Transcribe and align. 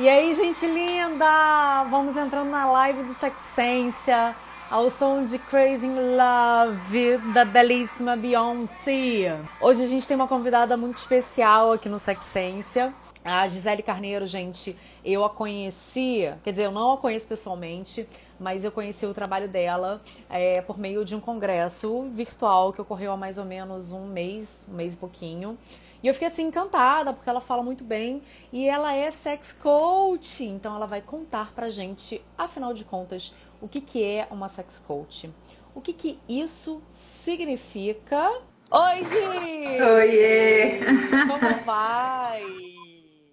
E 0.00 0.08
aí, 0.08 0.32
gente 0.32 0.64
linda! 0.64 1.82
Vamos 1.90 2.16
entrando 2.16 2.48
na 2.48 2.70
live 2.70 3.02
do 3.02 3.12
Sexência, 3.12 4.32
ao 4.70 4.92
som 4.92 5.24
de 5.24 5.40
Crazy 5.40 5.86
in 5.86 5.96
Love, 6.16 7.18
da 7.34 7.44
belíssima 7.44 8.16
Beyoncé. 8.16 9.36
Hoje 9.60 9.82
a 9.82 9.86
gente 9.88 10.06
tem 10.06 10.14
uma 10.14 10.28
convidada 10.28 10.76
muito 10.76 10.98
especial 10.98 11.72
aqui 11.72 11.88
no 11.88 11.98
Sexência. 11.98 12.94
A 13.24 13.48
Gisele 13.48 13.82
Carneiro, 13.82 14.24
gente, 14.24 14.76
eu 15.04 15.24
a 15.24 15.30
conheci, 15.30 16.32
quer 16.44 16.52
dizer, 16.52 16.66
eu 16.66 16.72
não 16.72 16.92
a 16.92 16.96
conheço 16.96 17.26
pessoalmente, 17.26 18.08
mas 18.38 18.62
eu 18.62 18.70
conheci 18.70 19.04
o 19.04 19.12
trabalho 19.12 19.48
dela 19.48 20.00
é, 20.30 20.62
por 20.62 20.78
meio 20.78 21.04
de 21.04 21.16
um 21.16 21.20
congresso 21.20 22.08
virtual 22.12 22.72
que 22.72 22.80
ocorreu 22.80 23.10
há 23.10 23.16
mais 23.16 23.36
ou 23.36 23.44
menos 23.44 23.90
um 23.90 24.06
mês, 24.06 24.64
um 24.70 24.74
mês 24.74 24.94
e 24.94 24.96
pouquinho. 24.96 25.58
E 26.02 26.06
eu 26.06 26.14
fiquei 26.14 26.28
assim 26.28 26.44
encantada, 26.44 27.12
porque 27.12 27.28
ela 27.28 27.40
fala 27.40 27.62
muito 27.62 27.82
bem 27.82 28.22
e 28.52 28.68
ela 28.68 28.94
é 28.94 29.10
sex 29.10 29.52
coach. 29.52 30.44
Então 30.44 30.76
ela 30.76 30.86
vai 30.86 31.00
contar 31.00 31.52
pra 31.52 31.68
gente, 31.68 32.22
afinal 32.36 32.72
de 32.72 32.84
contas, 32.84 33.34
o 33.60 33.66
que, 33.66 33.80
que 33.80 34.04
é 34.04 34.28
uma 34.30 34.48
sex 34.48 34.78
coach. 34.78 35.30
O 35.74 35.80
que, 35.80 35.92
que 35.92 36.18
isso 36.28 36.82
significa. 36.90 38.30
Oi, 38.70 39.04
Gi! 39.04 39.82
Oiê! 39.82 40.80
Como 41.26 41.64
vai? 41.64 42.42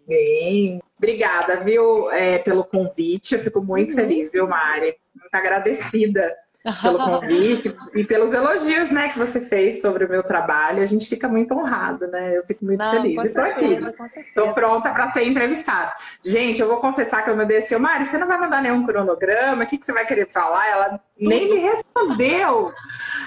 Bem, 0.07 0.81
obrigada, 0.97 1.63
viu, 1.63 2.09
é, 2.11 2.39
pelo 2.39 2.63
convite. 2.63 3.35
Eu 3.35 3.41
fico 3.41 3.61
muito 3.61 3.89
uhum. 3.89 3.95
feliz, 3.95 4.31
viu, 4.31 4.47
Mari? 4.47 4.95
Muito 5.15 5.33
agradecida 5.33 6.35
pelo 6.81 6.97
convite 7.21 7.75
e 7.93 8.03
pelos 8.03 8.33
elogios, 8.33 8.91
né, 8.91 9.09
que 9.09 9.19
você 9.19 9.41
fez 9.41 9.81
sobre 9.81 10.05
o 10.05 10.09
meu 10.09 10.23
trabalho. 10.23 10.81
A 10.81 10.85
gente 10.85 11.07
fica 11.07 11.27
muito 11.27 11.53
honrado, 11.53 12.07
né? 12.07 12.37
Eu 12.37 12.45
fico 12.45 12.65
muito 12.65 12.79
Não, 12.79 12.91
feliz. 12.91 13.15
Com 13.15 13.29
certeza. 13.29 13.95
Estou 14.17 14.53
pronta 14.53 14.91
para 14.91 15.11
ser 15.13 15.23
entrevistada. 15.23 15.93
Gente, 16.23 16.61
eu 16.61 16.67
vou 16.67 16.77
confessar 16.77 17.23
que 17.23 17.29
eu 17.29 17.35
me 17.35 17.45
desci. 17.45 17.77
Mari, 17.77 18.05
você 18.05 18.17
não 18.17 18.27
vai 18.27 18.39
mandar 18.39 18.61
nenhum 18.61 18.85
cronograma? 18.85 19.63
O 19.63 19.67
que, 19.67 19.77
que 19.77 19.85
você 19.85 19.93
vai 19.93 20.05
querer 20.05 20.31
falar? 20.31 20.67
Ela 20.67 20.99
nem 21.19 21.53
me 21.53 21.59
respondeu. 21.59 22.73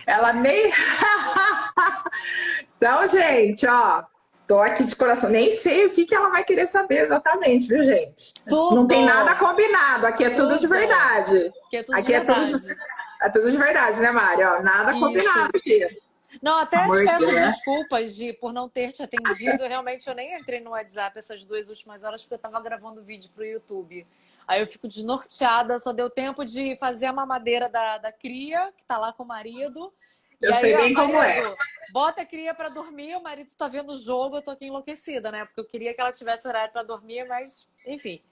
Ela 0.07 0.33
nem. 0.33 0.71
então, 2.77 3.07
gente, 3.07 3.67
ó. 3.67 4.05
Tô 4.49 4.59
aqui 4.61 4.83
de 4.83 4.97
coração. 4.97 5.29
Nem 5.29 5.53
sei 5.53 5.85
o 5.85 5.91
que, 5.91 6.07
que 6.07 6.15
ela 6.15 6.31
vai 6.31 6.43
querer 6.43 6.67
saber 6.67 7.03
exatamente, 7.03 7.69
viu, 7.69 7.85
gente? 7.85 8.33
Tudo. 8.49 8.77
Não 8.77 8.87
tem 8.87 9.05
nada 9.05 9.35
combinado. 9.35 10.07
Aqui 10.07 10.25
é 10.25 10.31
tudo, 10.31 10.55
tudo 10.55 10.61
de 10.61 10.67
verdade. 10.67 11.53
Aqui 11.67 11.77
é 11.77 11.83
tudo 11.83 11.95
aqui 11.95 12.07
de 12.07 12.15
é 12.15 12.21
verdade. 12.21 12.53
Tudo... 12.53 12.77
É 13.21 13.29
tudo 13.29 13.51
de 13.51 13.57
verdade, 13.57 14.01
né, 14.01 14.11
Mari? 14.11 14.43
Ó, 14.45 14.63
nada 14.63 14.93
Isso. 14.93 15.01
combinado 15.01 15.51
aqui. 15.55 16.01
Não, 16.43 16.59
até 16.59 16.79
Amor 16.79 16.99
te 16.99 17.05
peço 17.05 17.27
Deus. 17.27 17.43
desculpas 17.43 18.15
de, 18.15 18.33
por 18.35 18.53
não 18.53 18.69
ter 18.69 18.93
te 18.93 19.03
atendido. 19.03 19.67
Realmente, 19.67 20.07
eu 20.09 20.15
nem 20.15 20.39
entrei 20.39 20.61
no 20.61 20.71
WhatsApp 20.71 21.19
essas 21.19 21.45
duas 21.45 21.69
últimas 21.69 22.05
horas 22.05 22.23
porque 22.23 22.35
eu 22.35 22.37
estava 22.37 22.61
gravando 22.61 23.03
vídeo 23.03 23.31
para 23.35 23.43
o 23.43 23.47
YouTube. 23.47 24.07
Aí 24.47 24.61
eu 24.61 24.67
fico 24.67 24.87
desnorteada, 24.87 25.79
só 25.79 25.93
deu 25.93 26.09
tempo 26.09 26.45
de 26.45 26.77
fazer 26.79 27.07
a 27.07 27.13
mamadeira 27.13 27.69
da, 27.69 27.99
da 27.99 28.13
cria, 28.13 28.73
que 28.77 28.83
está 28.83 28.97
lá 28.97 29.13
com 29.13 29.23
o 29.23 29.27
marido. 29.27 29.93
Eu 30.41 30.55
sei 30.55 30.77
bem 30.77 30.95
como 30.95 31.21
é. 31.21 31.55
Bota 31.93 32.23
a 32.23 32.27
cria 32.27 32.55
para 32.55 32.69
dormir, 32.69 33.17
o 33.17 33.23
marido 33.23 33.49
está 33.49 33.67
vendo 33.67 33.93
o 33.93 34.01
jogo, 34.01 34.37
eu 34.37 34.43
tô 34.43 34.51
aqui 34.51 34.67
enlouquecida, 34.67 35.33
né? 35.33 35.45
Porque 35.45 35.61
eu 35.61 35.65
queria 35.65 35.93
que 35.93 36.01
ela 36.01 36.13
tivesse 36.13 36.47
horário 36.47 36.73
para 36.73 36.83
dormir, 36.83 37.27
mas, 37.27 37.69
enfim. 37.85 38.23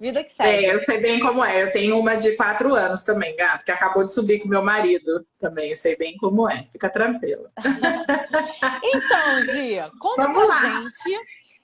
Vida 0.00 0.24
que 0.24 0.32
segue. 0.32 0.64
É, 0.64 0.74
eu 0.74 0.82
sei 0.84 0.98
bem 0.98 1.20
como 1.20 1.44
é. 1.44 1.62
Eu 1.62 1.70
tenho 1.72 2.00
uma 2.00 2.16
de 2.16 2.34
quatro 2.34 2.74
anos 2.74 3.04
também, 3.04 3.36
gato, 3.36 3.66
que 3.66 3.70
acabou 3.70 4.02
de 4.02 4.10
subir 4.10 4.40
com 4.40 4.48
meu 4.48 4.62
marido 4.62 5.26
também. 5.38 5.70
Eu 5.70 5.76
sei 5.76 5.94
bem 5.94 6.16
como 6.16 6.48
é. 6.48 6.66
Fica 6.72 6.88
tranquila. 6.88 7.52
então, 8.82 9.40
Gia, 9.42 9.90
conta 10.00 10.22
Vamos 10.22 10.46
pra 10.46 10.68
lá. 10.68 10.80
gente 10.80 11.20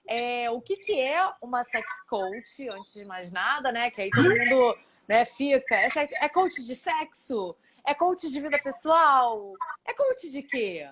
é, 0.06 0.50
o 0.50 0.60
que, 0.60 0.76
que 0.76 1.00
é 1.00 1.20
uma 1.42 1.64
sex 1.64 2.02
coach, 2.08 2.68
antes 2.68 2.92
de 2.92 3.04
mais 3.04 3.32
nada, 3.32 3.72
né? 3.72 3.90
Que 3.90 4.02
aí 4.02 4.10
todo 4.10 4.28
mundo 4.28 4.78
né, 5.08 5.24
fica. 5.24 5.74
É, 5.74 5.88
é 6.20 6.28
coach 6.28 6.64
de 6.64 6.74
sexo? 6.74 7.56
É 7.86 7.94
coach 7.94 8.28
de 8.30 8.40
vida 8.40 8.58
pessoal? 8.58 9.54
É 9.84 9.94
coach 9.94 10.30
de 10.30 10.42
quê? 10.42 10.88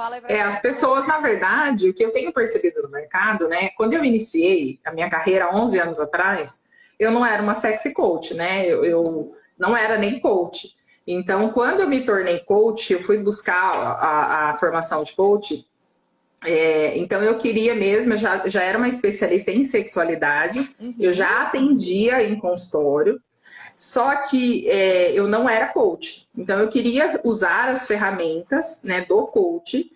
Fala 0.00 0.14
aí 0.14 0.20
pra 0.22 0.32
é, 0.32 0.40
as 0.40 0.58
pessoas, 0.62 1.06
na 1.06 1.18
verdade, 1.18 1.90
o 1.90 1.92
que 1.92 2.02
eu 2.02 2.10
tenho 2.10 2.32
percebido 2.32 2.82
no 2.82 2.88
mercado, 2.88 3.46
né? 3.46 3.68
Quando 3.76 3.92
eu 3.92 4.02
iniciei 4.02 4.80
a 4.82 4.90
minha 4.90 5.10
carreira 5.10 5.54
11 5.54 5.78
anos 5.78 6.00
atrás, 6.00 6.64
eu 6.98 7.10
não 7.10 7.24
era 7.24 7.42
uma 7.42 7.54
sexy 7.54 7.92
coach, 7.92 8.32
né? 8.32 8.64
Eu, 8.66 8.82
eu 8.82 9.36
não 9.58 9.76
era 9.76 9.98
nem 9.98 10.18
coach. 10.18 10.74
Então, 11.06 11.50
quando 11.50 11.80
eu 11.80 11.86
me 11.86 12.00
tornei 12.00 12.38
coach, 12.38 12.94
eu 12.94 13.02
fui 13.02 13.18
buscar 13.18 13.72
a, 13.74 14.48
a 14.48 14.54
formação 14.54 15.04
de 15.04 15.12
coach. 15.12 15.66
É, 16.46 16.96
então, 16.96 17.22
eu 17.22 17.36
queria 17.36 17.74
mesmo, 17.74 18.14
eu 18.14 18.16
já, 18.16 18.48
já 18.48 18.62
era 18.62 18.78
uma 18.78 18.88
especialista 18.88 19.50
em 19.50 19.64
sexualidade, 19.64 20.60
uhum. 20.80 20.94
eu 20.98 21.12
já 21.12 21.42
atendia 21.42 22.22
em 22.22 22.38
consultório, 22.38 23.20
só 23.80 24.26
que 24.26 24.68
é, 24.68 25.10
eu 25.12 25.26
não 25.26 25.48
era 25.48 25.68
coach. 25.68 26.28
Então 26.36 26.60
eu 26.60 26.68
queria 26.68 27.18
usar 27.24 27.70
as 27.70 27.86
ferramentas 27.86 28.82
né, 28.84 29.06
do 29.08 29.26
coach 29.26 29.90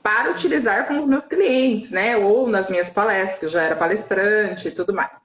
para 0.00 0.30
utilizar 0.30 0.86
com 0.86 0.96
os 0.96 1.04
meus 1.04 1.24
clientes, 1.24 1.90
né? 1.90 2.16
Ou 2.16 2.46
nas 2.46 2.70
minhas 2.70 2.90
palestras, 2.90 3.40
que 3.40 3.44
eu 3.46 3.50
já 3.50 3.64
era 3.64 3.74
palestrante 3.74 4.68
e 4.68 4.70
tudo 4.70 4.94
mais. 4.94 5.20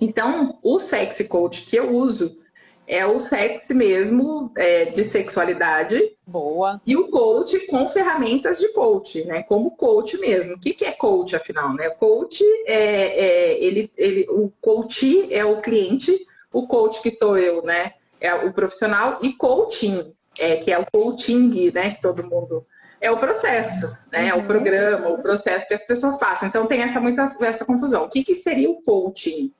Então, 0.00 0.56
o 0.62 0.78
sexy 0.78 1.24
coach 1.24 1.66
que 1.66 1.74
eu 1.74 1.90
uso 1.90 2.40
é 2.86 3.04
o 3.04 3.18
sexy 3.18 3.74
mesmo 3.74 4.52
é, 4.56 4.84
de 4.84 5.02
sexualidade. 5.02 6.00
Boa. 6.24 6.80
E 6.86 6.96
o 6.96 7.08
coach 7.08 7.66
com 7.66 7.88
ferramentas 7.88 8.60
de 8.60 8.68
coach, 8.68 9.24
né? 9.24 9.42
Como 9.42 9.72
coach 9.72 10.16
mesmo. 10.20 10.54
O 10.54 10.60
que, 10.60 10.72
que 10.72 10.84
é 10.84 10.92
coach, 10.92 11.34
afinal? 11.34 11.74
Né? 11.74 11.90
Coach 11.90 12.44
é, 12.64 13.24
é 13.24 13.64
ele, 13.64 13.90
ele, 13.96 14.24
o 14.30 14.52
coach 14.60 15.34
é 15.34 15.44
o 15.44 15.60
cliente 15.60 16.24
o 16.54 16.66
coach 16.66 17.02
que 17.02 17.16
sou 17.18 17.36
eu, 17.36 17.62
né? 17.62 17.92
É 18.20 18.32
o 18.32 18.52
profissional 18.52 19.18
e 19.20 19.32
coaching, 19.34 20.14
é, 20.38 20.56
que 20.56 20.72
é 20.72 20.78
o 20.78 20.86
coaching, 20.90 21.70
né? 21.72 21.90
Que 21.90 22.00
todo 22.00 22.24
mundo 22.24 22.64
é 23.00 23.10
o 23.10 23.18
processo, 23.18 24.00
né? 24.10 24.28
É 24.28 24.34
o 24.34 24.38
uhum. 24.38 24.46
programa, 24.46 25.08
o 25.08 25.20
processo 25.20 25.66
que 25.66 25.74
as 25.74 25.86
pessoas 25.86 26.16
passam. 26.16 26.48
Então 26.48 26.66
tem 26.66 26.80
essa 26.80 27.00
muita 27.00 27.28
essa 27.42 27.64
confusão. 27.64 28.04
O 28.04 28.08
que, 28.08 28.22
que 28.22 28.34
seria 28.34 28.70
o 28.70 28.80
coaching? 28.82 29.52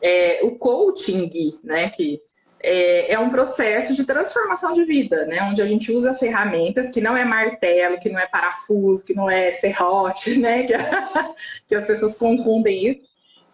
É, 0.00 0.40
o 0.44 0.52
coaching, 0.52 1.58
né? 1.64 1.90
Que 1.90 2.22
é, 2.62 3.14
é, 3.14 3.18
um 3.18 3.30
processo 3.30 3.94
de 3.94 4.04
transformação 4.04 4.72
de 4.72 4.84
vida, 4.84 5.26
né? 5.26 5.42
Onde 5.42 5.60
a 5.60 5.66
gente 5.66 5.90
usa 5.90 6.14
ferramentas 6.14 6.90
que 6.90 7.00
não 7.00 7.16
é 7.16 7.24
martelo, 7.24 7.98
que 7.98 8.08
não 8.08 8.20
é 8.20 8.26
parafuso, 8.26 9.04
que 9.04 9.14
não 9.14 9.28
é 9.28 9.52
serrote, 9.52 10.38
né? 10.40 10.62
Que, 10.62 10.74
que 11.66 11.74
as 11.74 11.86
pessoas 11.86 12.16
confundem 12.16 12.88
isso 12.88 13.09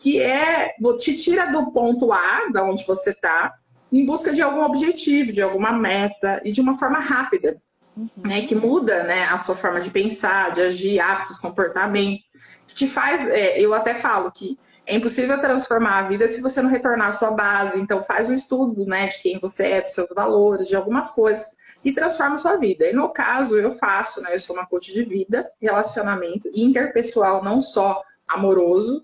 que 0.06 0.22
é 0.22 0.72
te 0.98 1.16
tira 1.16 1.50
do 1.50 1.72
ponto 1.72 2.12
A, 2.12 2.46
da 2.52 2.62
onde 2.62 2.86
você 2.86 3.10
está, 3.10 3.52
em 3.90 4.06
busca 4.06 4.32
de 4.32 4.40
algum 4.40 4.62
objetivo, 4.62 5.32
de 5.32 5.42
alguma 5.42 5.72
meta 5.72 6.40
e 6.44 6.52
de 6.52 6.60
uma 6.60 6.78
forma 6.78 7.00
rápida, 7.00 7.60
uhum. 7.96 8.08
né, 8.18 8.42
que 8.42 8.54
muda, 8.54 9.02
né, 9.02 9.24
a 9.24 9.42
sua 9.42 9.56
forma 9.56 9.80
de 9.80 9.90
pensar, 9.90 10.54
de 10.54 10.60
agir, 10.60 11.00
hábitos, 11.00 11.40
comportamento, 11.40 12.22
que 12.68 12.74
te 12.76 12.86
faz, 12.86 13.20
é, 13.24 13.60
eu 13.60 13.74
até 13.74 13.94
falo 13.94 14.30
que 14.30 14.56
é 14.86 14.94
impossível 14.94 15.40
transformar 15.40 15.98
a 15.98 16.02
vida 16.02 16.28
se 16.28 16.40
você 16.40 16.62
não 16.62 16.70
retornar 16.70 17.08
à 17.08 17.12
sua 17.12 17.32
base. 17.32 17.80
Então, 17.80 18.00
faz 18.00 18.30
um 18.30 18.34
estudo, 18.34 18.86
né, 18.86 19.08
de 19.08 19.20
quem 19.20 19.40
você 19.40 19.72
é, 19.72 19.80
dos 19.80 19.92
seus 19.92 20.06
valores, 20.14 20.68
de 20.68 20.76
algumas 20.76 21.10
coisas 21.10 21.56
e 21.84 21.90
transforma 21.90 22.36
a 22.36 22.38
sua 22.38 22.56
vida. 22.58 22.88
E 22.88 22.92
no 22.92 23.08
caso, 23.08 23.58
eu 23.58 23.72
faço, 23.72 24.22
né, 24.22 24.36
eu 24.36 24.38
sou 24.38 24.54
uma 24.54 24.66
coach 24.66 24.92
de 24.92 25.02
vida, 25.02 25.50
relacionamento 25.60 26.48
interpessoal, 26.54 27.42
não 27.42 27.60
só 27.60 28.00
amoroso, 28.28 29.02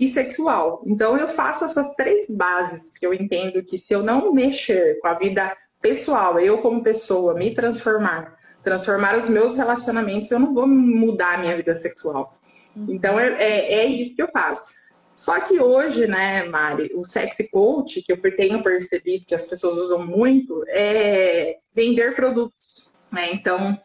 e 0.00 0.08
sexual. 0.08 0.82
Então 0.86 1.16
eu 1.18 1.28
faço 1.28 1.66
essas 1.66 1.94
três 1.94 2.26
bases 2.34 2.96
que 2.98 3.06
eu 3.06 3.12
entendo 3.12 3.62
que 3.62 3.76
se 3.76 3.84
eu 3.90 4.02
não 4.02 4.32
mexer 4.32 4.98
com 5.00 5.08
a 5.08 5.14
vida 5.14 5.54
pessoal, 5.80 6.40
eu 6.40 6.58
como 6.58 6.82
pessoa, 6.82 7.34
me 7.34 7.52
transformar, 7.52 8.34
transformar 8.62 9.14
os 9.14 9.28
meus 9.28 9.58
relacionamentos, 9.58 10.30
eu 10.30 10.40
não 10.40 10.54
vou 10.54 10.66
mudar 10.66 11.34
a 11.34 11.38
minha 11.38 11.54
vida 11.54 11.74
sexual. 11.74 12.34
Uhum. 12.74 12.86
Então 12.88 13.20
é, 13.20 13.28
é, 13.28 13.74
é 13.74 13.86
isso 13.86 14.16
que 14.16 14.22
eu 14.22 14.30
faço. 14.32 14.80
Só 15.14 15.38
que 15.38 15.60
hoje, 15.60 16.06
né, 16.06 16.44
Mari, 16.44 16.90
o 16.94 17.04
sexy 17.04 17.50
coach, 17.50 18.02
que 18.02 18.10
eu 18.10 18.36
tenho 18.36 18.62
percebido 18.62 19.26
que 19.26 19.34
as 19.34 19.44
pessoas 19.44 19.76
usam 19.76 20.06
muito, 20.06 20.64
é 20.68 21.58
vender 21.74 22.14
produtos. 22.14 22.96
Né? 23.12 23.34
Então, 23.34 23.78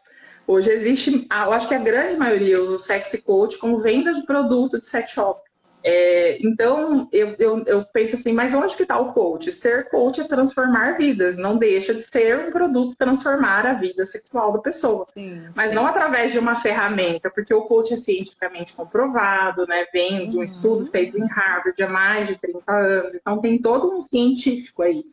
hoje 0.46 0.70
existe, 0.70 1.10
eu 1.10 1.52
acho 1.52 1.68
que 1.68 1.74
a 1.74 1.78
grande 1.78 2.16
maioria 2.16 2.58
usa 2.58 2.76
o 2.76 2.78
sexy 2.78 3.20
coach 3.20 3.58
como 3.58 3.82
venda 3.82 4.14
de 4.14 4.24
produto 4.24 4.80
de 4.80 4.88
sex 4.88 5.10
shop. 5.10 5.45
É, 5.88 6.38
então, 6.40 7.08
eu, 7.12 7.36
eu, 7.38 7.62
eu, 7.64 7.84
penso 7.92 8.16
assim, 8.16 8.32
mas 8.32 8.52
onde 8.52 8.74
que 8.74 8.82
está 8.82 8.98
o 8.98 9.12
coach? 9.12 9.52
Ser 9.52 9.88
coach 9.88 10.20
é 10.20 10.24
transformar 10.24 10.98
vidas, 10.98 11.36
não 11.36 11.56
deixa 11.56 11.94
de 11.94 12.02
ser 12.02 12.48
um 12.48 12.50
produto 12.50 12.96
transformar 12.96 13.64
a 13.64 13.74
vida 13.74 14.04
sexual 14.04 14.52
da 14.52 14.58
pessoa. 14.58 15.06
Sim, 15.14 15.44
mas 15.54 15.68
sim. 15.68 15.76
não 15.76 15.86
através 15.86 16.32
de 16.32 16.40
uma 16.40 16.60
ferramenta, 16.60 17.30
porque 17.30 17.54
o 17.54 17.62
coach 17.62 17.94
é 17.94 17.96
cientificamente 17.96 18.72
comprovado, 18.72 19.64
né? 19.68 19.86
Vem 19.92 20.26
de 20.26 20.36
um 20.36 20.40
uhum. 20.40 20.44
estudo 20.44 20.90
feito 20.90 21.16
em 21.16 21.26
Harvard 21.28 21.80
há 21.80 21.88
mais 21.88 22.26
de 22.26 22.36
30 22.36 22.72
anos, 22.72 23.14
então 23.14 23.40
tem 23.40 23.56
todo 23.56 23.96
um 23.96 24.02
científico 24.02 24.82
aí, 24.82 25.04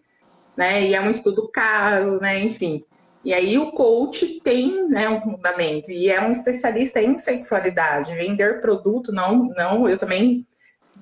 né? 0.57 0.81
E 0.81 0.95
é 0.95 1.01
um 1.01 1.11
estudo 1.11 1.47
caro, 1.53 2.19
né? 2.19 2.39
Enfim. 2.39 2.83
E 3.23 3.31
aí 3.31 3.59
o 3.59 3.71
coach 3.71 4.41
tem 4.41 4.89
né, 4.89 5.07
um 5.07 5.21
fundamento 5.21 5.91
e 5.91 6.09
é 6.09 6.19
um 6.19 6.31
especialista 6.31 6.99
em 6.99 7.17
sexualidade. 7.19 8.15
Vender 8.15 8.59
produto, 8.59 9.13
não, 9.13 9.45
não, 9.55 9.87
eu 9.87 9.97
também 9.97 10.43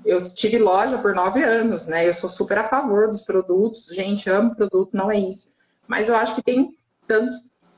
Eu 0.05 0.17
tive 0.23 0.57
loja 0.57 0.97
por 0.97 1.13
nove 1.13 1.43
anos, 1.43 1.87
né? 1.87 2.07
Eu 2.07 2.13
sou 2.13 2.29
super 2.29 2.57
a 2.57 2.63
favor 2.63 3.07
dos 3.07 3.21
produtos. 3.21 3.87
Gente, 3.87 4.29
amo 4.29 4.55
produto, 4.55 4.89
não 4.93 5.11
é 5.11 5.19
isso. 5.19 5.57
Mas 5.87 6.09
eu 6.09 6.15
acho 6.15 6.35
que 6.35 6.43
tem 6.43 6.75
tanto, 7.07 7.35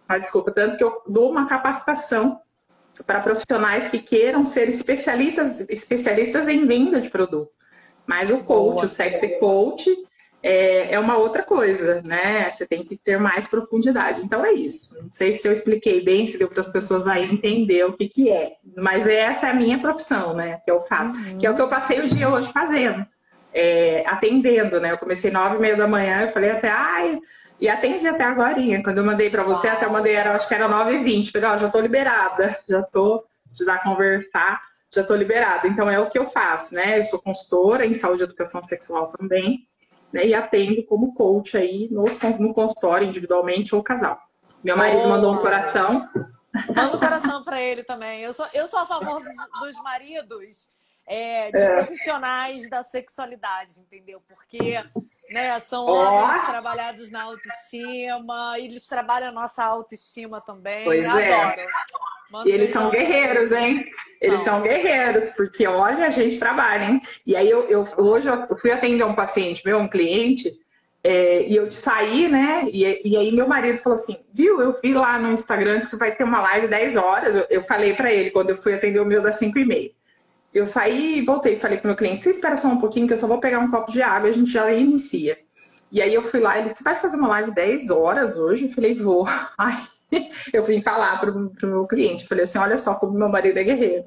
ah, 0.08 0.18
desculpa, 0.18 0.52
tanto 0.52 0.78
que 0.78 0.84
eu 0.84 1.02
dou 1.08 1.32
uma 1.32 1.48
capacitação 1.48 2.40
para 3.06 3.20
profissionais 3.20 3.88
que 3.88 4.00
queiram 4.00 4.46
ser 4.46 4.70
especialistas, 4.70 5.68
especialistas 5.70 6.46
em 6.48 6.66
venda 6.66 7.02
de 7.02 7.10
produto. 7.10 7.50
Mas 8.06 8.30
o 8.30 8.38
coach, 8.40 8.76
Boa. 8.76 8.86
o 8.86 8.88
sexy 8.88 9.40
coach, 9.40 9.84
é, 10.44 10.94
é 10.94 11.00
uma 11.00 11.18
outra 11.18 11.42
coisa, 11.42 12.04
né? 12.06 12.50
Você 12.50 12.68
tem 12.68 12.84
que 12.84 12.98
ter 12.98 13.18
mais 13.18 13.48
profundidade. 13.48 14.22
Então 14.22 14.46
é 14.46 14.52
isso. 14.52 15.02
Não 15.02 15.12
sei 15.12 15.32
se 15.32 15.48
eu 15.48 15.54
expliquei 15.54 16.04
bem, 16.04 16.28
se 16.28 16.38
deu 16.38 16.50
para 16.50 16.60
as 16.60 16.68
pessoas 16.68 17.08
aí 17.08 17.24
entender 17.24 17.86
o 17.86 17.94
que, 17.94 18.10
que 18.10 18.30
é. 18.30 18.58
Mas 18.78 19.08
essa 19.08 19.48
é 19.48 19.52
a 19.52 19.54
minha 19.54 19.80
profissão, 19.80 20.34
né? 20.34 20.60
Que 20.66 20.70
eu 20.70 20.82
faço. 20.82 21.14
Uhum. 21.14 21.38
Que 21.38 21.48
é 21.48 21.50
o 21.50 21.56
que 21.56 21.62
eu 21.62 21.70
passei 21.70 22.02
o 22.02 22.14
dia 22.14 22.30
hoje 22.30 22.52
fazendo. 22.52 23.06
É, 23.54 24.04
atendendo, 24.06 24.82
né? 24.82 24.92
Eu 24.92 24.98
comecei 24.98 25.32
nove 25.32 25.56
e 25.56 25.60
meia 25.60 25.78
da 25.78 25.88
manhã, 25.88 26.24
eu 26.24 26.32
falei 26.32 26.50
até, 26.50 26.70
ai, 26.70 27.20
e 27.62 27.70
atendi 27.70 28.06
até 28.06 28.24
agora. 28.24 28.56
Quando 28.84 28.98
eu 28.98 29.06
mandei 29.06 29.30
para 29.30 29.44
você, 29.44 29.70
até 29.70 29.86
eu 29.86 29.92
mandei, 29.92 30.14
era, 30.14 30.36
acho 30.36 30.48
que 30.50 30.56
era 30.56 30.68
nove 30.68 30.96
e 30.96 31.04
vinte. 31.04 31.32
Falei, 31.32 31.50
ó, 31.50 31.58
já 31.58 31.70
tô 31.70 31.80
liberada, 31.80 32.60
já 32.68 32.82
tô, 32.82 33.24
se 33.48 33.56
precisar 33.56 33.82
conversar, 33.84 34.60
já 34.94 35.04
tô 35.04 35.16
liberada. 35.16 35.68
Então 35.68 35.90
é 35.90 36.00
o 36.00 36.10
que 36.10 36.20
eu 36.20 36.26
faço, 36.26 36.76
né? 36.76 37.00
Eu 37.00 37.06
sou 37.06 37.22
consultora 37.22 37.86
em 37.86 37.94
saúde 37.94 38.24
e 38.24 38.26
educação 38.26 38.62
sexual 38.62 39.14
também 39.18 39.66
né, 40.14 40.28
e 40.28 40.34
atendo 40.34 40.86
como 40.86 41.14
coach 41.14 41.58
aí 41.58 41.90
nos, 41.92 42.22
no 42.40 42.54
consultório, 42.54 43.08
individualmente 43.08 43.74
ou 43.76 43.84
casal. 43.84 44.20
Meu 44.64 44.78
marido 44.78 45.02
oh. 45.04 45.10
mandou 45.10 45.34
um 45.34 45.40
coração. 45.40 46.08
Manda 46.76 46.96
um 46.96 47.00
coração 47.00 47.44
para 47.44 47.60
ele 47.60 47.84
também. 47.84 48.22
Eu 48.22 48.32
sou, 48.32 48.46
eu 48.54 48.68
sou 48.68 48.80
a 48.80 48.86
favor 48.86 49.22
dos, 49.24 49.34
dos 49.60 49.84
maridos 49.84 50.72
é, 51.08 51.52
de 51.52 51.62
é. 51.62 51.76
profissionais 51.78 52.70
da 52.70 52.84
sexualidade, 52.84 53.80
entendeu? 53.80 54.22
Porque 54.28 54.82
né, 55.32 55.60
são 55.60 55.86
oh. 55.86 55.96
homens 55.96 56.46
trabalhados 56.46 57.10
na 57.10 57.24
autoestima, 57.24 58.60
eles 58.60 58.86
trabalham 58.86 59.30
a 59.30 59.32
nossa 59.32 59.64
autoestima 59.64 60.40
também. 60.42 60.86
Pois 60.86 61.02
é. 61.02 61.34
adoro. 61.34 61.68
E 62.46 62.50
eles 62.50 62.70
são 62.70 62.90
guerreiros, 62.90 63.52
hein? 63.58 63.86
Eles 64.24 64.42
são 64.42 64.62
guerreiros, 64.62 65.32
porque 65.32 65.68
olha, 65.68 66.06
a 66.06 66.10
gente 66.10 66.40
trabalha, 66.40 66.86
hein? 66.86 67.00
E 67.28 67.36
aí 67.36 67.50
eu, 67.50 67.68
eu 67.68 67.86
hoje 67.98 68.30
eu 68.30 68.58
fui 68.58 68.72
atender 68.72 69.04
um 69.04 69.14
paciente 69.14 69.62
meu, 69.66 69.78
um 69.78 69.88
cliente, 69.88 70.58
é, 71.04 71.46
e 71.46 71.56
eu 71.56 71.70
saí, 71.70 72.30
né? 72.30 72.66
E, 72.72 73.02
e, 73.04 73.18
aí 73.18 73.32
meu 73.34 73.46
marido 73.46 73.78
falou 73.78 73.98
assim, 73.98 74.16
viu, 74.34 74.62
eu 74.62 74.72
vi 74.82 74.94
lá 74.94 75.20
no 75.20 75.34
Instagram 75.34 75.82
que 75.82 75.88
você 75.88 75.98
vai 75.98 76.16
ter 76.16 76.24
uma 76.24 76.40
live 76.42 76.68
10 76.70 76.96
horas. 76.96 77.36
Eu, 77.36 77.46
eu 77.50 77.62
falei 77.62 77.94
para 77.94 78.12
ele 78.12 78.32
quando 78.32 78.52
eu 78.52 78.56
fui 78.56 78.74
atender 78.74 79.02
o 79.02 79.06
meu 79.06 79.22
das 79.22 79.36
5 79.36 79.60
e 79.60 79.66
meia. 79.66 79.92
Eu 80.54 80.66
saí 80.66 81.16
e 81.18 81.26
voltei, 81.26 81.60
falei 81.60 81.78
pro 81.78 81.88
meu 81.88 81.98
cliente, 81.98 82.22
você 82.22 82.30
espera 82.30 82.56
só 82.56 82.70
um 82.70 82.80
pouquinho 82.80 83.08
que 83.08 83.14
eu 83.14 83.18
só 83.18 83.28
vou 83.28 83.40
pegar 83.40 83.60
um 83.60 83.70
copo 83.70 83.92
de 83.92 84.02
água 84.02 84.30
e 84.30 84.32
a 84.32 84.34
gente 84.34 84.52
já 84.52 84.72
inicia. 84.72 85.38
E 85.92 86.02
aí 86.02 86.14
eu 86.14 86.22
fui 86.22 86.40
lá, 86.40 86.58
ele 86.58 86.70
disse, 86.70 86.84
vai 86.84 86.96
fazer 86.96 87.18
uma 87.18 87.28
live 87.28 87.52
10 87.52 87.90
horas 87.90 88.38
hoje? 88.38 88.66
Eu 88.66 88.72
falei, 88.72 88.94
vou. 88.94 89.28
Ai, 89.58 89.78
eu 90.54 90.64
vim 90.64 90.82
falar 90.82 91.20
pro, 91.20 91.50
pro 91.50 91.68
meu 91.68 91.88
cliente, 91.88 92.28
falei 92.28 92.44
assim, 92.44 92.58
olha 92.58 92.78
só 92.78 92.96
como 92.96 93.18
meu 93.18 93.30
marido 93.30 93.58
é 93.58 93.64
guerreiro. 93.64 94.06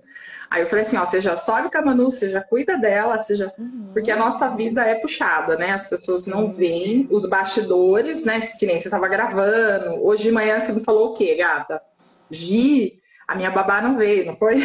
Aí 0.51 0.63
eu 0.63 0.67
falei 0.69 0.83
assim, 0.83 0.97
ó, 0.97 1.05
você 1.05 1.21
já 1.21 1.35
sobe 1.35 1.71
com 1.71 1.79
a 1.79 1.83
Manu, 1.83 2.05
você 2.05 2.31
já 2.31 2.41
cuida 2.41 2.79
dela, 2.79 3.19
seja 3.19 3.53
uhum. 3.59 3.91
porque 3.93 4.13
a 4.13 4.17
nossa 4.17 4.49
vida 4.51 4.83
é 4.83 4.95
puxada, 4.95 5.57
né? 5.57 5.73
As 5.73 5.89
pessoas 5.89 6.25
não 6.25 6.53
veem 6.53 7.09
os 7.11 7.29
bastidores, 7.29 8.25
né? 8.25 8.41
Que 8.59 8.67
nem 8.67 8.79
você 8.79 8.89
tava 8.89 9.09
gravando. 9.09 10.05
Hoje 10.05 10.25
de 10.25 10.33
manhã 10.33 10.61
você 10.61 10.73
me 10.73 10.85
falou 10.85 11.11
o 11.11 11.15
quê, 11.15 11.35
gata? 11.35 11.81
Gi, 12.31 13.01
a 13.27 13.35
minha 13.35 13.51
babá 13.51 13.81
não 13.81 13.97
veio, 13.97 14.27
não 14.27 14.35
foi? 14.35 14.57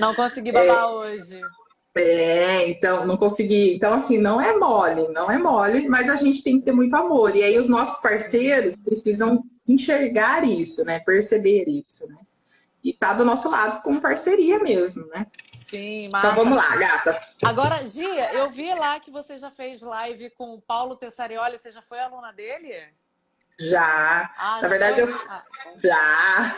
Não 0.00 0.14
consegui 0.14 0.52
babar 0.52 0.84
é, 0.84 0.86
hoje. 0.86 1.40
É, 1.96 2.68
então, 2.68 3.06
não 3.06 3.16
consegui. 3.16 3.74
Então, 3.74 3.92
assim, 3.92 4.18
não 4.18 4.40
é 4.40 4.56
mole, 4.56 5.08
não 5.08 5.30
é 5.30 5.36
mole, 5.36 5.88
mas 5.88 6.08
a 6.08 6.16
gente 6.16 6.42
tem 6.42 6.58
que 6.58 6.64
ter 6.64 6.72
muito 6.72 6.94
amor. 6.94 7.36
E 7.36 7.42
aí 7.42 7.58
os 7.58 7.68
nossos 7.68 8.00
parceiros 8.00 8.76
precisam 8.76 9.44
enxergar 9.68 10.44
isso, 10.44 10.84
né? 10.84 11.00
Perceber 11.00 11.64
isso, 11.68 12.08
né? 12.08 12.16
E 12.82 12.92
tá 12.92 13.12
do 13.12 13.24
nosso 13.24 13.50
lado 13.50 13.82
com 13.82 14.00
parceria 14.00 14.58
mesmo, 14.58 15.06
né? 15.08 15.26
Sim, 15.68 16.08
mas. 16.08 16.24
Então 16.24 16.44
vamos 16.44 16.58
lá, 16.58 16.76
gata. 16.76 17.20
Agora, 17.44 17.86
Gia, 17.86 18.32
eu 18.34 18.48
vi 18.50 18.74
lá 18.74 18.98
que 18.98 19.10
você 19.10 19.36
já 19.36 19.50
fez 19.50 19.82
live 19.82 20.30
com 20.30 20.54
o 20.54 20.62
Paulo 20.62 20.96
Tessarioli. 20.96 21.58
Você 21.58 21.70
já 21.70 21.82
foi 21.82 22.00
aluna 22.00 22.32
dele? 22.32 22.74
Já. 23.68 24.30
Ah, 24.38 24.54
Na 24.56 24.60
já 24.60 24.68
verdade, 24.68 25.02
foi? 25.02 25.10
eu. 25.10 25.16
Ah, 25.28 25.42
então... 25.60 25.80
Já. 25.82 26.52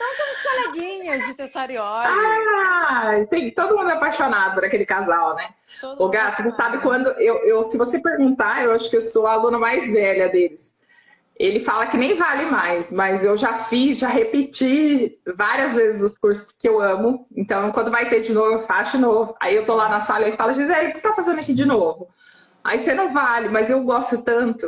Então 0.00 0.08
somos 0.16 0.40
coleguinhas 0.42 1.26
de 1.26 1.34
Tessarioli. 1.34 2.06
Ah, 2.08 3.12
tem, 3.28 3.50
todo 3.50 3.76
mundo 3.76 3.90
é 3.90 3.94
apaixonado 3.94 4.54
por 4.54 4.64
aquele 4.64 4.86
casal, 4.86 5.34
né? 5.36 5.50
Todo 5.80 6.02
o 6.02 6.08
Gato, 6.08 6.42
você 6.42 6.50
sabe 6.56 6.78
quando. 6.80 7.08
Eu, 7.18 7.36
eu, 7.46 7.62
se 7.64 7.76
você 7.76 8.00
perguntar, 8.00 8.64
eu 8.64 8.72
acho 8.72 8.88
que 8.88 8.96
eu 8.96 9.02
sou 9.02 9.26
a 9.26 9.32
aluna 9.32 9.58
mais 9.58 9.92
velha 9.92 10.28
deles. 10.28 10.74
Ele 11.38 11.58
fala 11.60 11.86
que 11.86 11.96
nem 11.96 12.14
vale 12.14 12.44
mais, 12.46 12.92
mas 12.92 13.24
eu 13.24 13.34
já 13.36 13.54
fiz, 13.54 13.98
já 13.98 14.08
repeti 14.08 15.18
várias 15.34 15.74
vezes 15.74 16.02
os 16.02 16.12
cursos 16.12 16.52
que 16.52 16.68
eu 16.68 16.80
amo. 16.80 17.26
Então, 17.34 17.72
quando 17.72 17.90
vai 17.90 18.08
ter 18.10 18.20
de 18.20 18.32
novo, 18.32 18.52
eu 18.52 18.60
faço 18.60 18.96
de 18.96 19.02
novo. 19.02 19.34
Aí 19.40 19.56
eu 19.56 19.64
tô 19.64 19.74
lá 19.74 19.88
na 19.88 20.00
sala 20.00 20.28
e 20.28 20.36
falo, 20.36 20.54
Gisele, 20.54 20.88
o 20.88 20.92
que 20.92 20.98
você 20.98 21.08
tá 21.08 21.14
fazendo 21.14 21.38
aqui 21.40 21.54
de 21.54 21.64
novo? 21.64 22.08
Aí 22.62 22.78
você 22.78 22.92
não 22.94 23.12
vale, 23.14 23.48
mas 23.48 23.70
eu 23.70 23.82
gosto 23.84 24.22
tanto. 24.22 24.66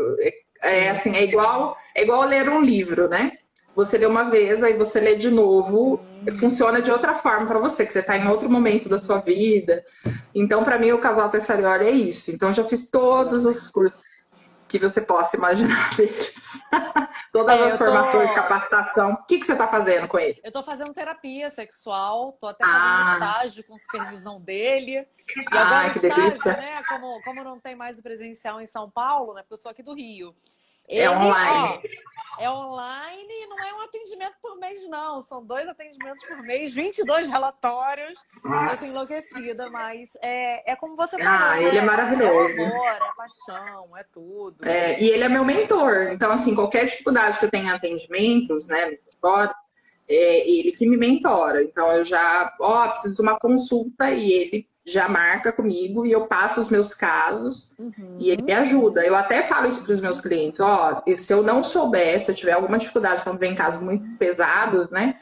É 0.62 0.90
assim, 0.90 1.16
é 1.16 1.24
igual, 1.24 1.76
é 1.94 2.02
igual 2.02 2.24
ler 2.24 2.48
um 2.48 2.60
livro, 2.60 3.08
né? 3.08 3.32
Você 3.74 3.96
lê 3.96 4.06
uma 4.06 4.30
vez, 4.30 4.62
aí 4.62 4.74
você 4.74 5.00
lê 5.00 5.16
de 5.16 5.30
novo, 5.30 6.00
funciona 6.38 6.82
de 6.82 6.90
outra 6.90 7.20
forma 7.20 7.46
para 7.46 7.58
você, 7.58 7.86
que 7.86 7.92
você 7.92 8.00
está 8.00 8.16
em 8.16 8.28
outro 8.28 8.50
momento 8.50 8.88
da 8.88 9.00
sua 9.00 9.20
vida. 9.20 9.82
Então, 10.34 10.62
para 10.62 10.78
mim, 10.78 10.92
o 10.92 10.98
Casal 10.98 11.30
Tessarioli 11.30 11.86
é 11.86 11.90
isso. 11.90 12.30
Então, 12.30 12.52
já 12.52 12.62
fiz 12.64 12.90
todos 12.90 13.46
os 13.46 13.70
cursos 13.70 13.98
que 14.78 14.88
você 14.88 15.00
possa 15.00 15.36
imaginar 15.36 15.90
deles. 15.96 16.60
Todas 17.32 17.60
é, 17.60 17.64
as 17.64 17.78
formações 17.78 18.28
tô... 18.28 18.28
de 18.28 18.34
capacitação. 18.34 19.12
O 19.12 19.26
que, 19.26 19.38
que 19.38 19.46
você 19.46 19.52
está 19.52 19.68
fazendo 19.68 20.08
com 20.08 20.18
ele? 20.18 20.40
Eu 20.42 20.48
estou 20.48 20.62
fazendo 20.62 20.94
terapia 20.94 21.50
sexual, 21.50 22.30
estou 22.30 22.48
até 22.48 22.64
fazendo 22.64 22.82
ah. 22.82 23.12
estágio 23.12 23.64
com 23.64 23.76
supervisão 23.76 24.40
dele. 24.40 25.06
E 25.28 25.56
agora 25.56 25.82
ah, 25.82 25.88
o 25.88 25.90
estágio, 25.90 26.16
delícia. 26.16 26.56
né? 26.56 26.82
Como, 26.88 27.22
como 27.22 27.44
não 27.44 27.60
tem 27.60 27.76
mais 27.76 27.98
o 27.98 28.02
presencial 28.02 28.60
em 28.60 28.66
São 28.66 28.90
Paulo, 28.90 29.34
né? 29.34 29.42
Porque 29.42 29.54
eu 29.54 29.58
sou 29.58 29.70
aqui 29.70 29.82
do 29.82 29.94
Rio. 29.94 30.34
É 30.88 30.96
ele, 30.96 31.04
é 31.04 31.10
online. 31.10 31.80
Ó, 31.84 32.11
é 32.38 32.50
online 32.50 33.28
e 33.28 33.46
não 33.46 33.58
é 33.58 33.74
um 33.74 33.82
atendimento 33.82 34.34
por 34.40 34.56
mês, 34.58 34.88
não. 34.88 35.20
São 35.20 35.44
dois 35.44 35.68
atendimentos 35.68 36.24
por 36.24 36.38
mês, 36.42 36.72
22 36.72 37.28
relatórios. 37.28 38.18
Nossa. 38.44 38.86
Tô 38.86 38.92
enlouquecida, 38.92 39.70
mas 39.70 40.16
é, 40.22 40.72
é 40.72 40.76
como 40.76 40.96
você 40.96 41.18
falou. 41.18 41.32
Ah, 41.32 41.56
né? 41.56 41.64
ele 41.64 41.78
é 41.78 41.84
maravilhoso. 41.84 42.60
É 42.60 42.64
amor, 42.64 42.86
é 42.86 43.14
paixão, 43.16 43.96
é 43.96 44.04
tudo. 44.12 44.68
É, 44.68 45.00
e 45.00 45.10
ele 45.10 45.24
é 45.24 45.28
meu 45.28 45.44
mentor. 45.44 46.08
Então, 46.10 46.32
assim, 46.32 46.54
qualquer 46.54 46.86
dificuldade 46.86 47.38
que 47.38 47.44
eu 47.44 47.50
tenha 47.50 47.64
em 47.64 47.70
atendimentos, 47.70 48.66
né, 48.66 48.86
no 48.86 48.98
consultório, 48.98 49.54
é 50.08 50.50
ele 50.50 50.72
que 50.72 50.88
me 50.88 50.96
mentora. 50.96 51.62
Então, 51.62 51.90
eu 51.92 52.04
já, 52.04 52.54
ó, 52.60 52.88
preciso 52.88 53.16
de 53.16 53.22
uma 53.22 53.38
consulta 53.38 54.10
e 54.10 54.32
ele 54.32 54.71
já 54.84 55.08
marca 55.08 55.52
comigo 55.52 56.04
e 56.04 56.12
eu 56.12 56.26
passo 56.26 56.60
os 56.60 56.68
meus 56.68 56.92
casos 56.92 57.72
uhum. 57.78 58.16
e 58.18 58.30
ele 58.30 58.42
me 58.42 58.52
ajuda. 58.52 59.04
Eu 59.04 59.14
até 59.14 59.44
falo 59.44 59.68
isso 59.68 59.84
para 59.84 59.94
os 59.94 60.00
meus 60.00 60.20
clientes, 60.20 60.58
ó, 60.60 61.02
se 61.16 61.32
eu 61.32 61.42
não 61.42 61.62
souber, 61.62 62.20
se 62.20 62.30
eu 62.30 62.34
tiver 62.34 62.52
alguma 62.52 62.78
dificuldade 62.78 63.22
quando 63.22 63.38
vem 63.38 63.54
casos 63.54 63.82
muito 63.82 64.04
pesados, 64.18 64.90
né? 64.90 65.16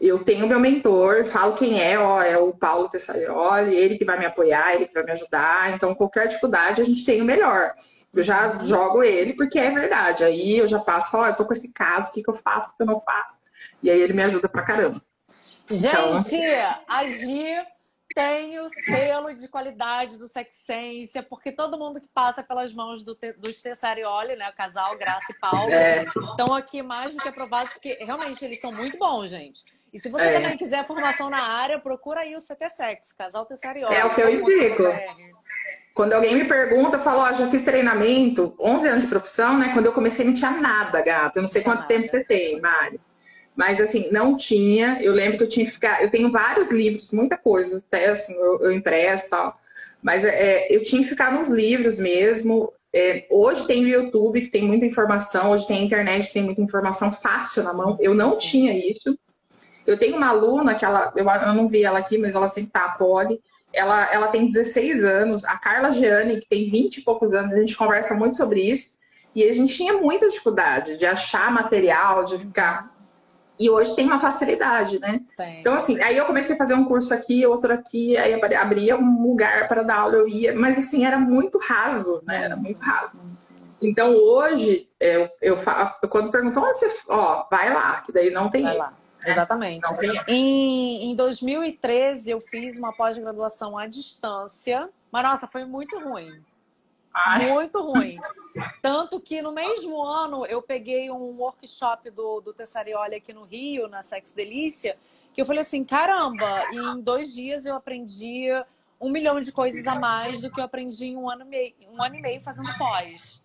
Eu 0.00 0.24
tenho 0.24 0.48
meu 0.48 0.58
mentor, 0.58 1.24
falo 1.24 1.54
quem 1.54 1.80
é, 1.80 1.98
ó, 1.98 2.20
é 2.20 2.36
o 2.36 2.52
Paulo 2.52 2.88
Tessarioli, 2.88 3.74
ele 3.74 3.96
que 3.96 4.04
vai 4.04 4.18
me 4.18 4.26
apoiar, 4.26 4.74
ele 4.74 4.86
que 4.86 4.94
vai 4.94 5.04
me 5.04 5.12
ajudar. 5.12 5.72
Então, 5.72 5.94
qualquer 5.94 6.26
dificuldade, 6.26 6.82
a 6.82 6.84
gente 6.84 7.04
tem 7.06 7.22
o 7.22 7.24
melhor. 7.24 7.72
Eu 8.12 8.22
já 8.22 8.58
jogo 8.58 9.02
ele 9.02 9.34
porque 9.34 9.58
é 9.58 9.70
verdade. 9.70 10.24
Aí 10.24 10.58
eu 10.58 10.66
já 10.66 10.80
passo, 10.80 11.16
ó, 11.16 11.28
eu 11.28 11.36
tô 11.36 11.44
com 11.44 11.52
esse 11.52 11.72
caso, 11.72 12.10
o 12.10 12.12
que, 12.12 12.22
que 12.22 12.28
eu 12.28 12.34
faço, 12.34 12.70
o 12.70 12.76
que 12.76 12.82
eu 12.82 12.86
não 12.86 13.00
faço? 13.00 13.38
E 13.82 13.90
aí 13.90 14.00
ele 14.00 14.12
me 14.12 14.24
ajuda 14.24 14.48
pra 14.48 14.62
caramba. 14.62 15.00
Gente, 15.70 15.86
então... 15.86 16.74
agir 16.88 17.64
tem 18.14 18.60
o 18.60 18.68
selo 18.84 19.34
de 19.34 19.48
qualidade 19.48 20.16
do 20.16 20.28
Sexência, 20.28 21.22
porque 21.22 21.50
todo 21.50 21.76
mundo 21.76 22.00
que 22.00 22.06
passa 22.14 22.42
pelas 22.42 22.72
mãos 22.72 23.02
do 23.02 23.14
te, 23.14 23.32
dos 23.32 23.60
Tessarioli, 23.60 24.36
né, 24.36 24.48
o 24.48 24.56
casal 24.56 24.96
Graça 24.96 25.32
e 25.32 25.40
Paulo, 25.40 25.72
é. 25.72 26.04
estão 26.30 26.54
aqui 26.54 26.80
mais 26.80 27.14
do 27.14 27.20
que 27.20 27.28
aprovados, 27.28 27.72
porque 27.72 27.98
realmente 28.00 28.44
eles 28.44 28.60
são 28.60 28.70
muito 28.70 28.96
bons, 28.96 29.30
gente. 29.30 29.64
E 29.92 29.98
se 29.98 30.08
você 30.08 30.26
é. 30.26 30.40
também 30.40 30.56
quiser 30.56 30.84
formação 30.86 31.28
na 31.28 31.42
área, 31.42 31.78
procura 31.78 32.20
aí 32.20 32.34
o 32.34 32.40
CT 32.40 32.68
Sex, 32.68 33.12
Casal 33.12 33.46
Tessarioli. 33.46 33.94
É 33.94 34.04
o 34.04 34.14
que 34.14 34.20
eu 34.20 34.30
indico. 34.30 34.82
Quando 35.92 36.12
alguém 36.12 36.36
me 36.36 36.46
pergunta, 36.46 36.96
eu 36.96 37.00
falo, 37.00 37.20
ó, 37.20 37.32
já 37.32 37.48
fiz 37.48 37.62
treinamento, 37.62 38.54
11 38.60 38.88
anos 38.88 39.04
de 39.04 39.10
profissão, 39.10 39.56
né? 39.58 39.70
Quando 39.72 39.86
eu 39.86 39.92
comecei 39.92 40.24
não 40.24 40.34
tinha 40.34 40.50
nada, 40.50 41.00
gato. 41.00 41.36
Eu 41.36 41.42
não 41.42 41.48
sei 41.48 41.62
quanto 41.62 41.82
nada. 41.82 41.88
tempo 41.88 42.06
você 42.06 42.24
tem, 42.24 42.60
Mário. 42.60 43.00
Mas 43.56 43.80
assim, 43.80 44.10
não 44.10 44.36
tinha. 44.36 44.98
Eu 45.00 45.12
lembro 45.12 45.38
que 45.38 45.44
eu 45.44 45.48
tinha 45.48 45.66
que 45.66 45.72
ficar. 45.72 46.02
Eu 46.02 46.10
tenho 46.10 46.30
vários 46.30 46.70
livros, 46.72 47.12
muita 47.12 47.36
coisa, 47.36 47.82
até 47.86 48.06
assim, 48.06 48.34
eu, 48.34 48.60
eu 48.62 48.72
impresso 48.72 49.26
e 49.26 49.30
tal. 49.30 49.56
Mas 50.02 50.24
é, 50.24 50.66
eu 50.70 50.82
tinha 50.82 51.02
que 51.02 51.08
ficar 51.08 51.32
nos 51.32 51.48
livros 51.48 51.98
mesmo. 51.98 52.72
É, 52.92 53.26
hoje 53.30 53.66
tem 53.66 53.84
o 53.84 53.88
YouTube, 53.88 54.40
que 54.40 54.50
tem 54.50 54.62
muita 54.62 54.86
informação, 54.86 55.50
hoje 55.50 55.66
tem 55.66 55.78
a 55.78 55.84
internet, 55.84 56.26
que 56.26 56.34
tem 56.34 56.42
muita 56.42 56.60
informação 56.60 57.12
fácil 57.12 57.62
na 57.62 57.72
mão. 57.72 57.96
Eu 58.00 58.14
não 58.14 58.38
tinha 58.38 58.72
isso. 58.72 59.18
Eu 59.86 59.96
tenho 59.98 60.16
uma 60.16 60.28
aluna 60.28 60.74
que 60.74 60.84
ela, 60.84 61.12
eu, 61.14 61.24
eu 61.24 61.54
não 61.54 61.68
vi 61.68 61.84
ela 61.84 61.98
aqui, 61.98 62.16
mas 62.18 62.34
ela 62.34 62.48
sempre 62.48 62.70
tá 62.70 62.84
a 62.84 62.96
ela, 63.74 64.08
ela 64.12 64.28
tem 64.28 64.50
16 64.50 65.04
anos, 65.04 65.44
a 65.44 65.58
Carla 65.58 65.92
Gianni, 65.92 66.40
que 66.40 66.48
tem 66.48 66.70
20 66.70 66.98
e 66.98 67.02
poucos 67.02 67.32
anos, 67.32 67.52
a 67.52 67.60
gente 67.60 67.76
conversa 67.76 68.14
muito 68.14 68.36
sobre 68.36 68.60
isso, 68.60 68.98
e 69.34 69.42
a 69.42 69.52
gente 69.52 69.76
tinha 69.76 69.94
muita 69.94 70.28
dificuldade 70.28 70.96
de 70.96 71.04
achar 71.04 71.50
material, 71.50 72.24
de 72.24 72.38
ficar. 72.38 72.93
E 73.58 73.70
hoje 73.70 73.94
tem 73.94 74.04
uma 74.04 74.20
facilidade, 74.20 74.98
né? 74.98 75.20
Tem. 75.36 75.60
Então, 75.60 75.74
assim, 75.74 76.00
aí 76.02 76.16
eu 76.16 76.26
comecei 76.26 76.56
a 76.56 76.58
fazer 76.58 76.74
um 76.74 76.84
curso 76.84 77.14
aqui, 77.14 77.46
outro 77.46 77.72
aqui, 77.72 78.16
aí 78.16 78.34
abria 78.56 78.96
um 78.96 79.22
lugar 79.22 79.68
para 79.68 79.82
dar 79.82 79.98
aula, 80.00 80.16
eu 80.16 80.28
ia, 80.28 80.54
mas 80.54 80.78
assim, 80.78 81.04
era 81.04 81.18
muito 81.18 81.58
raso, 81.58 82.22
né? 82.26 82.44
Era 82.44 82.56
muito 82.56 82.82
raso. 82.82 83.12
Então, 83.80 84.14
hoje, 84.14 84.88
eu, 84.98 85.28
eu, 85.40 85.56
eu 86.02 86.08
quando 86.08 86.30
perguntam, 86.30 86.64
onde 86.64 86.78
você. 86.78 86.90
Ó, 87.08 87.46
vai 87.50 87.72
lá, 87.72 88.00
que 88.00 88.12
daí 88.12 88.30
não 88.30 88.50
tem. 88.50 88.62
Vai 88.62 88.76
lá. 88.76 88.92
É, 89.24 89.30
Exatamente. 89.30 89.88
Em, 90.28 91.10
em 91.10 91.16
2013, 91.16 92.30
eu 92.30 92.40
fiz 92.40 92.76
uma 92.76 92.92
pós-graduação 92.92 93.78
à 93.78 93.86
distância, 93.86 94.88
mas 95.10 95.22
nossa, 95.22 95.46
foi 95.46 95.64
muito 95.64 95.98
ruim. 95.98 96.42
Ai. 97.14 97.46
Muito 97.46 97.80
ruim. 97.80 98.18
Tanto 98.82 99.20
que 99.20 99.40
no 99.40 99.52
mesmo 99.52 100.02
ano 100.02 100.44
eu 100.46 100.60
peguei 100.60 101.10
um 101.10 101.38
workshop 101.38 102.10
do, 102.10 102.40
do 102.40 102.52
Tessarioli 102.52 103.14
aqui 103.14 103.32
no 103.32 103.44
Rio, 103.44 103.88
na 103.88 104.02
Sex 104.02 104.32
Delícia, 104.32 104.96
que 105.32 105.40
eu 105.40 105.46
falei 105.46 105.62
assim: 105.62 105.84
caramba, 105.84 106.64
e 106.72 106.76
em 106.76 107.00
dois 107.00 107.32
dias 107.32 107.66
eu 107.66 107.76
aprendi 107.76 108.48
um 109.00 109.10
milhão 109.10 109.38
de 109.38 109.52
coisas 109.52 109.86
a 109.86 109.98
mais 109.98 110.40
do 110.40 110.50
que 110.50 110.60
eu 110.60 110.64
aprendi 110.64 111.06
em 111.06 111.16
um 111.16 111.30
ano, 111.30 111.44
meio, 111.44 111.72
um 111.92 112.02
ano 112.02 112.16
e 112.16 112.20
meio 112.20 112.40
fazendo 112.40 112.76
pós. 112.76 113.42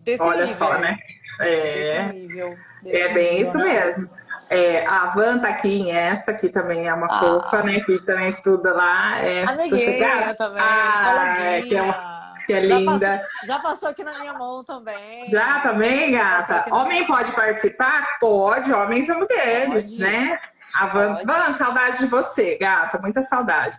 Desse 0.00 0.22
Olha 0.22 0.42
nível. 0.42 0.56
só, 0.56 0.78
né? 0.78 0.98
É, 1.40 2.08
desse 2.08 2.18
nível, 2.18 2.58
desse 2.82 2.96
é 2.96 3.14
bem 3.14 3.44
nível, 3.44 3.48
isso 3.48 3.58
né? 3.58 3.86
mesmo. 3.86 4.20
É, 4.50 4.84
a 4.84 5.06
Van 5.10 5.38
tá 5.38 5.48
aqui 5.48 5.68
em 5.68 5.92
esta, 5.92 6.34
que 6.34 6.48
também 6.48 6.88
é 6.88 6.92
uma 6.92 7.06
ah. 7.06 7.20
fofa, 7.20 7.62
né? 7.62 7.80
Que 7.86 8.04
também 8.04 8.26
estuda 8.26 8.72
lá. 8.72 9.24
É, 9.24 9.44
Amiguinha 9.44 10.34
também, 10.34 10.60
ah, 10.60 11.36
é, 11.38 11.62
que 11.62 11.76
é 11.76 11.82
uma 11.82 12.09
que 12.50 12.56
é 12.56 12.62
já 12.62 12.78
linda. 12.78 12.92
Passou, 12.92 13.46
já 13.46 13.58
passou 13.60 13.88
aqui 13.88 14.02
na 14.02 14.18
minha 14.18 14.32
mão 14.34 14.64
também. 14.64 15.30
Já 15.30 15.60
também, 15.60 16.10
gata? 16.10 16.74
Homem 16.74 17.06
pode 17.06 17.32
participar? 17.32 18.18
Pode, 18.18 18.72
homens 18.72 19.08
e 19.08 19.14
mulheres, 19.14 19.96
pode. 19.96 20.02
né? 20.02 20.38
A 20.74 20.86
Van, 20.86 21.14
Van, 21.14 21.56
saudade 21.56 22.00
de 22.00 22.06
você, 22.06 22.56
gata, 22.58 22.98
muita 22.98 23.22
saudade. 23.22 23.76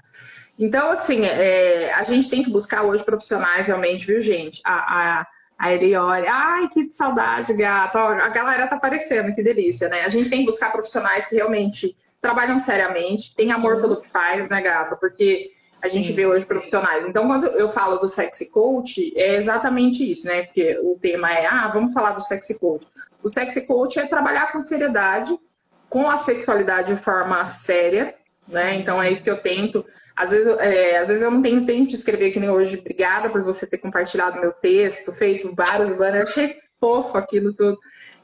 Então, 0.57 0.91
assim, 0.91 1.25
é, 1.25 1.91
a 1.93 2.03
gente 2.03 2.29
tem 2.29 2.41
que 2.43 2.49
buscar 2.49 2.83
hoje 2.83 3.03
profissionais 3.03 3.67
realmente, 3.67 4.05
viu, 4.05 4.21
gente? 4.21 4.61
A, 4.65 5.19
a, 5.19 5.27
a 5.57 5.73
Eliore, 5.73 6.27
ai, 6.27 6.67
que 6.67 6.91
saudade, 6.91 7.53
gata. 7.53 7.99
Ó, 7.99 8.09
a 8.09 8.29
galera 8.29 8.67
tá 8.67 8.75
aparecendo, 8.75 9.33
que 9.33 9.43
delícia, 9.43 9.89
né? 9.89 10.01
A 10.01 10.09
gente 10.09 10.29
tem 10.29 10.39
que 10.39 10.45
buscar 10.45 10.71
profissionais 10.71 11.27
que 11.27 11.35
realmente 11.35 11.95
trabalham 12.21 12.59
seriamente, 12.59 13.33
têm 13.35 13.51
amor 13.51 13.81
pelo 13.81 14.01
que 14.01 14.09
faz, 14.09 14.47
né, 14.47 14.61
gata? 14.61 14.95
Porque 14.95 15.49
a 15.83 15.89
Sim. 15.89 16.01
gente 16.01 16.13
vê 16.13 16.25
hoje 16.25 16.45
profissionais. 16.45 17.05
Então, 17.07 17.27
quando 17.27 17.45
eu 17.45 17.69
falo 17.69 17.97
do 17.97 18.07
sexy 18.07 18.51
coach, 18.51 19.11
é 19.15 19.33
exatamente 19.33 20.09
isso, 20.09 20.27
né? 20.27 20.43
Porque 20.43 20.79
o 20.83 20.97
tema 20.99 21.31
é, 21.31 21.45
ah, 21.45 21.69
vamos 21.73 21.93
falar 21.93 22.11
do 22.11 22.21
sexy 22.21 22.59
coach. 22.59 22.85
O 23.23 23.27
sexy 23.27 23.65
coach 23.65 23.97
é 23.99 24.07
trabalhar 24.07 24.51
com 24.51 24.59
seriedade, 24.59 25.31
com 25.89 26.09
a 26.09 26.17
sexualidade 26.17 26.93
de 26.93 27.01
forma 27.01 27.45
séria, 27.45 28.05
né? 28.05 28.13
Sim. 28.43 28.53
né? 28.53 28.75
Então, 28.75 29.01
é 29.01 29.11
isso 29.11 29.23
que 29.23 29.29
eu 29.29 29.41
tento. 29.41 29.85
Às 30.15 30.31
vezes, 30.31 30.55
é, 30.59 30.97
às 30.97 31.07
vezes 31.07 31.23
eu 31.23 31.31
não 31.31 31.41
tenho 31.41 31.65
tempo 31.65 31.87
de 31.87 31.95
escrever 31.95 32.31
que 32.31 32.39
nem 32.39 32.49
hoje. 32.49 32.77
Obrigada 32.77 33.29
por 33.29 33.41
você 33.41 33.65
ter 33.65 33.77
compartilhado 33.77 34.39
meu 34.39 34.51
texto, 34.51 35.11
feito 35.11 35.53
vários 35.55 35.89
banners. 35.89 36.29
Fofo 36.81 37.17
aquilo 37.17 37.53
tudo. 37.53 37.77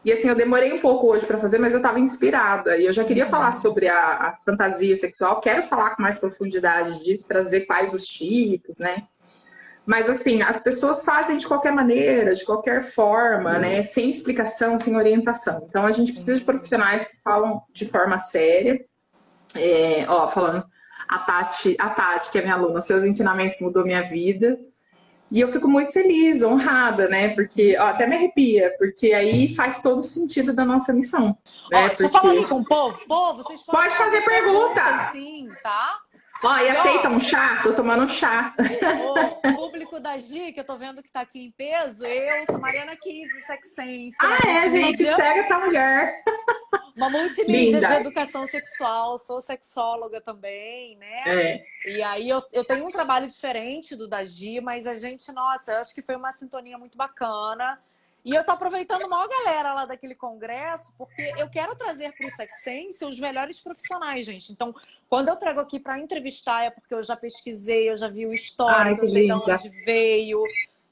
E 0.04 0.12
assim, 0.12 0.28
eu 0.28 0.36
demorei 0.36 0.74
um 0.74 0.82
pouco 0.82 1.08
hoje 1.12 1.26
para 1.26 1.38
fazer, 1.38 1.60
mas 1.60 1.74
eu 1.74 1.78
estava 1.78 2.00
inspirada. 2.00 2.78
E 2.78 2.86
eu 2.86 2.92
já 2.92 3.04
queria 3.04 3.28
falar 3.28 3.52
sobre 3.52 3.88
a, 3.88 4.00
a, 4.00 4.38
fantasia 4.44 4.96
sexual, 4.96 5.40
quero 5.40 5.62
falar 5.62 5.96
com 5.96 6.02
mais 6.02 6.18
profundidade 6.18 6.98
disso, 7.04 7.28
trazer 7.28 7.66
quais 7.66 7.94
os 7.94 8.04
tipos, 8.04 8.76
né? 8.80 9.04
Mas 9.86 10.10
assim, 10.10 10.42
as 10.42 10.58
pessoas 10.58 11.06
fazem 11.06 11.38
de 11.38 11.48
qualquer 11.48 11.72
maneira, 11.72 12.36
de 12.36 12.44
qualquer 12.44 12.84
forma, 12.84 13.54
uhum. 13.54 13.60
né? 13.60 13.82
Sem 13.84 14.10
explicação, 14.10 14.78
sem 14.78 14.96
orientação. 14.96 15.66
Então 15.70 15.86
a 15.86 15.92
gente 15.92 16.12
precisa 16.12 16.36
de 16.36 16.44
profissionais 16.44 17.08
que 17.08 17.18
falam 17.24 17.62
de 17.72 17.86
forma 17.86 18.18
séria. 18.18 18.84
É, 19.56 20.06
ó, 20.10 20.30
falando 20.32 20.66
a 21.08 21.20
Tati, 21.20 21.76
a 21.80 21.90
Tati, 21.90 22.32
que 22.32 22.38
é 22.38 22.42
minha 22.42 22.56
aluna, 22.56 22.82
seus 22.82 23.04
ensinamentos 23.04 23.60
mudou 23.62 23.84
minha 23.84 24.04
vida. 24.04 24.60
E 25.30 25.42
eu 25.42 25.52
fico 25.52 25.68
muito 25.68 25.92
feliz, 25.92 26.42
honrada, 26.42 27.10
né? 27.10 27.30
Porque, 27.30 27.78
ó, 27.78 27.88
até 27.88 28.08
me 28.08 28.16
arrepia, 28.16 28.74
porque 28.78 29.14
aí 29.14 29.54
faz 29.54 29.82
todo 29.82 30.04
sentido 30.04 30.54
da 30.54 30.64
nossa 30.64 30.94
missão. 30.94 31.38
Né? 31.72 31.86
Ó, 31.86 31.90
porque... 31.90 32.28
Ali 32.28 32.46
com 32.48 32.60
o 32.60 32.66
povo. 32.66 33.00
Povo, 33.08 33.44
vocês 33.44 33.62
podem 33.64 33.82
Pode 33.82 33.98
fazer, 33.98 34.24
fazer 34.24 34.42
pergunta. 34.42 34.84
pergunta. 34.84 35.12
Sim, 35.12 35.50
tá? 35.62 36.00
Ó, 36.44 36.58
e 36.58 36.70
aceita 36.70 37.10
um 37.10 37.20
chá? 37.20 37.62
Tô 37.64 37.74
tomando 37.74 38.08
chá. 38.08 38.54
O 39.44 39.54
público 39.56 40.00
da 40.00 40.18
Gi, 40.18 40.52
que 40.52 40.60
eu 40.60 40.64
tô 40.64 40.78
vendo 40.78 41.02
que 41.02 41.12
tá 41.12 41.22
aqui 41.22 41.46
em 41.46 41.52
peso, 41.52 42.06
eu 42.06 42.46
sou 42.46 42.60
Mariana 42.60 42.96
Kiss, 42.96 43.42
Sexense. 43.42 44.16
Ah, 44.22 44.38
é, 44.48 44.70
gente, 44.70 44.98
segue 44.98 45.40
essa 45.40 45.60
mulher. 45.60 46.24
Uma 46.96 47.10
multimídia 47.10 47.80
Linda. 47.80 47.88
de 47.88 47.94
educação 47.94 48.46
sexual, 48.46 49.18
sou 49.18 49.42
sexóloga 49.42 50.20
também, 50.22 50.98
né? 50.98 51.24
É. 51.28 51.64
E 51.86 52.02
aí 52.02 52.30
eu, 52.30 52.42
eu 52.52 52.64
tenho 52.66 52.88
um 52.88 52.92
trabalho 52.92 53.28
diferente 53.28 53.96
do 53.96 54.08
da 54.08 54.24
Gi, 54.24 54.62
mas 54.62 54.88
a 54.88 54.94
gente, 54.94 55.32
nossa, 55.32 55.74
eu 55.74 55.80
acho 55.80 55.94
que 55.94 56.02
foi 56.02 56.16
uma 56.16 56.32
sintonia 56.32 56.78
muito 56.78 56.98
bacana. 56.98 57.80
E 58.26 58.36
eu 58.36 58.44
tô 58.44 58.52
aproveitando 58.52 59.04
a 59.04 59.08
maior 59.08 59.28
galera 59.30 59.74
lá 59.74 59.86
daquele 59.86 60.14
congresso, 60.14 60.94
porque 60.98 61.34
eu 61.38 61.50
quero 61.50 61.76
trazer 61.76 62.12
para 62.14 62.28
o 62.28 62.32
Sexense 62.32 63.06
os 63.06 63.20
melhores 63.20 63.60
profissionais, 63.62 64.26
gente. 64.26 64.52
Então, 64.52 64.76
quando 65.10 65.30
eu 65.30 65.36
trago 65.38 65.62
aqui 65.62 65.80
para 65.80 65.98
entrevistar, 65.98 66.66
é 66.66 66.70
porque 66.70 66.94
eu 66.94 67.02
já 67.02 67.16
pesquisei, 67.16 67.90
eu 67.90 67.96
já 67.96 68.10
vi 68.10 68.26
o 68.26 68.34
histórico, 68.34 69.06
eu 69.06 69.08
sei 69.08 69.28
de 69.28 69.32
onde 69.32 69.70
veio, 69.86 70.44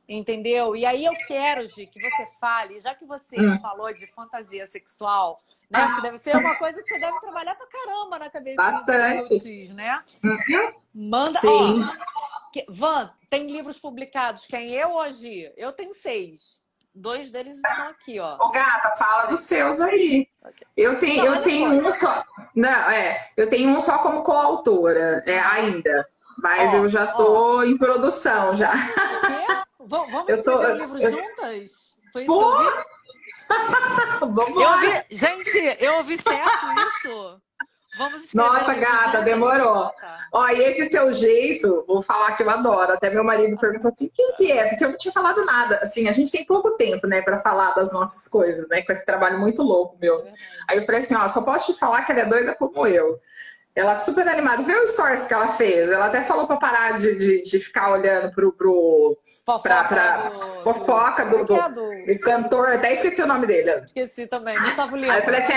entendeu? 0.07 0.75
E 0.75 0.85
aí 0.85 1.03
eu 1.03 1.13
quero, 1.27 1.67
Gi, 1.67 1.87
que 1.87 1.99
você 1.99 2.25
fale, 2.39 2.79
já 2.79 2.95
que 2.95 3.05
você 3.05 3.39
hum. 3.39 3.59
falou 3.59 3.93
de 3.93 4.07
fantasia 4.07 4.65
sexual, 4.67 5.41
né? 5.69 5.85
Porque 5.87 6.01
deve 6.03 6.17
ser 6.19 6.37
uma 6.37 6.55
coisa 6.55 6.81
que 6.81 6.87
você 6.87 6.99
deve 6.99 7.19
trabalhar 7.19 7.55
pra 7.55 7.67
caramba 7.67 8.19
na 8.19 8.29
cabeça 8.29 8.83
do 9.27 9.35
X, 9.35 9.73
né? 9.73 10.01
Uhum. 10.23 10.73
Manda. 10.93 11.39
Sim. 11.39 11.83
Ó, 11.83 12.61
Van, 12.69 13.11
tem 13.29 13.47
livros 13.47 13.77
publicados, 13.77 14.47
quem 14.47 14.71
eu 14.71 14.93
hoje? 14.93 15.51
Eu 15.57 15.73
tenho 15.73 15.93
seis. 15.93 16.63
Dois 16.97 17.29
deles 17.29 17.57
estão 17.57 17.89
aqui, 17.89 18.21
ó. 18.21 18.37
Ô, 18.39 18.49
gata, 18.51 18.93
fala 18.97 19.25
dos 19.25 19.41
seus 19.41 19.81
aí. 19.81 20.29
Eu 20.77 20.97
tenho, 20.97 21.25
eu 21.25 21.43
tenho 21.43 21.85
um 21.85 21.99
só. 21.99 22.23
Não, 22.55 22.89
é, 22.89 23.31
eu 23.35 23.49
tenho 23.49 23.69
um 23.71 23.81
só 23.81 23.97
como 23.97 24.23
coautora, 24.23 25.21
é, 25.25 25.37
ainda. 25.37 26.07
Mas 26.37 26.73
ó, 26.73 26.77
eu 26.77 26.87
já 26.87 27.07
tô 27.07 27.57
ó. 27.57 27.63
em 27.63 27.77
produção 27.77 28.55
já. 28.55 28.71
O 28.73 29.27
quê? 29.27 29.65
Vamos 29.79 30.29
eu 30.29 30.35
escrever 30.37 30.67
tô, 30.67 30.73
um 30.73 30.77
livro 30.77 30.97
eu... 31.01 31.11
juntas? 31.11 31.97
Foi 32.13 32.23
isso 32.23 32.33
Pô? 32.33 32.55
que 32.55 32.63
eu 32.63 32.71
vi? 32.71 32.83
Vamos 34.19 34.55
eu 34.55 34.69
ouvi... 34.69 35.03
Gente, 35.11 35.77
eu 35.79 35.95
ouvi 35.95 36.17
certo 36.17 36.65
isso? 36.79 37.41
Vamos 37.97 38.33
Nossa, 38.33 38.73
gata, 38.73 39.21
demorou. 39.21 39.91
Ó, 40.31 40.49
e 40.49 40.59
esse 40.59 40.91
seu 40.91 41.13
jeito, 41.13 41.83
vou 41.87 42.01
falar 42.01 42.33
que 42.33 42.43
eu 42.43 42.49
adoro. 42.49 42.93
Até 42.93 43.09
meu 43.09 43.23
marido 43.23 43.57
perguntou 43.57 43.91
assim, 43.93 44.09
quem 44.13 44.35
que 44.35 44.51
é? 44.51 44.69
Porque 44.69 44.83
eu 44.83 44.89
não 44.89 44.97
tinha 44.97 45.13
falado 45.13 45.45
nada. 45.45 45.77
Assim, 45.77 46.07
a 46.07 46.11
gente 46.11 46.31
tem 46.31 46.45
pouco 46.45 46.71
tempo, 46.71 47.07
né, 47.07 47.21
para 47.21 47.39
falar 47.39 47.73
das 47.73 47.93
nossas 47.93 48.27
coisas, 48.27 48.67
né, 48.67 48.81
com 48.81 48.91
esse 48.91 49.05
trabalho 49.05 49.39
muito 49.39 49.61
louco 49.61 49.97
meu. 49.99 50.19
É 50.19 50.33
Aí 50.69 50.77
eu 50.77 50.85
falei 50.85 51.01
assim, 51.01 51.15
ó, 51.15 51.27
só 51.29 51.41
posso 51.41 51.73
te 51.73 51.79
falar 51.79 52.03
que 52.03 52.11
ela 52.11 52.21
é 52.21 52.25
doida 52.25 52.55
como 52.55 52.85
eu. 52.85 53.19
Ela 53.75 53.99
super 53.99 54.25
animada. 54.25 54.63
Vê 54.63 54.73
o 54.73 54.87
stories 54.87 55.25
que 55.25 55.33
ela 55.33 55.49
fez. 55.49 55.91
Ela 55.91 56.05
até 56.05 56.21
falou 56.21 56.47
para 56.47 56.55
parar 56.55 56.97
de, 56.97 57.13
de, 57.17 57.43
de, 57.43 57.59
ficar 57.59 57.91
olhando 57.91 58.31
pro. 58.33 58.53
pro 58.53 59.17
fofoca 59.45 59.61
pra, 59.63 59.83
pra, 59.83 60.29
do, 60.29 60.63
fofoca 60.63 61.25
do, 61.25 61.43
do, 61.43 61.55
é 61.55 61.69
do, 61.69 62.13
do, 62.13 62.19
cantor. 62.21 62.69
Até 62.69 62.93
esqueci 62.93 63.21
o 63.21 63.27
nome 63.27 63.45
dele. 63.45 63.71
Esqueci 63.83 64.27
também. 64.27 64.57
Gustavo 64.61 64.95
Lima. 64.95 65.13
Aí 65.13 65.19
eu 65.19 65.25
falei 65.25 65.41
que 65.41 65.51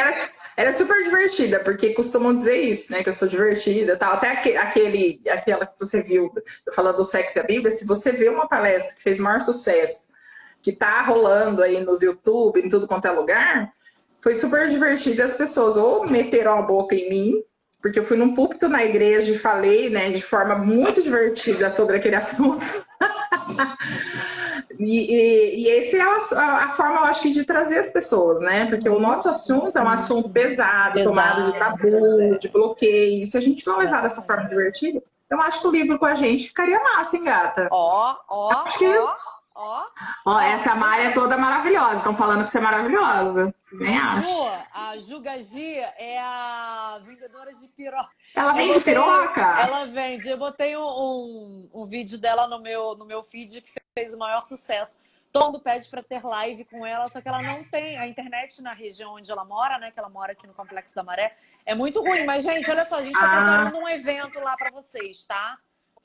era, 0.56 0.72
super 0.72 1.00
divertida, 1.04 1.60
porque 1.60 1.94
costumam 1.94 2.34
dizer 2.34 2.56
isso, 2.56 2.90
né? 2.90 3.04
Que 3.04 3.08
eu 3.08 3.12
sou 3.12 3.28
divertida 3.28 3.96
tal. 3.96 4.14
Até 4.14 4.32
aquele, 4.32 5.20
aquela 5.30 5.64
que 5.64 5.78
você 5.78 6.02
viu, 6.02 6.32
eu 6.66 6.72
falando 6.72 6.96
do 6.96 7.04
sexo 7.04 7.38
e 7.38 7.40
a 7.40 7.44
Bíblia, 7.44 7.70
se 7.70 7.86
você 7.86 8.10
vê 8.10 8.28
uma 8.28 8.48
palestra 8.48 8.96
que 8.96 9.02
fez 9.02 9.20
maior 9.20 9.40
sucesso, 9.40 10.12
que 10.60 10.72
tá 10.72 11.02
rolando 11.02 11.62
aí 11.62 11.80
nos 11.80 12.02
YouTube, 12.02 12.60
em 12.60 12.68
tudo 12.68 12.88
quanto 12.88 13.06
é 13.06 13.12
lugar, 13.12 13.72
foi 14.20 14.34
super 14.34 14.66
divertida. 14.66 15.22
As 15.22 15.34
pessoas 15.34 15.76
ou 15.76 16.04
meteram 16.08 16.58
a 16.58 16.62
boca 16.62 16.96
em 16.96 17.08
mim 17.08 17.44
porque 17.80 17.98
eu 17.98 18.04
fui 18.04 18.16
num 18.16 18.34
púlpito 18.34 18.68
na 18.68 18.84
igreja 18.84 19.32
e 19.32 19.38
falei, 19.38 19.88
né, 19.88 20.10
de 20.10 20.22
forma 20.22 20.56
muito 20.56 21.02
divertida 21.02 21.70
sobre 21.70 21.96
aquele 21.96 22.16
assunto. 22.16 22.64
e, 24.78 25.14
e, 25.14 25.62
e 25.62 25.70
essa 25.78 25.96
é 25.96 26.00
a, 26.00 26.64
a, 26.64 26.68
forma, 26.70 26.96
eu 26.96 27.04
acho 27.04 27.22
que, 27.22 27.30
de 27.30 27.44
trazer 27.44 27.78
as 27.78 27.92
pessoas, 27.92 28.40
né? 28.40 28.66
Porque 28.66 28.88
o 28.88 28.98
nosso 28.98 29.28
assunto 29.28 29.76
é 29.76 29.82
um 29.82 29.88
assunto 29.88 30.28
pesado, 30.28 30.94
pesado 30.94 31.10
tomado 31.10 31.42
de 31.42 31.58
tabu, 31.58 32.38
de 32.38 32.48
bloqueio. 32.48 33.26
Se 33.26 33.36
a 33.36 33.40
gente 33.40 33.66
não 33.66 33.78
levar 33.78 34.02
dessa 34.02 34.22
forma 34.22 34.48
divertida, 34.48 35.00
eu 35.30 35.40
acho 35.40 35.60
que 35.60 35.66
o 35.68 35.70
livro 35.70 35.98
com 35.98 36.06
a 36.06 36.14
gente 36.14 36.48
ficaria 36.48 36.82
massa, 36.82 37.16
hein, 37.16 37.24
gata? 37.24 37.68
Ó, 37.70 38.16
ó, 38.28 38.48
ó. 38.50 39.27
Ó. 39.60 39.86
Ó, 40.24 40.38
essa 40.38 40.76
Mari 40.76 41.06
é 41.06 41.14
toda 41.14 41.36
maravilhosa. 41.36 41.96
Estão 41.96 42.14
falando 42.14 42.44
que 42.44 42.50
você 42.50 42.58
é 42.58 42.60
maravilhosa. 42.60 43.52
Nem 43.72 43.98
acho. 43.98 44.22
Ju, 44.22 44.50
a 44.72 44.98
Juga 44.98 45.42
G 45.42 45.74
é 45.98 46.20
a 46.20 47.00
vendedora 47.04 47.52
de 47.52 47.66
piroca. 47.66 48.08
Ela 48.36 48.52
vende 48.52 48.80
piroca? 48.80 49.40
Ela 49.40 49.84
vende. 49.86 50.28
Eu 50.28 50.38
botei 50.38 50.76
um, 50.76 50.86
um, 50.86 51.70
um, 51.74 51.86
vídeo 51.86 52.18
dela 52.18 52.46
no 52.46 52.60
meu, 52.60 52.94
no 52.94 53.04
meu 53.04 53.20
feed 53.24 53.60
que 53.60 53.70
fez 53.92 54.14
o 54.14 54.18
maior 54.18 54.44
sucesso. 54.44 54.98
Todo 55.32 55.58
pede 55.58 55.88
para 55.88 56.04
ter 56.04 56.24
live 56.24 56.64
com 56.64 56.86
ela, 56.86 57.08
só 57.08 57.20
que 57.20 57.28
ela 57.28 57.42
não 57.42 57.64
tem 57.64 57.98
a 57.98 58.06
internet 58.06 58.62
na 58.62 58.72
região 58.72 59.14
onde 59.14 59.30
ela 59.30 59.44
mora, 59.44 59.76
né? 59.78 59.90
Que 59.90 59.98
ela 59.98 60.08
mora 60.08 60.32
aqui 60.32 60.46
no 60.46 60.54
Complexo 60.54 60.94
da 60.94 61.02
Maré. 61.02 61.36
É 61.66 61.74
muito 61.74 62.00
ruim, 62.00 62.24
mas 62.24 62.44
gente, 62.44 62.70
olha 62.70 62.84
só, 62.84 62.98
a 62.98 63.02
gente 63.02 63.14
está 63.14 63.26
ah. 63.26 63.36
preparando 63.36 63.78
um 63.78 63.88
evento 63.88 64.38
lá 64.38 64.56
para 64.56 64.70
vocês, 64.70 65.26
tá? 65.26 65.58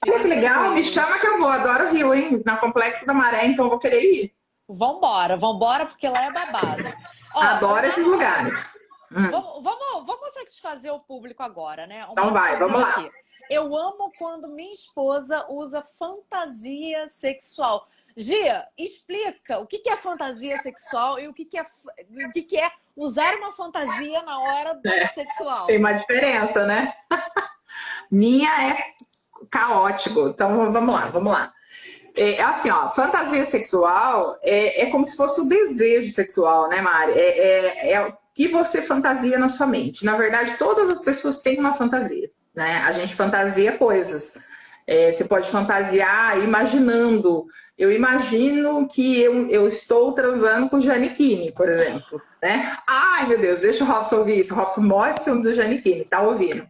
Olha 0.08 0.20
que 0.20 0.28
legal, 0.28 0.72
me 0.72 0.90
chama 0.90 1.20
que 1.20 1.28
eu 1.28 1.40
vou. 1.40 1.50
Adoro 1.50 1.88
o 1.88 1.92
Rio, 1.92 2.14
hein? 2.14 2.42
Na 2.46 2.58
Complexo 2.58 3.06
da 3.06 3.14
Maré, 3.14 3.46
então 3.46 3.66
eu 3.66 3.70
vou 3.70 3.80
querer 3.80 4.02
ir. 4.02 4.34
Vambora, 4.68 5.38
vambora, 5.38 5.86
porque 5.86 6.08
lá 6.08 6.26
é 6.26 6.32
babado. 6.32 6.94
Ó, 7.36 7.42
Adoro 7.42 7.86
esses 7.86 8.06
lugares. 8.06 8.54
Hum. 9.12 9.30
Vamos, 9.30 9.64
vamos, 9.64 10.08
vamos 10.08 10.34
satisfazer 10.34 10.92
o 10.92 11.00
público 11.00 11.44
agora, 11.44 11.86
né? 11.86 12.06
então 12.10 12.34
vai, 12.34 12.58
vamos 12.58 12.80
lá. 12.80 12.90
Aqui. 12.90 13.12
Eu 13.50 13.76
amo 13.76 14.12
quando 14.18 14.48
minha 14.48 14.74
esposa 14.74 15.46
usa 15.50 15.84
fantasia 15.84 17.08
sexual. 17.08 17.88
Gia, 18.16 18.68
explica 18.78 19.60
o 19.60 19.68
que 19.68 19.90
é 19.90 19.96
fantasia 19.96 20.58
sexual 20.60 21.20
e 21.20 21.28
o 21.28 21.34
que 21.34 21.48
é, 21.58 21.64
o 21.64 22.32
que 22.32 22.58
é 22.58 22.72
usar 22.96 23.36
uma 23.36 23.52
fantasia 23.52 24.22
na 24.24 24.40
hora 24.40 24.76
do 24.76 24.88
é, 24.88 25.08
sexual. 25.08 25.66
Tem 25.66 25.78
uma 25.78 25.94
diferença, 25.94 26.66
né? 26.66 26.94
Minha 28.12 28.50
é 28.70 28.94
caótico. 29.50 30.30
Então 30.30 30.72
vamos 30.72 30.94
lá, 30.94 31.06
vamos 31.08 31.32
lá. 31.32 31.52
É 32.16 32.42
assim, 32.44 32.70
ó, 32.70 32.90
fantasia 32.90 33.44
sexual 33.44 34.38
é, 34.44 34.84
é 34.84 34.86
como 34.92 35.04
se 35.04 35.18
fosse 35.18 35.42
o 35.42 35.50
desejo 35.50 36.10
sexual, 36.10 36.70
né, 36.70 36.80
Mari? 36.80 37.14
É, 37.14 37.40
é, 37.40 37.92
é 37.94 38.08
o 38.08 38.14
que 38.36 38.48
você 38.48 38.82
fantasia 38.82 39.38
na 39.40 39.48
sua 39.48 39.66
mente. 39.66 40.06
Na 40.06 40.16
verdade, 40.16 40.56
todas 40.58 40.90
as 40.90 41.00
pessoas 41.00 41.42
têm 41.42 41.60
uma 41.60 41.74
fantasia, 41.74 42.30
né? 42.56 42.84
A 42.86 42.92
gente 42.92 43.16
fantasia 43.16 43.72
coisas. 43.74 44.38
É, 44.86 45.12
você 45.12 45.24
pode 45.24 45.50
fantasiar 45.50 46.44
imaginando. 46.44 47.46
Eu 47.78 47.92
imagino 47.92 48.88
que 48.88 49.22
eu, 49.22 49.50
eu 49.50 49.68
estou 49.68 50.12
transando 50.12 50.70
com 50.70 50.78
o 50.78 50.82
Janikini, 50.82 51.52
por 51.52 51.68
exemplo. 51.68 52.22
Né? 52.42 52.78
Ai, 52.88 53.26
meu 53.26 53.40
Deus, 53.40 53.62
deixa 53.62 53.84
o 53.84 53.88
Robson 53.88 54.18
ouvir 54.18 54.40
isso. 54.40 54.54
O 54.54 54.58
Robson 54.58 54.82
morre 54.82 55.14
do 55.14 55.54
Janikini, 55.54 56.04
tá 56.04 56.22
ouvindo. 56.22 56.68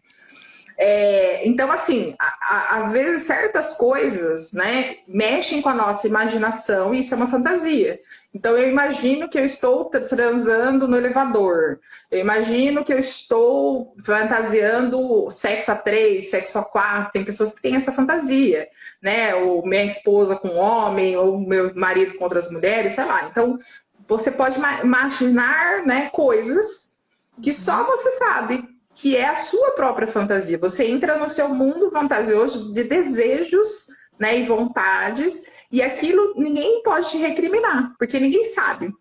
É, 0.77 1.47
então, 1.47 1.71
assim, 1.71 2.15
a, 2.19 2.25
a, 2.25 2.77
às 2.77 2.91
vezes 2.91 3.23
certas 3.23 3.77
coisas 3.77 4.53
né, 4.53 4.97
mexem 5.07 5.61
com 5.61 5.69
a 5.69 5.75
nossa 5.75 6.07
imaginação 6.07 6.93
e 6.93 6.99
isso 6.99 7.13
é 7.13 7.17
uma 7.17 7.27
fantasia. 7.27 7.99
Então, 8.33 8.57
eu 8.57 8.67
imagino 8.67 9.29
que 9.29 9.37
eu 9.37 9.45
estou 9.45 9.85
transando 9.85 10.87
no 10.87 10.97
elevador. 10.97 11.79
Eu 12.09 12.19
imagino 12.19 12.83
que 12.83 12.91
eu 12.91 12.97
estou 12.97 13.93
fantasiando 14.03 15.29
sexo 15.29 15.71
a 15.71 15.75
três, 15.75 16.31
sexo 16.31 16.57
a 16.57 16.63
quatro. 16.63 17.11
Tem 17.11 17.23
pessoas 17.23 17.53
que 17.53 17.61
têm 17.61 17.75
essa 17.75 17.91
fantasia, 17.91 18.67
né? 18.99 19.35
Ou 19.35 19.63
minha 19.63 19.85
esposa 19.85 20.35
com 20.35 20.47
um 20.47 20.57
homem, 20.57 21.15
ou 21.15 21.39
meu 21.39 21.75
marido 21.75 22.15
com 22.17 22.23
outras 22.23 22.51
mulheres, 22.51 22.93
sei 22.93 23.05
lá. 23.05 23.25
Então, 23.29 23.59
você 24.07 24.31
pode 24.31 24.57
imaginar 24.57 25.85
né, 25.85 26.09
coisas 26.11 26.93
que 27.39 27.53
só 27.53 27.83
você 27.83 28.17
sabe 28.17 28.72
que 28.95 29.17
é 29.17 29.25
a 29.25 29.35
sua 29.35 29.71
própria 29.71 30.07
fantasia. 30.07 30.57
Você 30.59 30.85
entra 30.85 31.17
no 31.17 31.27
seu 31.27 31.49
mundo 31.49 31.89
fantasioso 31.91 32.73
de 32.73 32.83
desejos 32.83 33.87
né, 34.19 34.39
e 34.39 34.45
vontades, 34.45 35.45
e 35.71 35.81
aquilo 35.81 36.35
ninguém 36.37 36.83
pode 36.83 37.09
te 37.09 37.17
recriminar, 37.17 37.93
porque 37.97 38.19
ninguém 38.19 38.45
sabe. 38.45 38.93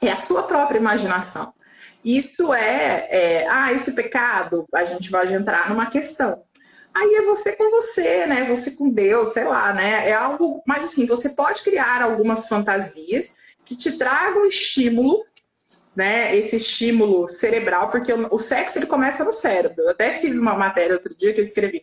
É 0.00 0.10
a 0.10 0.16
sua 0.16 0.42
própria 0.42 0.78
imaginação. 0.78 1.54
Isso 2.04 2.52
é, 2.52 3.06
é 3.10 3.48
ah, 3.48 3.72
esse 3.72 3.94
pecado, 3.94 4.66
a 4.74 4.84
gente 4.84 5.10
vai 5.10 5.32
entrar 5.32 5.70
numa 5.70 5.86
questão. 5.86 6.42
Aí 6.92 7.14
é 7.14 7.22
você 7.22 7.56
com 7.56 7.70
você, 7.70 8.26
né? 8.26 8.44
Você 8.44 8.72
com 8.72 8.90
Deus, 8.90 9.28
sei 9.28 9.44
lá, 9.44 9.72
né? 9.72 10.08
É 10.10 10.12
algo, 10.12 10.62
mas 10.66 10.84
assim, 10.84 11.06
você 11.06 11.30
pode 11.30 11.62
criar 11.62 12.02
algumas 12.02 12.48
fantasias 12.48 13.34
que 13.64 13.76
te 13.76 13.96
tragam 13.96 14.44
estímulo 14.44 15.24
né, 15.94 16.34
esse 16.36 16.56
estímulo 16.56 17.28
cerebral, 17.28 17.90
porque 17.90 18.12
o, 18.12 18.28
o, 18.30 18.38
sexo 18.38 18.78
ele 18.78 18.86
começa 18.86 19.24
no 19.24 19.32
cérebro. 19.32 19.82
Eu 19.82 19.90
até 19.90 20.18
fiz 20.18 20.38
uma 20.38 20.54
matéria 20.54 20.94
outro 20.94 21.14
dia 21.14 21.32
que 21.32 21.40
eu 21.40 21.44
escrevi. 21.44 21.82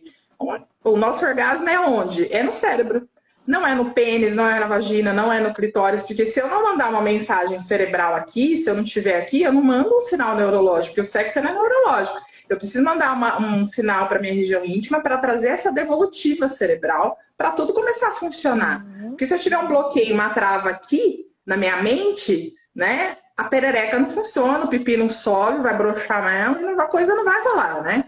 O 0.82 0.96
nosso 0.96 1.24
orgasmo 1.24 1.68
é 1.68 1.78
onde? 1.78 2.32
É 2.32 2.42
no 2.42 2.52
cérebro. 2.52 3.08
Não 3.46 3.66
é 3.66 3.74
no 3.74 3.90
pênis, 3.92 4.34
não 4.34 4.46
é 4.48 4.60
na 4.60 4.66
vagina, 4.66 5.12
não 5.12 5.32
é 5.32 5.40
no 5.40 5.52
clitóris, 5.52 6.06
porque 6.06 6.24
se 6.24 6.40
eu 6.40 6.46
não 6.46 6.62
mandar 6.62 6.88
uma 6.88 7.02
mensagem 7.02 7.58
cerebral 7.58 8.14
aqui, 8.14 8.56
se 8.56 8.70
eu 8.70 8.74
não 8.74 8.82
estiver 8.82 9.18
aqui, 9.18 9.42
eu 9.42 9.52
não 9.52 9.62
mando 9.62 9.96
um 9.96 10.00
sinal 10.00 10.36
neurológico, 10.36 10.94
porque 10.94 11.00
o 11.00 11.10
sexo 11.10 11.40
não 11.40 11.50
é 11.50 11.54
neurológico. 11.54 12.16
Eu 12.48 12.56
preciso 12.56 12.84
mandar 12.84 13.12
uma, 13.12 13.40
um 13.40 13.64
sinal 13.64 14.08
para 14.08 14.20
minha 14.20 14.34
região 14.34 14.64
íntima 14.64 15.02
para 15.02 15.18
trazer 15.18 15.48
essa 15.48 15.72
devolutiva 15.72 16.48
cerebral 16.48 17.18
para 17.36 17.50
tudo 17.50 17.72
começar 17.72 18.08
a 18.08 18.12
funcionar. 18.12 18.84
Uhum. 18.84 19.10
Porque 19.10 19.26
se 19.26 19.34
eu 19.34 19.38
tiver 19.38 19.58
um 19.58 19.68
bloqueio, 19.68 20.14
uma 20.14 20.30
trava 20.34 20.70
aqui 20.70 21.26
na 21.44 21.56
minha 21.56 21.82
mente, 21.82 22.54
né? 22.74 23.16
A 23.40 23.44
perereca 23.44 23.98
não 23.98 24.06
funciona, 24.06 24.66
o 24.66 24.68
pipi 24.68 24.98
não 24.98 25.08
sobe, 25.08 25.62
vai 25.62 25.74
broxar 25.74 26.22
mesmo 26.22 26.72
e 26.76 26.80
a 26.80 26.84
coisa 26.84 27.14
não 27.14 27.24
vai 27.24 27.42
rolar, 27.42 27.82
né? 27.82 28.04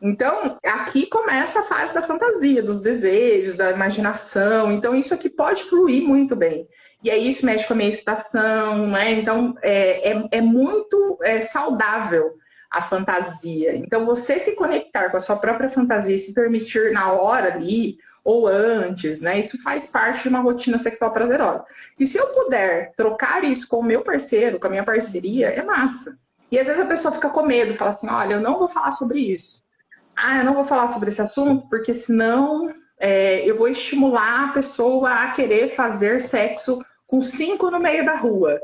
Então, 0.00 0.58
aqui 0.64 1.06
começa 1.10 1.60
a 1.60 1.62
fase 1.62 1.92
da 1.92 2.06
fantasia, 2.06 2.62
dos 2.62 2.80
desejos, 2.80 3.58
da 3.58 3.70
imaginação. 3.70 4.72
Então, 4.72 4.94
isso 4.94 5.12
aqui 5.12 5.28
pode 5.28 5.62
fluir 5.64 6.02
muito 6.02 6.34
bem. 6.34 6.66
E 7.04 7.10
aí, 7.10 7.28
isso 7.28 7.44
mexe 7.44 7.68
com 7.68 7.74
a 7.74 7.76
minha 7.76 7.90
excitação, 7.90 8.88
né? 8.88 9.12
Então, 9.12 9.54
é, 9.60 10.12
é, 10.12 10.28
é 10.32 10.40
muito 10.40 11.18
é, 11.22 11.42
saudável 11.42 12.32
a 12.70 12.80
fantasia. 12.80 13.76
Então, 13.76 14.06
você 14.06 14.40
se 14.40 14.56
conectar 14.56 15.10
com 15.10 15.18
a 15.18 15.20
sua 15.20 15.36
própria 15.36 15.68
fantasia 15.68 16.16
e 16.16 16.18
se 16.18 16.32
permitir 16.32 16.92
na 16.92 17.12
hora 17.12 17.52
ali, 17.52 17.98
ou 18.24 18.46
antes, 18.46 19.20
né? 19.20 19.38
Isso 19.38 19.50
faz 19.62 19.86
parte 19.86 20.22
de 20.22 20.28
uma 20.28 20.40
rotina 20.40 20.78
sexual 20.78 21.12
prazerosa. 21.12 21.64
E 21.98 22.06
se 22.06 22.18
eu 22.18 22.26
puder 22.28 22.92
trocar 22.96 23.42
isso 23.44 23.66
com 23.68 23.78
o 23.78 23.84
meu 23.84 24.02
parceiro, 24.02 24.60
com 24.60 24.66
a 24.66 24.70
minha 24.70 24.84
parceria, 24.84 25.48
é 25.48 25.62
massa. 25.62 26.18
E 26.50 26.58
às 26.58 26.66
vezes 26.66 26.82
a 26.82 26.86
pessoa 26.86 27.12
fica 27.12 27.30
com 27.30 27.42
medo, 27.42 27.76
fala 27.76 27.92
assim: 27.92 28.08
olha, 28.08 28.34
eu 28.34 28.40
não 28.40 28.58
vou 28.58 28.68
falar 28.68 28.92
sobre 28.92 29.18
isso. 29.18 29.62
Ah, 30.14 30.38
eu 30.38 30.44
não 30.44 30.54
vou 30.54 30.64
falar 30.64 30.88
sobre 30.88 31.08
esse 31.08 31.20
assunto, 31.22 31.66
porque 31.68 31.94
senão 31.94 32.72
é, 32.98 33.48
eu 33.48 33.56
vou 33.56 33.68
estimular 33.68 34.50
a 34.50 34.52
pessoa 34.52 35.10
a 35.10 35.30
querer 35.32 35.70
fazer 35.70 36.20
sexo 36.20 36.84
com 37.06 37.22
cinco 37.22 37.70
no 37.70 37.80
meio 37.80 38.04
da 38.04 38.14
rua. 38.14 38.60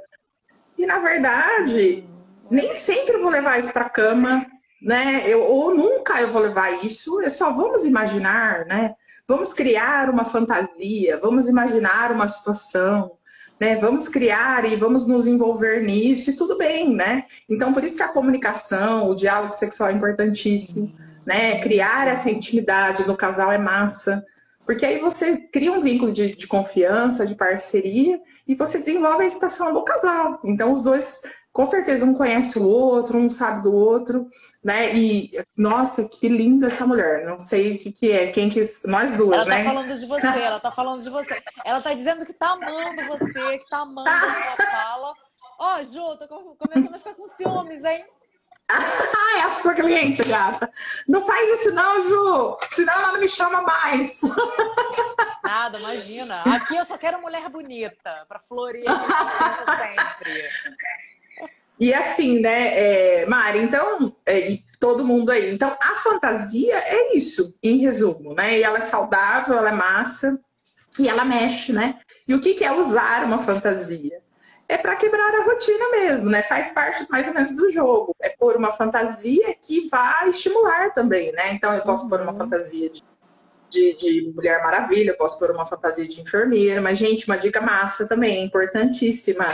E 0.77 0.87
na 0.87 0.99
verdade, 0.99 2.05
nem 2.51 2.75
sempre 2.75 3.17
eu 3.17 3.23
vou 3.23 3.31
levar 3.31 3.59
isso 3.59 3.73
para 3.73 3.91
cama, 3.91 4.47
né? 4.81 5.23
Eu, 5.27 5.43
ou 5.43 5.75
nunca 5.75 6.21
eu 6.21 6.29
vou 6.29 6.43
levar 6.43 6.85
isso. 6.85 7.21
É 7.23 7.29
só 7.29 7.51
vamos 7.53 7.85
imaginar, 7.85 8.65
né? 8.67 8.95
Vamos 9.31 9.53
criar 9.53 10.09
uma 10.09 10.25
fantasia, 10.25 11.19
vamos 11.21 11.51
imaginar 11.51 12.11
uma 12.13 12.27
situação, 12.27 13.13
né? 13.61 13.77
Vamos 13.77 14.09
criar 14.09 14.65
e 14.65 14.75
vamos 14.75 15.07
nos 15.07 15.27
envolver 15.27 15.83
nisso 15.83 16.31
e 16.31 16.37
tudo 16.37 16.57
bem, 16.57 16.95
né? 16.95 17.25
Então, 17.47 17.71
por 17.71 17.85
isso 17.85 17.99
que 17.99 18.03
a 18.03 18.09
comunicação, 18.09 19.11
o 19.11 19.15
diálogo 19.15 19.53
sexual 19.53 19.91
é 19.91 19.93
importantíssimo, 19.93 20.97
né? 21.27 21.61
Criar 21.61 22.09
essa 22.09 22.31
intimidade 22.31 23.07
no 23.07 23.15
casal 23.15 23.53
é 23.53 23.59
massa, 23.59 24.25
porque 24.65 24.87
aí 24.87 24.99
você 24.99 25.37
cria 25.37 25.73
um 25.73 25.83
vínculo 25.83 26.11
de, 26.11 26.35
de 26.35 26.47
confiança, 26.47 27.27
de 27.27 27.35
parceria 27.35 28.19
e 28.47 28.55
você 28.55 28.79
desenvolve 28.79 29.25
a 29.25 29.27
excitação 29.27 29.75
do 29.75 29.85
casal. 29.85 30.41
Então, 30.43 30.73
os 30.73 30.83
dois 30.83 31.21
com 31.59 31.67
certeza 31.67 32.05
um 32.05 32.15
conhece 32.15 32.57
o 32.57 32.65
outro, 32.65 33.19
um 33.19 33.29
sabe 33.29 33.65
do 33.65 33.75
outro, 33.75 34.29
né? 34.63 34.95
E 34.95 35.33
nossa, 35.57 36.09
que 36.09 36.29
linda 36.29 36.69
essa 36.69 36.87
mulher. 36.87 37.27
Não 37.27 37.37
sei 37.37 37.75
o 37.75 37.79
que, 37.81 37.91
que 37.91 38.13
é, 38.13 38.31
quem 38.31 38.49
que 38.49 38.63
nós 38.85 39.17
duas, 39.17 39.41
ela 39.41 39.45
né? 39.45 39.65
Ela 39.65 39.65
tá 39.65 39.75
falando 39.75 39.99
de 39.99 40.07
você, 40.07 40.27
ela 40.27 40.61
tá 40.61 40.71
falando 40.71 41.03
de 41.03 41.11
você. 41.11 41.43
Ela 41.65 41.81
tá 41.81 41.93
dizendo 41.93 42.25
que 42.25 42.33
tá 42.33 42.51
amando 42.51 43.05
você, 43.09 43.59
que 43.59 43.69
tá 43.69 43.79
amando 43.79 44.09
a 44.09 44.31
sua 44.31 44.67
fala. 44.71 45.13
Ó, 45.59 45.81
oh, 45.81 45.83
Ju, 45.83 46.17
tô 46.17 46.29
começando 46.29 46.95
a 46.95 46.99
ficar 46.99 47.15
com 47.15 47.27
ciúmes, 47.27 47.83
hein? 47.83 48.05
Ah, 48.69 49.39
é 49.39 49.43
a 49.43 49.51
sua 49.51 49.75
cliente, 49.75 50.23
gata. 50.23 50.71
Não 51.09 51.27
faz 51.27 51.61
isso 51.61 51.75
não, 51.75 52.09
Ju. 52.09 52.57
Senão 52.71 52.93
ela 52.93 53.13
não 53.15 53.21
me 53.21 53.29
chama 53.29 53.63
mais. 53.63 54.21
Nada, 55.43 55.77
imagina. 55.77 56.41
Aqui 56.43 56.77
eu 56.77 56.85
só 56.85 56.97
quero 56.97 57.21
mulher 57.21 57.49
bonita, 57.49 58.25
pra 58.29 58.39
florir 58.39 58.85
sempre. 58.85 60.49
E 61.81 61.95
assim, 61.95 62.41
né, 62.41 63.23
é, 63.23 63.27
Mari, 63.27 63.61
então, 63.61 64.15
é, 64.27 64.59
todo 64.81 65.05
mundo 65.05 65.31
aí. 65.31 65.55
Então, 65.55 65.77
a 65.81 65.95
fantasia 65.97 66.77
é 66.77 67.17
isso, 67.17 67.57
em 67.63 67.79
resumo, 67.79 68.35
né? 68.35 68.59
E 68.59 68.63
ela 68.63 68.79
é 68.79 68.83
saudável, 68.83 69.57
ela 69.57 69.71
é 69.71 69.75
massa 69.75 70.41
e 70.99 71.09
ela 71.09 71.25
mexe, 71.25 71.73
né? 71.73 71.99
E 72.27 72.35
o 72.35 72.41
que, 72.41 72.55
que 72.55 72.65
é 72.65 72.73
usar 72.73 73.25
uma 73.25 73.39
fantasia? 73.39 74.21
É 74.69 74.77
para 74.77 74.97
quebrar 74.97 75.35
a 75.35 75.45
rotina 75.45 75.91
mesmo, 75.93 76.29
né? 76.29 76.43
Faz 76.43 76.73
parte 76.73 77.07
mais 77.09 77.27
ou 77.29 77.35
menos 77.35 77.55
do 77.55 77.71
jogo. 77.71 78.15
É 78.21 78.29
pôr 78.29 78.57
uma 78.57 78.73
fantasia 78.73 79.55
que 79.63 79.89
vai 79.89 80.29
estimular 80.29 80.93
também, 80.93 81.33
né? 81.33 81.53
Então, 81.53 81.73
eu 81.73 81.83
posso 81.83 82.09
pôr 82.09 82.21
uma 82.21 82.33
uhum. 82.33 82.39
fantasia 82.39 82.91
de 82.91 83.03
de, 83.71 83.97
de 83.97 84.33
Mulher 84.35 84.63
Maravilha, 84.63 85.17
posso 85.17 85.39
pôr 85.39 85.51
uma 85.51 85.67
fantasia 85.67 86.07
de 86.07 86.21
enfermeira, 86.21 86.81
mas, 86.81 86.99
gente, 86.99 87.27
uma 87.27 87.37
dica 87.37 87.61
massa 87.61 88.07
também, 88.07 88.45
importantíssima. 88.45 89.47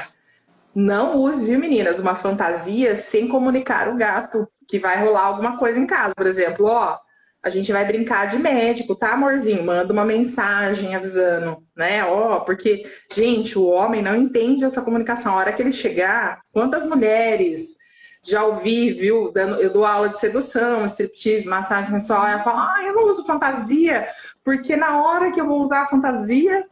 Não 0.75 1.17
use, 1.17 1.47
viu, 1.47 1.59
meninas, 1.59 1.97
uma 1.97 2.21
fantasia 2.21 2.97
sem 2.97 3.29
comunicar 3.29 3.89
o 3.89 3.97
gato 3.97 4.49
que 4.69 4.79
vai 4.79 5.03
rolar 5.03 5.27
alguma 5.27 5.57
coisa 5.57 5.79
em 5.79 5.87
casa. 5.87 6.15
Por 6.17 6.27
exemplo, 6.27 6.67
ó, 6.67 6.99
a 7.43 7.51
gente 7.51 7.71
vai 7.73 7.85
brincar 7.85 8.27
de 8.27 8.39
médico, 8.39 8.97
tá, 8.97 9.13
amorzinho? 9.13 9.63
Manda 9.63 9.93
uma 9.93 10.05
mensagem 10.05 10.95
avisando, 10.95 11.63
né? 11.77 12.05
Ó, 12.05 12.41
porque, 12.41 12.85
gente, 13.15 13.59
o 13.59 13.67
homem 13.67 14.03
não 14.03 14.17
entende 14.17 14.65
essa 14.65 14.83
comunicação. 14.83 15.35
A 15.35 15.37
hora 15.37 15.53
que 15.53 15.63
ele 15.63 15.73
chegar, 15.73 16.41
quantas 16.53 16.87
mulheres 16.87 17.77
já 18.23 18.43
ouvi, 18.45 18.91
viu? 18.91 19.31
Eu 19.61 19.71
dou 19.71 19.85
aula 19.85 20.09
de 20.09 20.19
sedução, 20.19 20.87
striptease, 20.87 21.47
massagem 21.47 21.91
sensual. 21.91 22.27
Ela 22.27 22.43
fala, 22.43 22.75
ah, 22.75 22.83
eu 22.87 22.95
não 22.95 23.13
uso 23.13 23.27
fantasia, 23.27 24.07
porque 24.43 24.75
na 24.75 25.03
hora 25.03 25.31
que 25.31 25.41
eu 25.41 25.47
vou 25.47 25.65
usar 25.65 25.83
a 25.83 25.87
fantasia, 25.87 26.67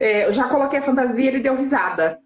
é, 0.00 0.26
eu 0.26 0.32
já 0.32 0.48
coloquei 0.48 0.80
a 0.80 0.82
fantasia 0.82 1.24
e 1.24 1.28
ele 1.28 1.40
deu 1.40 1.56
risada. 1.56 2.18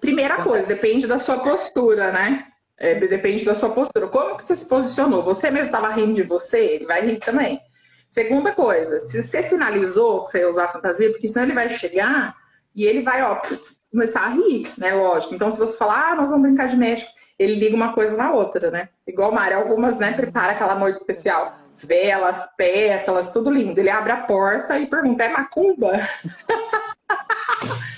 Primeira 0.00 0.42
coisa, 0.42 0.66
depende 0.66 1.06
da 1.06 1.18
sua 1.18 1.38
postura, 1.38 2.12
né? 2.12 2.46
É, 2.78 2.94
depende 2.94 3.44
da 3.44 3.54
sua 3.54 3.70
postura. 3.70 4.08
Como 4.08 4.38
que 4.38 4.46
você 4.46 4.56
se 4.56 4.68
posicionou? 4.68 5.22
Você 5.22 5.50
mesmo 5.50 5.66
estava 5.66 5.88
rindo 5.88 6.14
de 6.14 6.22
você, 6.22 6.58
ele 6.58 6.86
vai 6.86 7.04
rir 7.04 7.18
também. 7.18 7.60
Segunda 8.08 8.52
coisa, 8.52 9.00
se 9.00 9.22
você 9.22 9.42
sinalizou 9.42 10.24
que 10.24 10.30
você 10.30 10.40
ia 10.40 10.48
usar 10.48 10.64
a 10.64 10.68
fantasia, 10.68 11.10
porque 11.10 11.28
senão 11.28 11.44
ele 11.44 11.54
vai 11.54 11.68
chegar 11.68 12.34
e 12.74 12.86
ele 12.86 13.02
vai, 13.02 13.22
ó, 13.22 13.38
começar 13.90 14.22
a 14.22 14.28
rir, 14.28 14.66
né? 14.78 14.94
Lógico. 14.94 15.34
Então, 15.34 15.50
se 15.50 15.58
você 15.58 15.76
falar, 15.76 16.12
ah, 16.12 16.14
nós 16.14 16.30
vamos 16.30 16.44
brincar 16.44 16.68
de 16.68 16.76
médico, 16.76 17.10
ele 17.38 17.54
liga 17.54 17.76
uma 17.76 17.92
coisa 17.92 18.16
na 18.16 18.32
outra, 18.32 18.70
né? 18.70 18.88
Igual 19.06 19.30
o 19.30 19.34
Mário, 19.34 19.58
algumas, 19.58 19.98
né, 19.98 20.12
prepara 20.12 20.52
aquela 20.52 20.74
noite 20.74 20.98
especial. 20.98 21.56
Velas, 21.76 22.48
pétalas, 22.56 23.32
tudo 23.32 23.50
lindo. 23.50 23.78
Ele 23.78 23.90
abre 23.90 24.10
a 24.10 24.22
porta 24.22 24.78
e 24.78 24.86
pergunta, 24.86 25.24
é 25.24 25.28
macumba? 25.28 25.92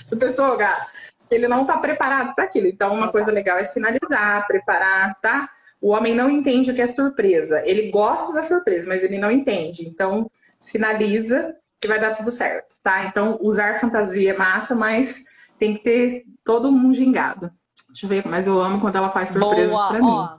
Você 0.05 0.15
pensou, 0.15 0.57
gato? 0.57 0.91
Ele 1.31 1.47
não 1.47 1.61
está 1.61 1.77
preparado 1.77 2.35
para 2.35 2.43
aquilo. 2.43 2.67
Então, 2.67 2.93
uma 2.93 3.11
coisa 3.11 3.31
legal 3.31 3.57
é 3.57 3.63
sinalizar, 3.63 4.45
preparar, 4.47 5.17
tá? 5.21 5.49
O 5.81 5.91
homem 5.91 6.13
não 6.13 6.29
entende 6.29 6.69
o 6.69 6.75
que 6.75 6.81
é 6.81 6.87
surpresa. 6.87 7.63
Ele 7.65 7.89
gosta 7.89 8.33
da 8.33 8.43
surpresa, 8.43 8.89
mas 8.89 9.03
ele 9.03 9.17
não 9.17 9.31
entende. 9.31 9.87
Então, 9.87 10.29
sinaliza 10.59 11.55
que 11.79 11.87
vai 11.87 11.99
dar 11.99 12.13
tudo 12.13 12.29
certo, 12.29 12.75
tá? 12.83 13.05
Então, 13.05 13.39
usar 13.41 13.79
fantasia 13.79 14.31
é 14.31 14.37
massa, 14.37 14.75
mas 14.75 15.25
tem 15.57 15.73
que 15.73 15.83
ter 15.83 16.23
todo 16.43 16.67
um 16.67 16.93
gingado. 16.93 17.51
Deixa 17.87 18.05
eu 18.05 18.09
ver, 18.09 18.27
mas 18.27 18.45
eu 18.45 18.61
amo 18.61 18.79
quando 18.79 18.97
ela 18.97 19.09
faz 19.09 19.31
surpresa 19.31 19.75
para 19.87 19.99
mim. 19.99 20.29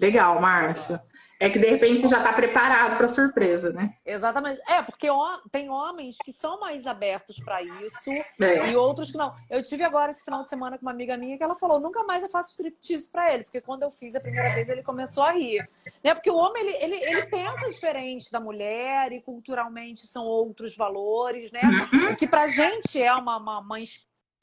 Legal, 0.00 0.40
Márcia. 0.40 1.00
É 1.44 1.50
que 1.50 1.58
de 1.58 1.68
repente 1.68 2.08
já 2.08 2.16
está 2.16 2.32
preparado 2.32 2.96
para 2.96 3.06
surpresa, 3.06 3.70
né? 3.70 3.94
Exatamente. 4.06 4.62
É, 4.66 4.80
porque 4.80 5.08
tem 5.52 5.68
homens 5.68 6.16
que 6.24 6.32
são 6.32 6.58
mais 6.58 6.86
abertos 6.86 7.38
para 7.38 7.62
isso 7.62 8.10
é. 8.40 8.70
e 8.70 8.74
outros 8.74 9.12
que 9.12 9.18
não. 9.18 9.34
Eu 9.50 9.62
tive 9.62 9.84
agora 9.84 10.10
esse 10.10 10.24
final 10.24 10.42
de 10.42 10.48
semana 10.48 10.78
com 10.78 10.86
uma 10.86 10.90
amiga 10.90 11.18
minha 11.18 11.36
que 11.36 11.44
ela 11.44 11.54
falou: 11.54 11.78
nunca 11.78 12.02
mais 12.04 12.22
eu 12.22 12.30
faço 12.30 12.52
striptease 12.52 13.10
para 13.10 13.34
ele, 13.34 13.44
porque 13.44 13.60
quando 13.60 13.82
eu 13.82 13.90
fiz 13.90 14.16
a 14.16 14.20
primeira 14.20 14.54
vez 14.54 14.70
ele 14.70 14.82
começou 14.82 15.22
a 15.22 15.32
rir. 15.32 15.68
Né? 16.02 16.14
Porque 16.14 16.30
o 16.30 16.36
homem 16.36 16.62
ele, 16.62 16.94
ele, 16.94 17.04
ele 17.04 17.26
pensa 17.26 17.68
diferente 17.68 18.32
da 18.32 18.40
mulher 18.40 19.12
e 19.12 19.20
culturalmente 19.20 20.06
são 20.06 20.24
outros 20.24 20.74
valores, 20.74 21.52
né? 21.52 21.60
Uhum. 21.62 22.12
O 22.12 22.16
que 22.16 22.26
pra 22.26 22.46
gente 22.46 23.02
é 23.02 23.14
uma, 23.14 23.36
uma, 23.36 23.58
uma 23.58 23.78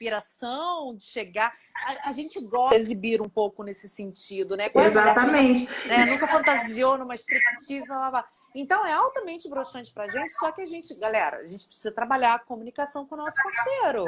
inspiração 0.02 0.94
de 0.96 1.04
chegar. 1.04 1.54
A, 1.74 2.08
a, 2.08 2.12
gente 2.12 2.40
gosta 2.40 2.76
de 2.76 2.82
exibir 2.82 3.22
um 3.22 3.28
pouco 3.28 3.62
nesse 3.62 3.88
sentido, 3.88 4.56
né? 4.56 4.68
Quase 4.68 4.98
Exatamente. 4.98 5.86
Né? 5.86 6.04
Nunca 6.06 6.26
fantasiou 6.26 6.98
numa 6.98 7.14
striptease, 7.14 7.86
blá, 7.86 7.98
blá, 7.98 8.10
blá. 8.10 8.28
Então 8.54 8.84
é 8.84 8.92
altamente 8.92 9.48
broxante 9.48 9.92
pra 9.94 10.08
gente, 10.08 10.34
só 10.34 10.52
que 10.52 10.60
a 10.60 10.64
gente, 10.64 10.94
galera, 10.96 11.38
a 11.38 11.46
gente 11.46 11.66
precisa 11.66 11.90
trabalhar 11.90 12.34
a 12.34 12.38
comunicação 12.38 13.06
com 13.06 13.14
o 13.14 13.18
nosso 13.18 13.36
parceiro. 13.42 14.04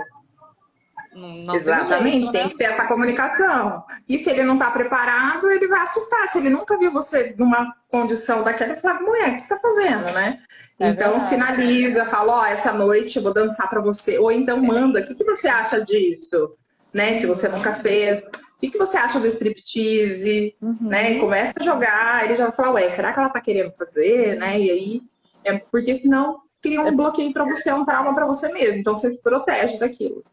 Não 1.14 1.54
Exatamente, 1.54 2.02
tem, 2.02 2.20
jeito, 2.20 2.32
tem 2.32 2.42
né? 2.44 2.50
que 2.50 2.56
ter 2.56 2.64
essa 2.64 2.86
comunicação. 2.86 3.84
E 4.08 4.18
se 4.18 4.30
ele 4.30 4.42
não 4.42 4.54
está 4.54 4.70
preparado, 4.70 5.48
ele 5.48 5.68
vai 5.68 5.80
assustar. 5.80 6.26
Se 6.28 6.38
ele 6.38 6.50
nunca 6.50 6.76
viu 6.76 6.90
você 6.90 7.34
numa 7.38 7.74
condição 7.88 8.42
daquela, 8.42 8.72
ele 8.72 8.80
fala, 8.80 9.00
mulher, 9.00 9.28
o 9.28 9.34
que 9.34 9.40
você 9.40 9.54
está 9.54 9.56
fazendo, 9.56 10.12
né? 10.12 10.40
É 10.80 10.88
então 10.88 11.12
verdade. 11.12 11.24
sinaliza, 11.24 12.06
fala, 12.06 12.34
ó, 12.34 12.42
oh, 12.42 12.46
essa 12.46 12.72
noite 12.72 13.16
eu 13.16 13.22
vou 13.22 13.32
dançar 13.32 13.70
para 13.70 13.80
você. 13.80 14.18
Ou 14.18 14.32
então 14.32 14.60
manda, 14.60 15.00
o 15.00 15.04
que, 15.04 15.14
que 15.14 15.24
você 15.24 15.48
acha 15.48 15.80
disso? 15.84 16.56
Né? 16.92 17.14
Se 17.14 17.26
você 17.26 17.48
nunca 17.48 17.74
fez. 17.76 18.24
O 18.24 18.60
que, 18.60 18.70
que 18.70 18.78
você 18.78 18.96
acha 18.96 19.20
do 19.20 19.26
striptease? 19.26 20.56
Uhum. 20.60 20.76
Né? 20.80 21.18
Começa 21.20 21.52
a 21.58 21.64
jogar, 21.64 22.24
ele 22.24 22.36
já 22.36 22.44
vai 22.44 22.56
falar, 22.56 22.72
ué, 22.72 22.88
será 22.88 23.12
que 23.12 23.18
ela 23.18 23.28
tá 23.28 23.40
querendo 23.40 23.72
fazer? 23.72 24.36
Né? 24.36 24.58
E 24.58 24.70
aí, 24.70 25.02
é 25.44 25.58
porque 25.70 25.94
senão 25.94 26.40
cria 26.62 26.80
um 26.80 26.96
bloqueio 26.96 27.30
para 27.32 27.44
você, 27.44 27.72
um 27.74 27.84
trauma 27.84 28.14
para 28.14 28.26
você 28.26 28.50
mesmo. 28.52 28.78
Então 28.78 28.94
você 28.94 29.12
se 29.12 29.18
protege 29.18 29.78
daquilo. 29.78 30.24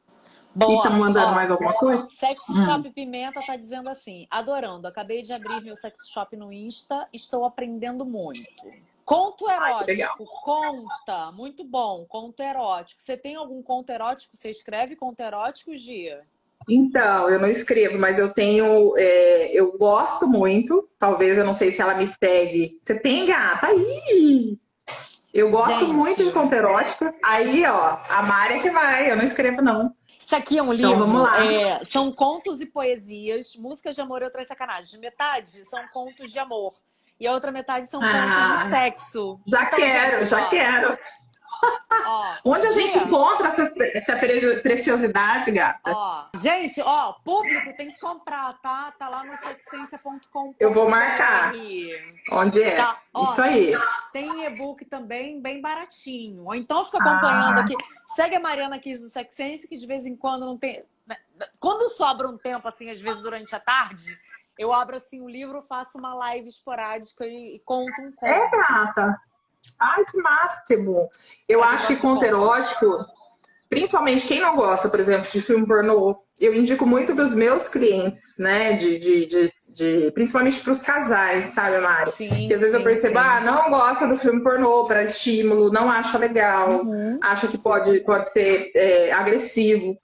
Boa, 0.54 0.80
e 0.80 0.84
tá 0.84 0.90
mandando 0.90 1.34
mais 1.34 1.50
alguma 1.50 1.74
coisa? 1.74 2.08
Sex 2.10 2.44
hum. 2.50 2.66
Shop 2.66 2.90
hum. 2.90 2.92
Pimenta 2.92 3.42
tá 3.46 3.56
dizendo 3.56 3.90
assim: 3.90 4.28
adorando, 4.30 4.88
acabei 4.88 5.22
de 5.22 5.34
abrir 5.34 5.62
meu 5.62 5.76
sex 5.76 6.08
shop 6.10 6.36
no 6.36 6.52
Insta, 6.52 7.08
estou 7.14 7.46
aprendendo 7.46 8.06
muito. 8.06 8.42
Conto 9.06 9.50
erótico, 9.50 10.24
Ai, 10.24 10.42
conta, 10.44 11.32
muito 11.34 11.64
bom, 11.64 12.06
conto 12.08 12.42
erótico. 12.42 13.02
Você 13.02 13.18
tem 13.18 13.36
algum 13.36 13.62
conto 13.62 13.90
erótico? 13.90 14.38
Você 14.38 14.50
escreve 14.50 14.96
conto 14.96 15.20
erótico, 15.20 15.76
Gia? 15.76 16.22
Então, 16.70 17.28
eu 17.30 17.40
não 17.40 17.48
escrevo, 17.48 17.98
mas 17.98 18.20
eu 18.20 18.34
tenho, 18.34 18.96
é, 18.96 19.52
eu 19.52 19.78
gosto 19.78 20.28
muito. 20.28 20.88
Talvez 20.98 21.38
eu 21.38 21.44
não 21.44 21.54
sei 21.54 21.72
se 21.72 21.82
ela 21.82 21.96
me 21.96 22.06
segue. 22.08 22.78
Você 22.80 23.00
tem, 23.00 23.26
gata? 23.26 23.68
Aí! 23.68 24.58
Eu 25.34 25.50
gosto 25.50 25.80
Gente. 25.80 25.94
muito 25.94 26.24
de 26.24 26.32
conto 26.32 26.54
erótico. 26.54 27.06
Aí, 27.24 27.66
ó, 27.66 27.98
a 28.10 28.22
Mária 28.24 28.62
que 28.62 28.70
vai, 28.70 29.10
eu 29.10 29.16
não 29.16 29.24
escrevo, 29.24 29.62
não. 29.62 29.94
Isso 30.32 30.36
aqui 30.38 30.58
é 30.58 30.64
um 30.64 30.74
então, 30.74 30.92
livro. 30.94 31.28
É, 31.28 31.84
são 31.84 32.10
contos 32.10 32.62
e 32.62 32.66
poesias, 32.66 33.54
músicas 33.58 33.96
de 33.96 34.00
amor 34.00 34.22
e 34.22 34.24
outras 34.24 34.48
sacanagens. 34.48 34.98
Metade 34.98 35.68
são 35.68 35.86
contos 35.90 36.32
de 36.32 36.40
amor. 36.40 36.74
E 37.20 37.28
a 37.28 37.34
outra 37.34 37.52
metade 37.52 37.90
são 37.90 38.02
ah, 38.02 38.12
contos 38.14 38.64
de 38.64 38.70
sexo. 38.70 39.42
Já 39.46 39.64
então, 39.64 39.80
quero, 39.80 40.20
gente, 40.20 40.30
já 40.30 40.42
ó, 40.42 40.50
quero. 40.50 40.98
Onde 42.44 42.66
a 42.66 42.72
gente 42.72 42.98
encontra 42.98 43.48
essa, 43.48 43.72
essa, 43.94 44.62
preciosidade, 44.62 45.52
gata? 45.52 45.92
Ó, 45.92 46.26
gente, 46.36 46.82
ó, 46.82 47.14
público 47.24 47.76
tem 47.78 47.92
que 47.92 48.00
comprar, 48.00 48.54
tá? 48.62 48.92
Tá 48.98 49.10
lá 49.10 49.24
no 49.24 49.36
sexência.com. 49.38 50.56
Eu 50.60 50.74
vou 50.74 50.90
marcar. 50.90 51.52
Onde 52.32 52.64
é? 52.64 52.76
Tá, 52.78 53.02
ó, 53.14 53.24
Isso 53.24 53.42
aí. 53.42 53.72
Tem 54.12 54.46
e-book 54.46 54.86
também 54.86 55.40
bem 55.40 55.62
baratinho. 55.62 56.46
Ou 56.46 56.56
então 56.56 56.84
fica 56.84 56.98
acompanhando 56.98 57.60
ah. 57.60 57.62
aqui. 57.62 57.76
Segue 58.08 58.36
a 58.36 58.40
Mariana 58.40 58.76
aqui 58.76 58.94
do 58.94 59.10
Sexência, 59.10 59.70
que 59.70 59.78
de 59.78 59.86
vez 59.86 60.06
em 60.06 60.16
quando 60.16 60.46
não 60.46 60.58
tem. 60.58 60.84
Né, 61.06 61.18
quando 61.60 61.90
sobra 61.90 62.28
um 62.28 62.38
tempo, 62.38 62.68
assim, 62.68 62.90
às 62.90 63.00
vezes 63.00 63.22
durante 63.22 63.56
a 63.56 63.60
tarde, 63.60 64.14
eu 64.58 64.74
abro 64.74 64.96
assim 64.96 65.22
o 65.22 65.30
livro, 65.30 65.62
faço 65.62 65.98
uma 65.98 66.14
live 66.16 66.48
esporádica 66.48 67.26
e, 67.26 67.56
e 67.56 67.60
conto 67.60 68.02
um 68.02 68.12
conto. 68.12 68.26
É, 68.26 68.50
gata. 68.50 69.22
Ai, 69.80 70.06
que 70.06 70.22
máximo! 70.22 71.10
Eu 71.48 71.64
acho 71.64 71.88
que 71.88 71.96
conto 71.96 72.24
erótico, 72.24 73.02
principalmente 73.70 74.28
quem 74.28 74.40
não 74.40 74.56
gosta, 74.56 74.90
por 74.90 75.00
exemplo, 75.00 75.30
de 75.32 75.42
filme 75.42 75.66
pornô, 75.66 76.22
eu 76.40 76.54
indico 76.54 76.86
muito 76.86 77.16
para 77.16 77.24
os 77.24 77.34
meus 77.34 77.68
clientes, 77.68 78.20
né? 78.38 78.74
De, 78.74 78.98
de, 79.00 79.26
de, 79.26 79.46
de 79.76 80.12
principalmente 80.12 80.60
para 80.62 80.74
os 80.74 80.82
casais, 80.82 81.46
sabe, 81.46 81.80
Mari? 81.80 82.12
Sim, 82.12 82.48
que 82.48 82.54
às 82.54 82.62
vezes 82.62 82.72
sim, 82.72 82.78
eu 82.78 82.84
percebo, 82.84 83.14
sim. 83.14 83.26
ah, 83.26 83.40
não 83.40 83.70
gosta 83.70 84.08
do 84.08 84.18
filme 84.20 84.44
pornô 84.44 84.86
para 84.86 85.04
estímulo, 85.04 85.72
não 85.72 85.90
acha 85.90 86.18
legal, 86.18 86.84
uhum. 86.84 87.20
acha 87.22 87.48
que 87.48 87.58
pode, 87.58 88.00
pode 88.02 88.32
ser 88.34 88.72
é, 88.76 89.12
agressivo. 89.12 89.98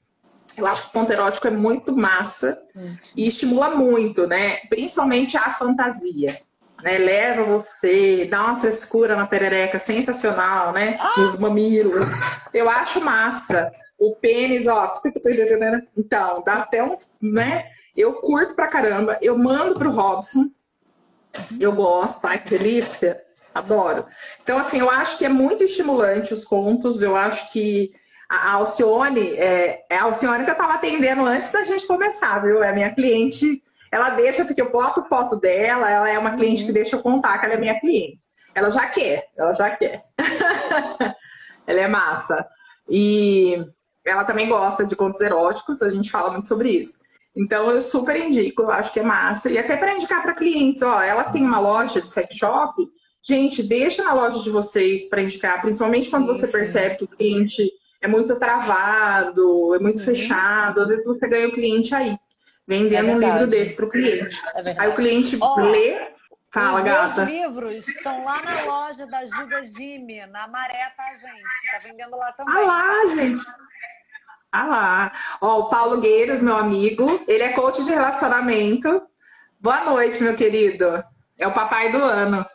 Eu 0.58 0.66
acho 0.66 0.84
que 0.84 0.90
o 0.90 0.92
ponto 0.94 1.12
erótico 1.12 1.48
é 1.48 1.52
muito 1.52 1.96
massa 1.96 2.60
uhum. 2.76 2.98
e 3.16 3.28
estimula 3.28 3.76
muito, 3.76 4.26
né? 4.26 4.58
Principalmente 4.70 5.38
a 5.38 5.52
fantasia 5.52 6.36
né? 6.82 6.98
Leva 6.98 7.44
você, 7.44 8.26
dá 8.30 8.46
uma 8.46 8.60
frescura 8.60 9.16
na 9.16 9.26
perereca 9.26 9.80
sensacional, 9.80 10.72
né? 10.72 10.98
Ah! 11.00 11.20
Nos 11.20 11.40
mamilos. 11.40 12.08
Eu 12.54 12.70
acho 12.70 13.02
massa. 13.04 13.72
O 13.98 14.16
pênis, 14.16 14.68
ó. 14.68 14.92
Então, 15.98 16.44
dá 16.46 16.56
até 16.56 16.84
um, 16.84 16.96
né? 17.22 17.66
Eu 17.96 18.14
curto 18.14 18.56
pra 18.56 18.68
caramba. 18.68 19.18
Eu 19.22 19.38
mando 19.38 19.74
pro 19.74 19.90
Robson. 19.90 20.46
Eu 21.60 21.74
gosto, 21.74 22.20
ai, 22.24 22.44
que 22.44 22.52
delícia. 22.52 23.24
Adoro. 23.54 24.06
Então, 24.44 24.58
assim, 24.58 24.80
eu 24.80 24.90
acho 24.90 25.18
que 25.18 25.26
é 25.26 25.30
muito 25.30 25.64
estimulante 25.64 26.34
os 26.34 26.46
contos. 26.46 27.02
Eu 27.02 27.16
acho 27.16 27.52
que 27.52 27.92
a 28.30 28.54
Alcione, 28.54 29.34
é, 29.36 29.84
é 29.90 29.98
a 29.98 30.04
Alcione 30.04 30.44
que 30.44 30.50
eu 30.52 30.54
estava 30.54 30.74
atendendo 30.74 31.26
antes 31.26 31.52
da 31.52 31.64
gente 31.64 31.88
começar, 31.88 32.40
viu? 32.40 32.62
É 32.62 32.70
a 32.70 32.74
minha 32.74 32.94
cliente 32.94 33.64
ela 33.92 34.12
deixa, 34.12 34.46
porque 34.46 34.62
eu 34.62 34.72
boto 34.72 35.04
foto 35.08 35.36
dela, 35.36 35.90
ela 35.90 36.10
é 36.10 36.18
uma 36.18 36.36
cliente 36.36 36.64
que 36.64 36.70
uhum. 36.70 36.74
deixa 36.74 36.96
eu 36.96 37.02
contar 37.02 37.38
que 37.38 37.46
ela 37.46 37.56
é 37.56 37.60
minha 37.60 37.80
cliente. 37.80 38.20
Ela 38.54 38.70
já 38.70 38.88
quer, 38.88 39.26
ela 39.38 39.54
já 39.54 39.76
quer. 39.76 40.04
ela 41.68 41.80
é 41.80 41.88
massa. 41.88 42.46
E 42.90 43.64
ela 44.06 44.24
também 44.24 44.48
gosta 44.48 44.86
de 44.86 44.96
contos 44.96 45.22
eróticos, 45.22 45.82
a 45.82 45.90
gente 45.90 46.10
fala 46.10 46.32
muito 46.32 46.48
sobre 46.48 46.70
isso. 46.70 47.06
Então 47.36 47.70
eu 47.70 47.82
super 47.82 48.16
indico, 48.18 48.64
eu 48.64 48.72
acho 48.72 48.92
que 48.92 49.00
é 49.00 49.04
massa. 49.04 49.50
E 49.50 49.58
até 49.58 49.78
para 49.78 49.94
indicar 49.94 50.24
para 50.24 50.34
clientes, 50.34 50.82
ó, 50.82 51.02
ela 51.02 51.26
tem 51.26 51.44
uma 51.44 51.60
loja 51.60 52.02
de 52.02 52.12
sex 52.12 52.36
shop, 52.36 52.74
gente, 53.28 53.62
deixa 53.62 54.04
na 54.04 54.14
loja 54.14 54.42
de 54.42 54.50
vocês 54.50 55.08
para 55.08 55.22
indicar, 55.22 55.62
principalmente 55.62 56.10
quando 56.10 56.26
você 56.26 56.48
percebe 56.48 56.98
que 56.98 57.04
o 57.04 57.08
cliente 57.08 57.72
é 58.02 58.08
muito 58.08 58.36
travado, 58.38 59.76
é 59.76 59.80
muito 59.80 60.00
uhum. 60.00 60.06
fechado, 60.06 60.82
às 60.82 60.88
vezes 60.88 61.06
você 61.06 61.28
ganha 61.28 61.50
o 61.50 61.54
cliente 61.54 61.94
aí, 61.94 62.18
vendendo 62.68 63.10
é 63.10 63.16
um 63.16 63.20
livro 63.20 63.48
desse 63.48 63.76
para 63.76 63.86
o 63.86 63.90
cliente. 63.90 64.36
É 64.56 64.76
aí 64.80 64.90
o 64.90 64.94
cliente 64.94 65.38
oh, 65.42 65.62
lê, 65.62 66.12
fala, 66.52 66.80
os 66.80 66.84
gata. 66.84 67.22
Os 67.22 67.28
livros 67.30 67.88
estão 67.88 68.26
lá 68.26 68.42
na 68.44 68.66
loja 68.66 69.08
da 69.08 69.26
Juga 69.26 69.64
Jimmy, 69.64 70.26
na 70.28 70.48
Maré, 70.48 70.92
tá, 70.98 71.14
gente? 71.14 71.72
Tá 71.72 71.80
vendendo 71.84 72.18
lá 72.18 72.32
também. 72.34 72.56
Ah 72.56 72.68
lá, 72.68 73.08
gente. 73.08 73.46
Ah 74.52 74.66
lá. 74.66 75.12
Ó, 75.42 75.60
o 75.60 75.70
Paulo 75.70 76.02
Gueiros, 76.02 76.42
meu 76.42 76.56
amigo, 76.56 77.24
ele 77.28 77.44
é 77.44 77.54
coach 77.54 77.84
de 77.84 77.92
relacionamento. 77.92 79.02
Boa 79.60 79.86
noite, 79.86 80.22
meu 80.22 80.36
querido. 80.36 81.04
É 81.38 81.48
o 81.48 81.54
papai 81.54 81.92
do 81.92 82.04
ano. 82.04 82.46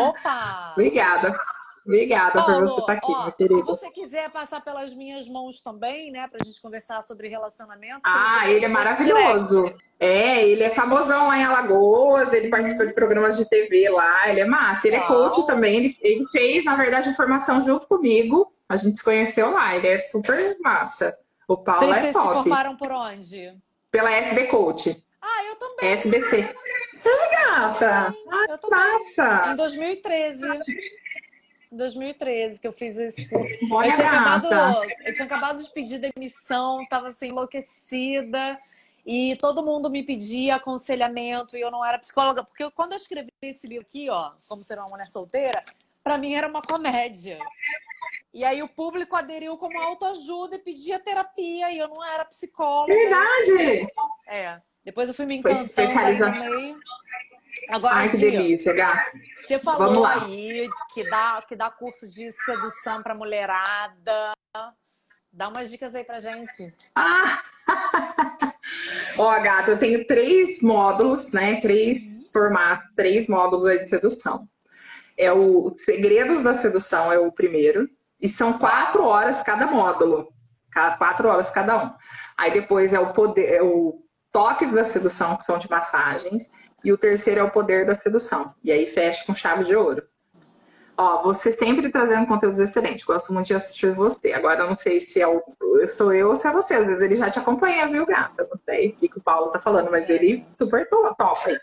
Opa! 0.00 0.72
Obrigada. 0.76 1.38
Obrigada 1.84 2.42
por 2.42 2.60
você 2.60 2.80
estar 2.80 2.86
tá 2.86 2.92
aqui, 2.92 3.12
ó, 3.12 3.22
meu 3.24 3.32
querido. 3.32 3.60
Se 3.60 3.62
você 3.62 3.90
quiser 3.90 4.30
passar 4.30 4.62
pelas 4.62 4.94
minhas 4.94 5.28
mãos 5.28 5.62
também, 5.62 6.12
né, 6.12 6.28
pra 6.28 6.38
gente 6.44 6.60
conversar 6.60 7.02
sobre 7.02 7.28
relacionamento. 7.28 8.00
Ah, 8.04 8.48
ele 8.48 8.64
é 8.64 8.68
maravilhoso. 8.68 9.62
Direct. 9.64 9.84
É, 9.98 10.48
ele 10.48 10.62
é 10.62 10.70
famosão 10.70 11.28
lá 11.28 11.38
em 11.38 11.44
Alagoas, 11.44 12.32
ele 12.32 12.48
participa 12.48 12.86
de 12.86 12.94
programas 12.94 13.36
de 13.36 13.48
TV 13.48 13.90
lá, 13.90 14.30
ele 14.30 14.40
é 14.40 14.46
massa. 14.46 14.86
Ele 14.86 14.96
é 14.96 15.00
coach 15.00 15.44
também, 15.46 15.76
ele, 15.76 15.98
ele 16.00 16.26
fez, 16.28 16.64
na 16.64 16.76
verdade, 16.76 17.10
a 17.10 17.14
formação 17.14 17.60
junto 17.60 17.86
comigo. 17.86 18.50
A 18.68 18.76
gente 18.76 18.98
se 18.98 19.04
conheceu 19.04 19.50
lá, 19.50 19.76
ele 19.76 19.88
é 19.88 19.98
super 19.98 20.56
massa. 20.60 21.12
O 21.46 21.56
Paulo 21.56 21.80
Vocês, 21.80 21.96
é 21.96 22.00
vocês 22.00 22.14
top. 22.14 22.28
se 22.28 22.34
formaram 22.34 22.76
por 22.76 22.92
onde? 22.92 23.52
Pela 23.90 24.12
SB 24.12 24.46
Coach. 24.46 25.04
Ah, 25.20 25.44
eu 25.44 25.56
também. 25.56 25.90
SBC. 25.90 26.54
Tá, 27.02 27.70
gata? 27.70 28.14
Eu 28.48 28.58
também. 28.58 29.14
Massa. 29.16 29.52
Em 29.52 29.56
2013. 29.56 30.48
Em 31.72 31.76
2013 31.76 32.60
que 32.60 32.66
eu 32.66 32.72
fiz 32.72 32.98
esse 32.98 33.28
curso. 33.28 33.52
eu 33.52 33.92
tinha, 33.92 34.08
acabado, 34.08 34.48
eu 35.06 35.14
tinha 35.14 35.24
acabado 35.24 35.62
de 35.62 35.70
pedir 35.70 35.98
demissão, 35.98 36.84
tava 36.88 37.08
assim, 37.08 37.28
enlouquecida. 37.28 38.58
E 39.06 39.34
todo 39.38 39.62
mundo 39.62 39.88
me 39.88 40.02
pedia 40.02 40.56
aconselhamento 40.56 41.56
e 41.56 41.60
eu 41.60 41.70
não 41.70 41.84
era 41.84 41.98
psicóloga. 41.98 42.44
Porque 42.44 42.70
quando 42.72 42.92
eu 42.92 42.96
escrevi 42.96 43.30
esse 43.40 43.66
livro 43.66 43.86
aqui, 43.88 44.10
ó, 44.10 44.32
Como 44.46 44.62
Ser 44.62 44.78
uma 44.78 44.88
Mulher 44.88 45.06
Solteira, 45.06 45.62
para 46.02 46.18
mim 46.18 46.34
era 46.34 46.48
uma 46.48 46.60
comédia. 46.60 47.38
E 48.32 48.44
aí 48.44 48.62
o 48.62 48.68
público 48.68 49.16
aderiu 49.16 49.56
como 49.56 49.80
autoajuda 49.80 50.56
e 50.56 50.58
pedia 50.58 50.98
terapia 50.98 51.72
e 51.72 51.78
eu 51.78 51.88
não 51.88 52.04
era 52.04 52.24
psicóloga. 52.24 52.92
Verdade! 52.92 53.82
É. 54.28 54.60
Depois 54.84 55.08
eu 55.08 55.14
fui 55.14 55.26
me 55.26 55.36
encantando 55.36 56.30
meio. 56.30 56.78
Agora, 57.68 57.94
Ai, 57.94 58.08
que 58.08 58.16
delícia, 58.16 58.72
gata. 58.72 59.12
Você 59.38 59.58
falou 59.58 60.04
aí 60.04 60.68
que 60.92 61.08
dá, 61.08 61.42
que 61.46 61.56
dá 61.56 61.70
curso 61.70 62.06
de 62.06 62.30
sedução 62.32 63.02
para 63.02 63.14
mulherada. 63.14 64.32
Dá 65.32 65.48
umas 65.48 65.70
dicas 65.70 65.94
aí 65.94 66.04
pra 66.04 66.18
gente. 66.18 66.74
Ah! 66.96 67.40
Ó, 69.18 69.40
gata, 69.40 69.70
eu 69.70 69.78
tenho 69.78 70.06
três 70.06 70.60
módulos, 70.62 71.32
né? 71.32 71.60
Três 71.60 72.02
formatos, 72.32 72.88
três 72.96 73.28
módulos 73.28 73.64
aí 73.66 73.78
de 73.78 73.88
sedução. 73.88 74.48
É 75.16 75.32
o 75.32 75.76
Segredos 75.84 76.42
da 76.42 76.54
Sedução, 76.54 77.12
é 77.12 77.18
o 77.18 77.30
primeiro. 77.30 77.88
E 78.20 78.28
são 78.28 78.58
quatro 78.58 79.04
horas 79.04 79.42
cada 79.42 79.66
módulo. 79.66 80.32
Quatro 80.98 81.28
horas 81.28 81.50
cada 81.50 81.84
um. 81.84 81.92
Aí 82.36 82.50
depois 82.52 82.92
é 82.94 83.00
o 83.00 83.12
poder, 83.12 83.54
é 83.54 83.62
o 83.62 84.02
toques 84.32 84.72
da 84.72 84.84
sedução, 84.84 85.36
que 85.36 85.44
são 85.44 85.58
de 85.58 85.68
massagens, 85.68 86.50
e 86.84 86.92
o 86.92 86.98
terceiro 86.98 87.40
é 87.40 87.44
o 87.44 87.50
poder 87.50 87.86
da 87.86 87.96
sedução. 87.96 88.54
E 88.62 88.72
aí 88.72 88.86
fecha 88.86 89.24
com 89.26 89.34
chave 89.34 89.64
de 89.64 89.74
ouro. 89.74 90.02
Ó, 90.96 91.22
você 91.22 91.50
sempre 91.52 91.90
trazendo 91.90 92.26
conteúdos 92.26 92.58
excelentes. 92.58 93.04
Gosto 93.04 93.32
muito 93.32 93.46
de 93.46 93.54
assistir 93.54 93.90
você. 93.92 94.34
Agora 94.34 94.64
eu 94.64 94.68
não 94.68 94.78
sei 94.78 95.00
se 95.00 95.18
é 95.18 95.26
o, 95.26 95.42
sou 95.88 96.12
eu 96.12 96.28
ou 96.28 96.36
se 96.36 96.46
é 96.46 96.52
você. 96.52 96.74
Às 96.74 96.84
vezes 96.84 97.02
ele 97.02 97.16
já 97.16 97.30
te 97.30 97.38
acompanha, 97.38 97.88
viu, 97.88 98.04
gata? 98.04 98.46
Não 98.50 98.60
sei 98.66 98.88
o 98.88 98.92
que, 98.92 99.10
o 99.16 99.22
Paulo 99.22 99.50
tá 99.50 99.58
falando, 99.58 99.90
mas 99.90 100.10
ele 100.10 100.44
super 100.58 100.86
top. 100.88 101.58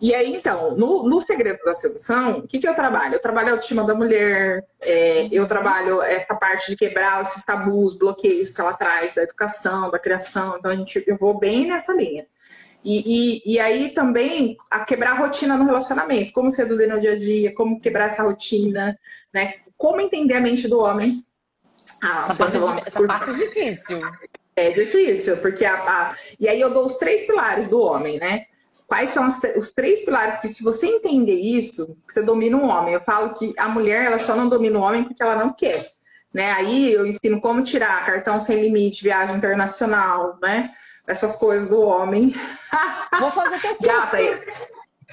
E 0.00 0.14
aí, 0.14 0.34
então, 0.34 0.76
no, 0.76 1.08
no 1.08 1.20
Segredo 1.20 1.58
da 1.64 1.74
Sedução, 1.74 2.38
o 2.38 2.46
que, 2.46 2.58
que 2.58 2.68
eu 2.68 2.74
trabalho? 2.74 3.14
Eu 3.14 3.20
trabalho 3.20 3.48
a 3.48 3.52
autoestima 3.52 3.84
da 3.84 3.94
mulher, 3.94 4.64
é, 4.80 5.28
eu 5.30 5.46
trabalho 5.46 6.02
essa 6.02 6.34
parte 6.34 6.70
de 6.70 6.76
quebrar 6.76 7.22
esses 7.22 7.44
tabus, 7.44 7.98
bloqueios 7.98 8.50
que 8.50 8.60
ela 8.60 8.74
traz 8.74 9.14
da 9.14 9.22
educação, 9.22 9.90
da 9.90 9.98
criação. 9.98 10.56
Então, 10.58 10.70
a 10.70 10.74
gente, 10.76 11.02
eu 11.06 11.16
vou 11.16 11.38
bem 11.38 11.66
nessa 11.66 11.92
linha. 11.92 12.26
E, 12.84 13.42
e, 13.46 13.54
e, 13.54 13.60
aí 13.60 13.90
também 13.90 14.56
a 14.70 14.84
quebrar 14.84 15.12
a 15.12 15.18
rotina 15.18 15.56
no 15.56 15.64
relacionamento, 15.64 16.32
como 16.32 16.50
seduzir 16.50 16.88
no 16.88 16.98
dia 16.98 17.12
a 17.12 17.18
dia, 17.18 17.54
como 17.54 17.80
quebrar 17.80 18.06
essa 18.06 18.24
rotina, 18.24 18.98
né? 19.32 19.54
Como 19.76 20.00
entender 20.00 20.34
a 20.34 20.40
mente 20.40 20.66
do 20.66 20.80
homem. 20.80 21.24
Ah, 22.02 22.26
essa, 22.28 22.44
parte, 22.44 22.58
lá, 22.58 22.82
essa 22.84 23.06
parte 23.06 23.30
é 23.30 23.34
difícil. 23.34 24.00
É 24.56 24.70
difícil, 24.70 25.36
porque 25.38 25.64
a, 25.64 25.74
a, 25.74 26.16
E 26.40 26.48
aí 26.48 26.60
eu 26.60 26.70
dou 26.70 26.84
os 26.84 26.96
três 26.96 27.26
pilares 27.26 27.68
do 27.68 27.80
homem, 27.80 28.18
né? 28.18 28.46
Quais 28.86 29.10
são 29.10 29.26
os, 29.26 29.40
os, 29.56 29.70
três 29.70 30.04
pilares 30.04 30.40
que, 30.40 30.48
se 30.48 30.62
você 30.62 30.86
entender 30.86 31.38
isso, 31.38 31.86
você 32.06 32.20
domina 32.20 32.56
um 32.56 32.68
homem. 32.68 32.92
Eu 32.92 33.00
falo 33.00 33.32
que 33.32 33.54
a 33.56 33.68
mulher 33.68 34.04
ela 34.04 34.18
só 34.18 34.36
não 34.36 34.48
domina 34.48 34.78
o 34.78 34.82
homem 34.82 35.04
porque 35.04 35.22
ela 35.22 35.36
não 35.36 35.52
quer. 35.52 35.82
Né? 36.34 36.50
Aí 36.52 36.92
eu 36.92 37.06
ensino 37.06 37.40
como 37.40 37.62
tirar 37.62 38.04
cartão 38.04 38.40
sem 38.40 38.60
limite, 38.60 39.02
viagem 39.02 39.36
internacional, 39.36 40.38
né? 40.42 40.70
Essas 41.06 41.36
coisas 41.36 41.68
do 41.68 41.80
homem. 41.80 42.22
Vou 43.20 43.30
fazer 43.30 43.60
teu 43.60 43.74
curso. 43.76 43.92
Gata, 43.92 44.18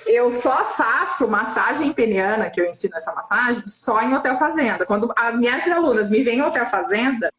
eu 0.05 0.31
só 0.31 0.65
faço 0.65 1.27
massagem 1.27 1.91
peniana, 1.93 2.49
que 2.49 2.59
eu 2.61 2.65
ensino 2.65 2.95
essa 2.95 3.13
massagem, 3.13 3.63
só 3.67 4.01
em 4.01 4.15
hotel 4.15 4.37
fazenda. 4.37 4.85
Quando 4.85 5.11
as 5.15 5.35
minhas 5.35 5.67
alunas 5.67 6.09
me 6.09 6.23
vêm 6.23 6.39
em 6.39 6.41
hotel 6.41 6.65
fazenda, 6.67 7.29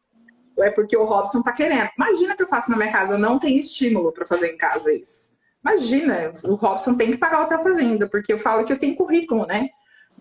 é 0.59 0.69
porque 0.69 0.95
o 0.95 1.05
Robson 1.05 1.41
tá 1.41 1.51
querendo. 1.51 1.89
Imagina 1.97 2.35
que 2.35 2.43
eu 2.43 2.47
faço 2.47 2.69
na 2.69 2.77
minha 2.77 2.91
casa, 2.91 3.15
eu 3.15 3.19
não 3.19 3.39
tenho 3.39 3.59
estímulo 3.59 4.11
para 4.11 4.25
fazer 4.25 4.53
em 4.53 4.57
casa 4.57 4.93
isso. 4.93 5.39
Imagina, 5.63 6.31
o 6.43 6.55
Robson 6.55 6.95
tem 6.95 7.11
que 7.11 7.17
pagar 7.17 7.41
outra 7.41 7.61
fazenda, 7.63 8.07
porque 8.07 8.33
eu 8.33 8.39
falo 8.39 8.65
que 8.65 8.73
eu 8.73 8.79
tenho 8.79 8.95
currículo, 8.95 9.45
né? 9.45 9.69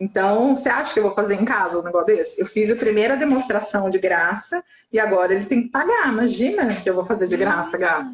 Então, 0.00 0.56
você 0.56 0.70
acha 0.70 0.94
que 0.94 0.98
eu 0.98 1.04
vou 1.04 1.14
fazer 1.14 1.34
em 1.34 1.44
casa 1.44 1.78
um 1.78 1.82
negócio 1.82 2.06
desse? 2.06 2.40
Eu 2.40 2.46
fiz 2.46 2.70
a 2.70 2.76
primeira 2.76 3.16
demonstração 3.16 3.90
de 3.90 3.98
graça 3.98 4.64
e 4.90 4.98
agora 4.98 5.34
ele 5.34 5.44
tem 5.44 5.62
que 5.62 5.68
pagar. 5.68 6.08
Imagina 6.08 6.68
que 6.68 6.88
eu 6.88 6.94
vou 6.94 7.04
fazer 7.04 7.28
de 7.28 7.36
graça, 7.36 7.76
gato. 7.76 8.08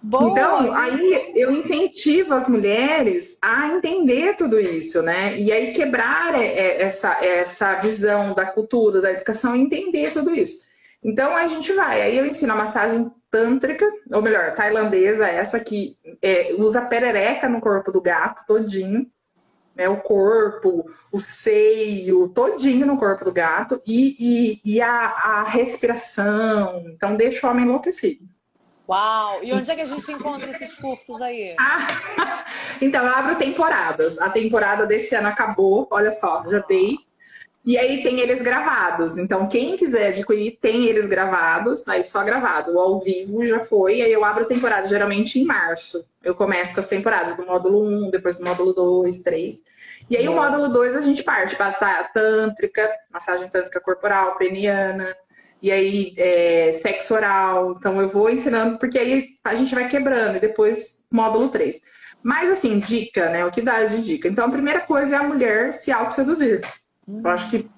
Boa, 0.00 0.30
então, 0.30 0.72
aí 0.74 1.32
eu 1.34 1.50
incentivo 1.50 2.34
as 2.34 2.46
mulheres 2.46 3.38
a 3.42 3.68
entender 3.68 4.36
tudo 4.36 4.60
isso, 4.60 5.02
né? 5.02 5.36
E 5.40 5.50
aí 5.50 5.72
quebrar 5.72 6.34
é, 6.34 6.44
é, 6.44 6.82
essa, 6.82 7.24
essa 7.24 7.74
visão 7.76 8.34
da 8.34 8.44
cultura, 8.44 9.00
da 9.00 9.10
educação, 9.10 9.56
e 9.56 9.62
entender 9.62 10.12
tudo 10.12 10.30
isso. 10.30 10.66
Então 11.02 11.34
a 11.34 11.48
gente 11.48 11.72
vai. 11.72 12.02
Aí 12.02 12.18
eu 12.18 12.26
ensino 12.26 12.52
a 12.52 12.56
massagem 12.56 13.10
tântrica, 13.30 13.84
ou 14.12 14.20
melhor, 14.20 14.54
tailandesa, 14.54 15.26
essa 15.26 15.58
que 15.58 15.96
é, 16.20 16.54
usa 16.58 16.82
perereca 16.82 17.48
no 17.48 17.60
corpo 17.60 17.90
do 17.90 18.00
gato 18.00 18.44
todinho, 18.46 19.06
né? 19.74 19.88
O 19.88 20.00
corpo, 20.00 20.90
o 21.10 21.20
seio, 21.20 22.28
todinho 22.28 22.86
no 22.86 22.98
corpo 22.98 23.24
do 23.24 23.32
gato 23.32 23.80
e, 23.86 24.60
e, 24.64 24.74
e 24.74 24.80
a, 24.80 24.90
a 24.90 25.42
respiração. 25.44 26.84
Então 26.86 27.16
deixa 27.16 27.46
o 27.46 27.50
homem 27.50 27.64
enlouquecido. 27.64 28.34
Uau! 28.88 29.42
E 29.42 29.52
onde 29.52 29.70
é 29.70 29.74
que 29.74 29.80
a 29.80 29.86
gente 29.86 30.12
encontra 30.12 30.50
esses 30.50 30.74
cursos 30.74 31.20
aí? 31.22 31.56
Ah, 31.58 32.44
então, 32.82 33.04
eu 33.04 33.12
abro 33.12 33.36
temporadas. 33.36 34.18
A 34.18 34.28
temporada 34.28 34.86
desse 34.86 35.14
ano 35.14 35.28
acabou, 35.28 35.88
olha 35.90 36.12
só, 36.12 36.44
já 36.48 36.58
dei 36.60 36.98
e 37.64 37.78
aí 37.78 38.02
tem 38.02 38.20
eles 38.20 38.42
gravados. 38.42 39.16
Então, 39.16 39.48
quem 39.48 39.74
quiser 39.74 40.08
adquirir, 40.08 40.58
tem 40.60 40.84
eles 40.84 41.06
gravados, 41.06 41.88
aí 41.88 42.04
só 42.04 42.22
gravado. 42.22 42.74
O 42.74 42.78
ao 42.78 43.00
vivo 43.00 43.44
já 43.46 43.60
foi, 43.60 44.02
aí 44.02 44.12
eu 44.12 44.22
abro 44.22 44.44
a 44.44 44.46
temporada 44.46 44.86
geralmente 44.86 45.40
em 45.40 45.44
março. 45.44 46.04
Eu 46.22 46.34
começo 46.34 46.74
com 46.74 46.80
as 46.80 46.88
temporadas 46.88 47.34
do 47.34 47.46
módulo 47.46 47.82
1, 48.06 48.10
depois 48.10 48.36
do 48.36 48.44
módulo 48.44 48.74
2, 48.74 49.22
3. 49.22 49.62
E 50.10 50.16
aí 50.16 50.28
o 50.28 50.34
módulo 50.34 50.68
2 50.68 50.96
a 50.96 51.00
gente 51.00 51.22
parte 51.22 51.56
para 51.56 52.04
tântrica, 52.12 52.90
massagem 53.10 53.48
tântrica 53.48 53.80
corporal, 53.80 54.36
peniana, 54.36 55.16
e 55.62 55.72
aí 55.72 56.12
é, 56.18 56.70
sexo 56.74 57.14
oral. 57.14 57.74
Então 57.78 57.98
eu 57.98 58.10
vou 58.10 58.28
ensinando, 58.28 58.78
porque 58.78 58.98
aí 58.98 59.28
a 59.42 59.54
gente 59.54 59.74
vai 59.74 59.88
quebrando, 59.88 60.36
e 60.36 60.40
depois 60.40 61.06
módulo 61.10 61.48
3. 61.48 61.80
Mas 62.22 62.50
assim, 62.50 62.78
dica, 62.78 63.30
né? 63.30 63.44
O 63.46 63.50
que 63.50 63.62
dá 63.62 63.84
de 63.84 64.02
dica? 64.02 64.28
Então 64.28 64.44
a 64.44 64.50
primeira 64.50 64.80
coisa 64.80 65.16
é 65.16 65.18
a 65.18 65.22
mulher 65.22 65.72
se 65.72 65.90
auto-seduzir. 65.90 66.60
Eu 67.06 67.30
acho 67.30 67.50
que 67.50 67.70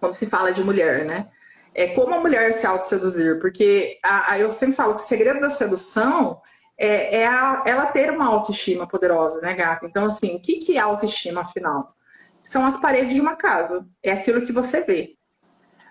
quando 0.00 0.18
se 0.18 0.26
fala 0.26 0.52
de 0.52 0.62
mulher, 0.62 1.04
né? 1.04 1.28
É 1.74 1.88
como 1.88 2.14
a 2.14 2.20
mulher 2.20 2.52
se 2.52 2.66
auto-seduzir, 2.66 3.40
porque 3.40 3.98
a, 4.02 4.32
a, 4.32 4.38
eu 4.38 4.52
sempre 4.52 4.74
falo 4.74 4.94
que 4.94 5.02
o 5.02 5.04
segredo 5.04 5.40
da 5.40 5.50
sedução 5.50 6.40
é, 6.76 7.20
é 7.20 7.26
a, 7.26 7.62
ela 7.66 7.86
ter 7.86 8.10
uma 8.10 8.26
autoestima 8.26 8.86
poderosa, 8.86 9.40
né, 9.40 9.54
gata? 9.54 9.86
Então, 9.86 10.04
assim, 10.04 10.36
o 10.36 10.40
que, 10.40 10.56
que 10.58 10.76
é 10.76 10.80
autoestima, 10.80 11.42
afinal? 11.42 11.94
São 12.42 12.64
as 12.64 12.78
paredes 12.78 13.14
de 13.14 13.20
uma 13.20 13.36
casa, 13.36 13.86
é 14.02 14.12
aquilo 14.12 14.44
que 14.44 14.52
você 14.52 14.80
vê. 14.80 15.16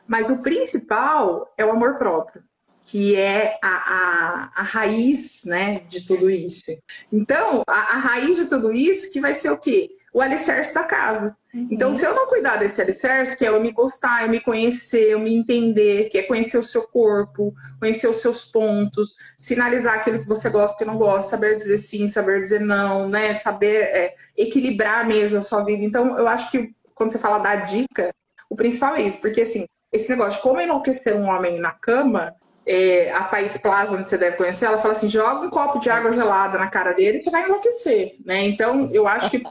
Mas 0.08 0.30
o 0.30 0.42
principal 0.42 1.54
é 1.58 1.66
o 1.66 1.72
amor 1.72 1.96
próprio, 1.96 2.42
que 2.84 3.16
é 3.16 3.58
a, 3.62 3.70
a, 3.70 4.52
a 4.56 4.64
raiz 4.64 5.44
né, 5.46 5.82
de 5.90 6.08
tudo 6.08 6.30
isso. 6.30 6.64
Então, 7.12 7.62
a, 7.68 7.96
a 7.96 8.00
raiz 8.00 8.38
de 8.38 8.46
tudo 8.46 8.74
isso 8.74 9.12
que 9.12 9.20
vai 9.20 9.34
ser 9.34 9.52
o 9.52 9.58
quê? 9.58 9.90
O 10.18 10.22
alicerce 10.22 10.74
da 10.74 10.82
casa. 10.82 11.38
Uhum. 11.54 11.68
Então, 11.70 11.94
se 11.94 12.04
eu 12.04 12.16
não 12.16 12.26
cuidar 12.26 12.58
desse 12.58 12.82
alicerce, 12.82 13.38
que 13.38 13.46
é 13.46 13.50
eu 13.50 13.62
me 13.62 13.72
gostar, 13.72 14.24
eu 14.24 14.30
me 14.30 14.40
conhecer, 14.40 15.12
eu 15.12 15.20
me 15.20 15.32
entender, 15.32 16.10
que 16.10 16.18
é 16.18 16.24
conhecer 16.24 16.58
o 16.58 16.64
seu 16.64 16.88
corpo, 16.88 17.54
conhecer 17.80 18.08
os 18.08 18.20
seus 18.20 18.44
pontos, 18.46 19.08
sinalizar 19.38 19.94
aquilo 19.94 20.18
que 20.18 20.28
você 20.28 20.50
gosta 20.50 20.84
e 20.84 20.88
não 20.88 20.98
gosta, 20.98 21.30
saber 21.30 21.56
dizer 21.56 21.78
sim, 21.78 22.10
saber 22.10 22.42
dizer 22.42 22.62
não, 22.62 23.08
né? 23.08 23.32
Saber 23.36 23.76
é, 23.76 24.16
equilibrar 24.36 25.08
mesmo 25.08 25.38
a 25.38 25.44
sua 25.44 25.64
vida. 25.64 25.84
Então, 25.84 26.18
eu 26.18 26.28
acho 26.28 26.50
que 26.50 26.74
quando 26.96 27.12
você 27.12 27.20
fala 27.20 27.38
da 27.38 27.58
dica, 27.58 28.10
o 28.50 28.56
principal 28.56 28.96
é 28.96 29.04
isso, 29.04 29.22
porque 29.22 29.42
assim, 29.42 29.68
esse 29.94 30.10
negócio 30.10 30.38
de 30.38 30.42
como 30.42 30.60
enlouquecer 30.60 31.16
um 31.16 31.28
homem 31.28 31.60
na 31.60 31.74
cama, 31.74 32.34
é, 32.66 33.12
a 33.12 33.26
Thaís 33.26 33.56
Plaza, 33.56 33.94
onde 33.94 34.10
você 34.10 34.18
deve 34.18 34.36
conhecer, 34.36 34.66
ela 34.66 34.80
fala 34.80 34.94
assim: 34.94 35.08
joga 35.08 35.46
um 35.46 35.50
copo 35.52 35.78
de 35.78 35.92
água 35.92 36.12
gelada 36.12 36.58
na 36.58 36.72
cara 36.72 36.94
dele 36.94 37.20
e 37.20 37.24
você 37.24 37.30
vai 37.30 37.46
enlouquecer, 37.46 38.16
né? 38.26 38.42
Então, 38.46 38.90
eu 38.92 39.08
acho 39.08 39.30
que. 39.30 39.44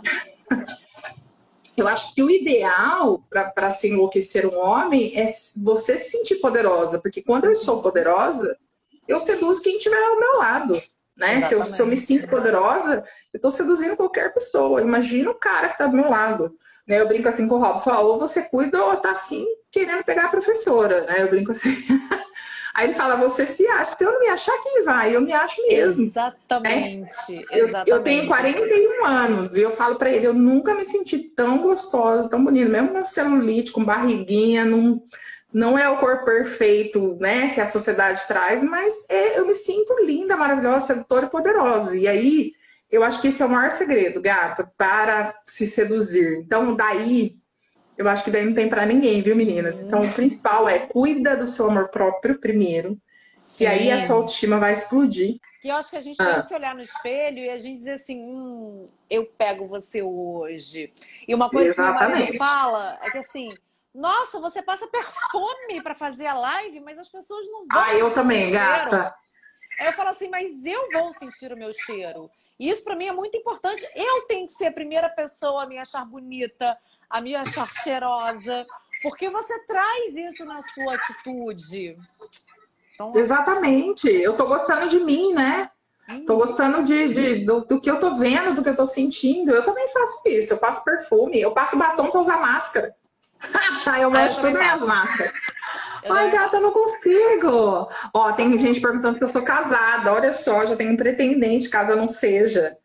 Eu 1.77 1.87
acho 1.87 2.15
que 2.15 2.23
o 2.23 2.31
ideal 2.31 3.23
para 3.29 3.71
se 3.71 3.89
enlouquecer 3.89 4.47
um 4.47 4.59
homem 4.59 5.13
é 5.19 5.27
você 5.63 5.99
se 5.99 6.19
sentir 6.19 6.37
poderosa, 6.37 6.99
porque 7.01 7.23
quando 7.23 7.45
eu 7.45 7.55
sou 7.55 7.83
poderosa, 7.83 8.57
eu 9.07 9.19
seduzo 9.19 9.63
quem 9.63 9.77
estiver 9.77 10.03
ao 10.03 10.19
meu 10.19 10.39
lado. 10.39 10.81
Né? 11.17 11.41
Se 11.43 11.55
eu, 11.55 11.65
se 11.65 11.81
eu, 11.81 11.87
me 11.87 11.97
sinto 11.97 12.29
poderosa, 12.29 13.05
eu 13.33 13.39
estou 13.39 13.53
seduzindo 13.53 13.97
qualquer 13.97 14.33
pessoa. 14.33 14.81
Imagina 14.81 15.31
o 15.31 15.35
cara 15.35 15.69
que 15.69 15.75
está 15.75 15.87
do 15.87 15.97
meu 15.97 16.11
lado. 16.11 16.55
Né? 16.87 17.01
Eu 17.01 17.09
brinco 17.09 17.29
assim 17.29 17.49
com 17.49 17.57
o 17.57 17.59
Robson, 17.59 17.93
ou 17.93 18.19
você 18.19 18.43
cuida 18.43 18.83
ou 18.85 18.97
tá 18.97 19.13
assim 19.13 19.45
querendo 19.71 20.05
pegar 20.05 20.27
a 20.27 20.29
professora, 20.29 21.05
né? 21.05 21.23
Eu 21.23 21.29
brinco 21.29 21.53
assim. 21.53 21.75
Aí 22.77 22.89
ele 22.89 22.95
fala, 22.95 23.17
você 23.17 23.47
se 23.47 23.67
acha. 23.69 23.95
Se 23.97 24.05
eu 24.05 24.13
não 24.13 24.21
me 24.21 24.29
achar, 24.29 24.53
quem 24.63 24.85
vai? 24.85 25.17
Eu 25.17 25.23
me 25.23 25.33
acho 25.33 25.67
mesmo. 25.67 26.05
Exatamente. 26.05 27.33
Né? 27.33 27.45
exatamente. 27.51 27.91
Eu, 27.91 27.97
eu, 27.97 28.03
tenho 28.03 28.27
41 28.27 29.07
anos 29.07 29.59
e 29.59 29.63
eu 29.63 29.71
falo 29.71 29.97
para 29.97 30.11
ele, 30.11 30.27
eu 30.27 30.35
nunca 30.35 30.75
me 30.75 30.85
senti 30.85 31.21
tão 31.21 31.63
gostosa, 31.63 32.29
tão 32.29 32.45
bonita. 32.45 32.69
Mesmo 32.69 32.93
meu 32.93 33.05
celulite, 33.07 33.73
com 33.73 33.83
barriguinha, 33.83 34.67
não, 34.67 35.03
não 35.51 35.79
é 35.79 35.89
o 35.89 35.97
corpo 35.97 36.27
perfeito 36.27 37.17
né, 37.19 37.49
que 37.55 37.63
a 37.63 37.67
sociedade 37.67 38.21
traz, 38.29 38.63
mas 38.63 39.07
é, 39.09 39.39
eu 39.39 39.47
me 39.47 39.55
sinto 39.55 39.97
linda, 40.05 40.37
maravilhosa, 40.37 40.89
sedutora 40.89 41.25
e 41.25 41.31
poderosa. 41.31 41.97
E 41.97 42.07
aí, 42.07 42.53
eu 42.91 43.03
acho 43.03 43.23
que 43.23 43.29
esse 43.29 43.43
é 43.43 43.47
o 43.47 43.49
maior 43.49 43.71
segredo, 43.71 44.21
gato, 44.21 44.69
para 44.77 45.35
se 45.47 45.67
seduzir. 45.67 46.41
Então, 46.41 46.77
daí 46.77 47.39
eu 47.97 48.09
acho 48.09 48.25
que 48.25 48.31
daí 48.31 48.45
não 48.45 48.55
tem 48.55 48.69
para 48.69 48.85
ninguém, 48.85 49.23
viu, 49.23 49.35
meninas? 49.35 49.81
Então, 49.81 50.03
o 50.03 50.13
principal 50.13 50.69
é 50.69 50.81
cuida 50.81 51.37
do 51.37 51.47
seu 51.47 51.71
amor 51.71 51.89
próprio 51.89 52.39
primeiro. 52.39 52.99
Sim. 53.43 53.65
E 53.65 53.67
aí 53.67 53.91
a 53.91 54.01
sua 54.01 54.17
autoestima 54.17 54.59
vai 54.59 54.73
explodir. 54.73 55.39
E 55.63 55.69
eu 55.69 55.77
acho 55.77 55.91
que 55.91 55.97
a 55.97 56.01
gente 56.01 56.21
ah. 56.21 56.27
tem 56.27 56.35
que 56.43 56.49
se 56.49 56.55
olhar 56.55 56.75
no 56.75 56.83
espelho 56.83 57.39
e 57.39 57.51
a 57.51 57.57
gente 57.57 57.79
dizer 57.79 57.93
assim, 57.93 58.21
hum, 58.21 58.89
eu 59.09 59.25
pego 59.25 59.67
você 59.67 60.03
hoje. 60.03 60.93
E 61.27 61.35
uma 61.35 61.49
coisa 61.49 61.71
Exatamente. 61.71 61.99
que 61.99 62.07
meu 62.07 62.19
marido 62.19 62.39
fala 62.39 62.99
é 63.03 63.11
que 63.11 63.19
assim, 63.19 63.55
nossa, 63.95 64.39
você 64.39 64.63
passa 64.63 64.87
perfume 64.87 65.83
para 65.83 65.95
fazer 65.95 66.27
a 66.27 66.35
live, 66.35 66.81
mas 66.81 66.99
as 66.99 67.09
pessoas 67.09 67.47
não 67.51 67.67
vão 67.67 67.83
Ah, 67.83 67.95
eu 67.95 68.11
também, 68.11 68.51
gata. 68.51 69.15
Aí 69.81 69.87
eu 69.87 69.93
falo 69.93 70.11
assim, 70.11 70.29
mas 70.29 70.65
eu 70.65 70.91
vou 70.93 71.13
sentir 71.13 71.53
o 71.53 71.57
meu 71.57 71.73
cheiro. 71.73 72.31
E 72.59 72.69
isso 72.69 72.85
para 72.85 72.97
mim 72.97 73.07
é 73.07 73.13
muito 73.13 73.37
importante. 73.37 73.87
Eu 73.95 74.23
tenho 74.23 74.47
que 74.47 74.53
ser 74.53 74.67
a 74.67 74.73
primeira 74.73 75.09
pessoa 75.09 75.63
a 75.63 75.67
me 75.67 75.79
achar 75.79 76.05
bonita, 76.05 76.77
a 77.11 77.21
me 77.21 77.35
achar 77.35 77.71
cheirosa, 77.83 78.67
porque 79.03 79.31
você 79.31 79.59
traz 79.67 80.17
isso 80.17 80.45
na 80.45 80.61
sua 80.63 80.95
atitude. 80.95 81.97
Então, 82.95 83.13
Exatamente. 83.15 84.09
Eu 84.09 84.35
tô 84.35 84.47
gostando 84.47 84.89
de 84.89 85.01
mim, 85.01 85.33
né? 85.33 85.71
Hum. 86.11 86.25
Tô 86.25 86.37
gostando 86.37 86.83
de, 86.85 87.09
de 87.09 87.45
do, 87.45 87.61
do, 87.63 87.81
que 87.81 87.91
eu 87.91 87.99
tô 87.99 88.15
vendo, 88.15 88.55
do 88.55 88.63
que 88.63 88.69
eu 88.69 88.75
tô 88.75 88.87
sentindo. 88.87 89.51
Eu 89.51 89.65
também 89.65 89.87
faço 89.89 90.29
isso. 90.29 90.55
Eu 90.55 90.59
passo 90.59 90.85
perfume, 90.85 91.41
eu 91.41 91.53
passo 91.53 91.79
batom 91.79 92.11
pra 92.11 92.21
usar 92.21 92.41
máscara. 92.41 92.95
eu 94.01 94.11
mexo 94.11 94.41
tudo 94.41 94.59
minhas 94.59 94.81
máscaras. 94.81 95.33
Eu 96.03 96.15
Ai, 96.15 96.31
gata, 96.31 96.57
eu 96.57 96.63
não 96.63 96.73
consigo. 96.73 97.89
Ó, 98.15 98.33
tem 98.33 98.57
gente 98.59 98.81
perguntando 98.81 99.19
se 99.19 99.25
eu 99.25 99.33
sou 99.33 99.43
casada. 99.43 100.13
Olha 100.13 100.33
só, 100.33 100.65
já 100.65 100.77
tenho 100.77 100.93
um 100.93 100.97
pretendente, 100.97 101.69
caso 101.69 101.93
eu 101.93 101.97
não 101.97 102.09
seja. 102.09 102.77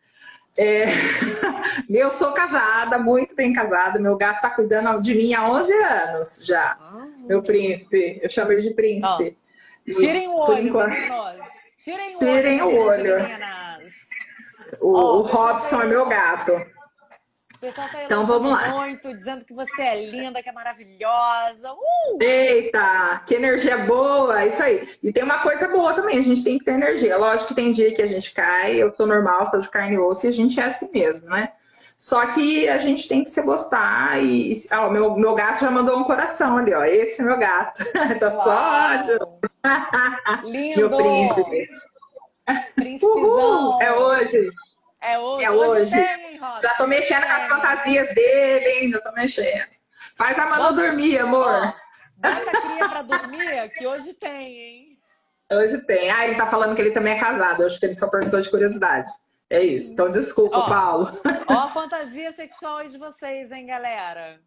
É... 0.58 0.86
eu 1.98 2.10
sou 2.10 2.32
casada, 2.32 2.98
muito 2.98 3.34
bem 3.34 3.52
casada. 3.52 3.98
Meu 3.98 4.16
gato 4.16 4.40
tá 4.40 4.50
cuidando 4.50 5.00
de 5.00 5.14
mim 5.14 5.34
há 5.34 5.50
11 5.50 5.72
anos 5.72 6.46
já. 6.46 6.76
Ah, 6.80 7.06
meu 7.26 7.42
príncipe. 7.42 8.20
Eu 8.22 8.30
chamo 8.30 8.52
ele 8.52 8.60
de 8.60 8.74
príncipe. 8.74 9.36
tirem 9.84 10.28
o 10.28 10.34
olho, 10.36 10.74
meninos. 10.88 11.46
Tirem 11.78 12.16
o 12.16 12.18
tirem 12.18 12.62
olho, 12.62 12.76
o 12.76 12.86
olho. 12.86 13.16
O, 14.80 14.88
oh, 14.88 15.18
o 15.18 15.22
Robson 15.22 15.82
é 15.82 15.86
meu 15.86 16.08
gato 16.08 16.52
pessoal 17.62 17.88
tá 17.88 18.04
então 18.04 18.26
vamos 18.26 18.50
lá. 18.50 18.70
muito, 18.70 19.14
dizendo 19.14 19.44
que 19.44 19.54
você 19.54 19.82
é 19.82 20.10
linda, 20.10 20.42
que 20.42 20.48
é 20.48 20.52
maravilhosa. 20.52 21.72
Uh! 21.72 22.20
Eita, 22.20 23.22
que 23.24 23.36
energia 23.36 23.78
boa, 23.78 24.44
isso 24.44 24.60
aí. 24.60 24.88
E 25.00 25.12
tem 25.12 25.22
uma 25.22 25.38
coisa 25.38 25.68
boa 25.68 25.94
também, 25.94 26.18
a 26.18 26.22
gente 26.22 26.42
tem 26.42 26.58
que 26.58 26.64
ter 26.64 26.72
energia. 26.72 27.16
Lógico 27.16 27.48
que 27.48 27.54
tem 27.54 27.70
dia 27.70 27.94
que 27.94 28.02
a 28.02 28.06
gente 28.06 28.34
cai, 28.34 28.82
eu 28.82 28.90
tô 28.90 29.06
normal, 29.06 29.48
tô 29.48 29.58
de 29.58 29.70
carne 29.70 29.94
e 29.94 29.98
osso, 29.98 30.26
e 30.26 30.28
a 30.28 30.32
gente 30.32 30.58
é 30.58 30.64
assim 30.64 30.90
mesmo, 30.92 31.28
né? 31.28 31.52
Só 31.96 32.26
que 32.26 32.68
a 32.68 32.78
gente 32.78 33.08
tem 33.08 33.22
que 33.22 33.30
se 33.30 33.42
gostar 33.42 34.22
e. 34.22 34.54
Ó, 34.72 34.90
meu, 34.90 35.16
meu 35.16 35.34
gato 35.34 35.60
já 35.60 35.70
mandou 35.70 35.98
um 35.98 36.04
coração 36.04 36.58
ali, 36.58 36.74
ó. 36.74 36.84
Esse 36.84 37.22
é 37.22 37.24
meu 37.24 37.38
gato. 37.38 37.84
tá 38.18 38.30
só. 38.30 38.90
Lindo! 40.42 40.76
meu 40.76 40.90
príncipe. 40.90 41.68
Príncipezão. 42.74 43.82
É 43.82 43.92
hoje. 43.92 44.50
É 45.00 45.18
hoje. 45.18 45.44
É 45.44 45.50
hoje. 45.50 45.90
Já 46.62 46.74
tô 46.76 46.86
mexendo 46.86 47.22
com 47.22 47.32
as 47.32 47.48
fantasias 47.48 48.14
dele, 48.14 48.68
hein? 48.70 48.90
Já 48.90 49.00
tô 49.00 49.12
mexendo. 49.12 49.68
Faz 50.16 50.38
a 50.38 50.46
Manu 50.46 50.74
dormir, 50.74 51.18
amor. 51.18 51.74
Bota 52.16 52.50
a 52.50 52.60
cria 52.60 52.88
pra 52.88 53.02
dormir, 53.02 53.70
que 53.70 53.86
hoje 53.86 54.14
tem, 54.14 54.58
hein? 54.58 54.98
Hoje 55.50 55.80
tem. 55.82 56.10
Ah, 56.10 56.24
ele 56.24 56.36
tá 56.36 56.46
falando 56.46 56.74
que 56.74 56.80
ele 56.80 56.92
também 56.92 57.14
é 57.14 57.18
casado. 57.18 57.62
Eu 57.62 57.66
acho 57.66 57.78
que 57.78 57.86
ele 57.86 57.92
só 57.92 58.08
perguntou 58.08 58.40
de 58.40 58.50
curiosidade. 58.50 59.10
É 59.52 59.62
isso. 59.62 59.92
Então, 59.92 60.08
desculpa, 60.08 60.56
ó, 60.56 60.66
Paulo. 60.66 61.10
Ó 61.46 61.52
a 61.52 61.68
fantasia 61.68 62.32
sexual 62.32 62.78
aí 62.78 62.88
de 62.88 62.96
vocês, 62.96 63.52
hein, 63.52 63.66
galera? 63.66 64.40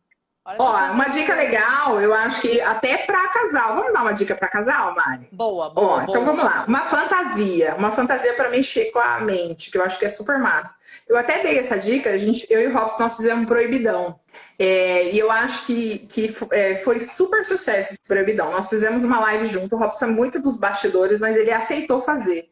Olha 0.43 0.57
Ó, 0.59 0.91
uma 0.93 1.05
dica 1.09 1.35
legal, 1.35 2.01
eu 2.01 2.11
acho 2.11 2.41
que 2.41 2.59
até 2.59 2.97
para 2.97 3.27
casal. 3.29 3.75
Vamos 3.75 3.93
dar 3.93 4.01
uma 4.01 4.13
dica 4.13 4.33
para 4.33 4.47
casal, 4.47 4.95
Mari? 4.95 5.29
Boa, 5.31 5.69
boa. 5.69 5.85
Ó, 5.85 5.89
boa. 5.89 6.03
Então 6.09 6.25
vamos 6.25 6.43
lá. 6.43 6.65
Uma 6.67 6.89
fantasia, 6.89 7.75
uma 7.75 7.91
fantasia 7.91 8.33
para 8.33 8.49
mexer 8.49 8.91
com 8.91 8.97
a 8.97 9.19
mente, 9.19 9.69
que 9.69 9.77
eu 9.77 9.83
acho 9.83 9.99
que 9.99 10.05
é 10.05 10.09
super 10.09 10.39
massa. 10.39 10.75
Eu 11.07 11.17
até 11.17 11.43
dei 11.43 11.59
essa 11.59 11.77
dica, 11.77 12.09
a 12.09 12.17
gente, 12.17 12.47
eu 12.49 12.61
e 12.61 12.67
o 12.67 12.73
Robson 12.73 13.03
nós 13.03 13.15
fizemos 13.15 13.43
um 13.43 13.45
proibidão. 13.45 14.19
É, 14.57 15.11
e 15.11 15.19
eu 15.19 15.29
acho 15.29 15.67
que, 15.67 15.99
que 15.99 16.35
é, 16.51 16.77
foi 16.77 16.99
super 16.99 17.45
sucesso 17.45 17.93
esse 17.93 17.99
proibidão. 18.07 18.51
Nós 18.51 18.67
fizemos 18.67 19.03
uma 19.03 19.19
live 19.19 19.45
junto, 19.45 19.75
o 19.75 19.79
Robson 19.79 20.05
é 20.05 20.09
muito 20.09 20.41
dos 20.41 20.59
bastidores, 20.59 21.19
mas 21.19 21.37
ele 21.37 21.51
aceitou 21.51 22.01
fazer 22.01 22.49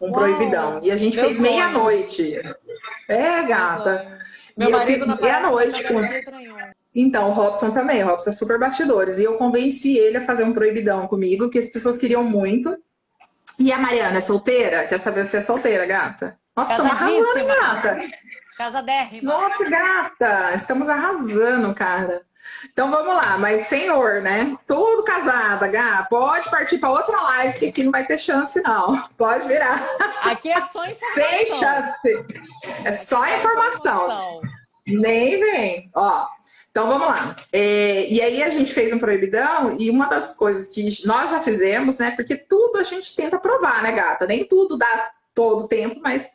um 0.00 0.06
Uau, 0.06 0.12
proibidão. 0.12 0.80
E 0.82 0.90
a 0.90 0.96
gente 0.96 1.18
fez 1.18 1.40
meia-noite. 1.40 2.40
É, 3.08 3.42
gata. 3.42 4.18
Meu 4.56 4.70
marido 4.70 5.06
na 5.06 5.16
meia-noite. 5.16 5.82
Com... 5.84 6.00
Então, 6.94 7.28
o 7.28 7.32
Robson 7.32 7.70
também, 7.72 8.02
o 8.02 8.06
Robson 8.06 8.30
é 8.30 8.32
super 8.32 8.58
bastidores. 8.58 9.18
E 9.18 9.24
eu 9.24 9.36
convenci 9.36 9.96
ele 9.98 10.18
a 10.18 10.24
fazer 10.24 10.44
um 10.44 10.52
proibidão 10.52 11.06
comigo, 11.06 11.50
que 11.50 11.58
as 11.58 11.68
pessoas 11.68 11.98
queriam 11.98 12.22
muito. 12.22 12.76
E 13.58 13.72
a 13.72 13.78
Mariana 13.78 14.18
é 14.18 14.20
solteira? 14.20 14.86
Quer 14.86 14.98
saber 14.98 15.24
se 15.24 15.36
é 15.36 15.40
solteira, 15.40 15.86
gata? 15.86 16.36
Nossa, 16.56 16.72
estamos 16.72 16.92
arrasando, 16.92 17.46
gata. 17.46 17.98
Casadérrima. 18.56 19.32
Nossa, 19.32 19.64
gata, 19.64 20.54
estamos 20.54 20.88
arrasando, 20.88 21.74
cara. 21.74 22.22
Então 22.72 22.90
vamos 22.90 23.14
lá, 23.14 23.38
mas 23.38 23.62
senhor, 23.62 24.22
né? 24.22 24.56
Tudo 24.66 25.04
casada, 25.04 25.66
gata. 25.66 26.08
Pode 26.08 26.50
partir 26.50 26.78
para 26.78 26.90
outra 26.90 27.20
live, 27.20 27.58
que 27.58 27.66
aqui 27.66 27.82
não 27.82 27.92
vai 27.92 28.06
ter 28.06 28.18
chance, 28.18 28.60
não. 28.62 28.96
Pode 29.16 29.46
virar. 29.46 29.82
Aqui 30.24 30.50
é 30.50 30.60
só 30.62 30.84
informação. 30.84 31.14
Sem 31.14 31.60
chance. 31.60 32.86
É 32.86 32.92
só 32.92 33.26
informação. 33.26 34.04
informação. 34.04 34.40
Nem 34.86 35.40
vem. 35.40 35.90
Ó, 35.94 36.26
então 36.74 36.88
vamos 36.88 37.08
lá. 37.08 37.36
É, 37.52 38.04
e 38.08 38.20
aí 38.20 38.42
a 38.42 38.50
gente 38.50 38.74
fez 38.74 38.92
um 38.92 38.98
proibidão 38.98 39.76
e 39.78 39.88
uma 39.88 40.06
das 40.06 40.36
coisas 40.36 40.70
que 40.70 40.84
nós 41.06 41.30
já 41.30 41.40
fizemos, 41.40 41.98
né? 41.98 42.10
Porque 42.10 42.36
tudo 42.36 42.78
a 42.78 42.82
gente 42.82 43.14
tenta 43.14 43.38
provar, 43.38 43.80
né, 43.80 43.92
gata? 43.92 44.26
Nem 44.26 44.44
tudo 44.44 44.76
dá 44.76 45.12
todo 45.32 45.64
o 45.64 45.68
tempo, 45.68 46.00
mas. 46.02 46.28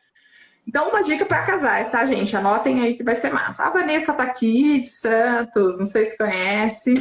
Então, 0.69 0.89
uma 0.89 1.03
dica 1.03 1.25
para 1.25 1.47
casais, 1.47 1.89
tá, 1.89 2.05
gente? 2.05 2.37
Anotem 2.37 2.79
aí 2.83 2.93
que 2.93 3.03
vai 3.03 3.15
ser 3.15 3.33
massa. 3.33 3.63
A 3.63 3.71
Vanessa 3.71 4.13
tá 4.13 4.21
aqui, 4.21 4.79
de 4.79 4.87
Santos, 4.87 5.79
não 5.79 5.87
sei 5.87 6.05
se 6.05 6.15
conhece. 6.15 6.93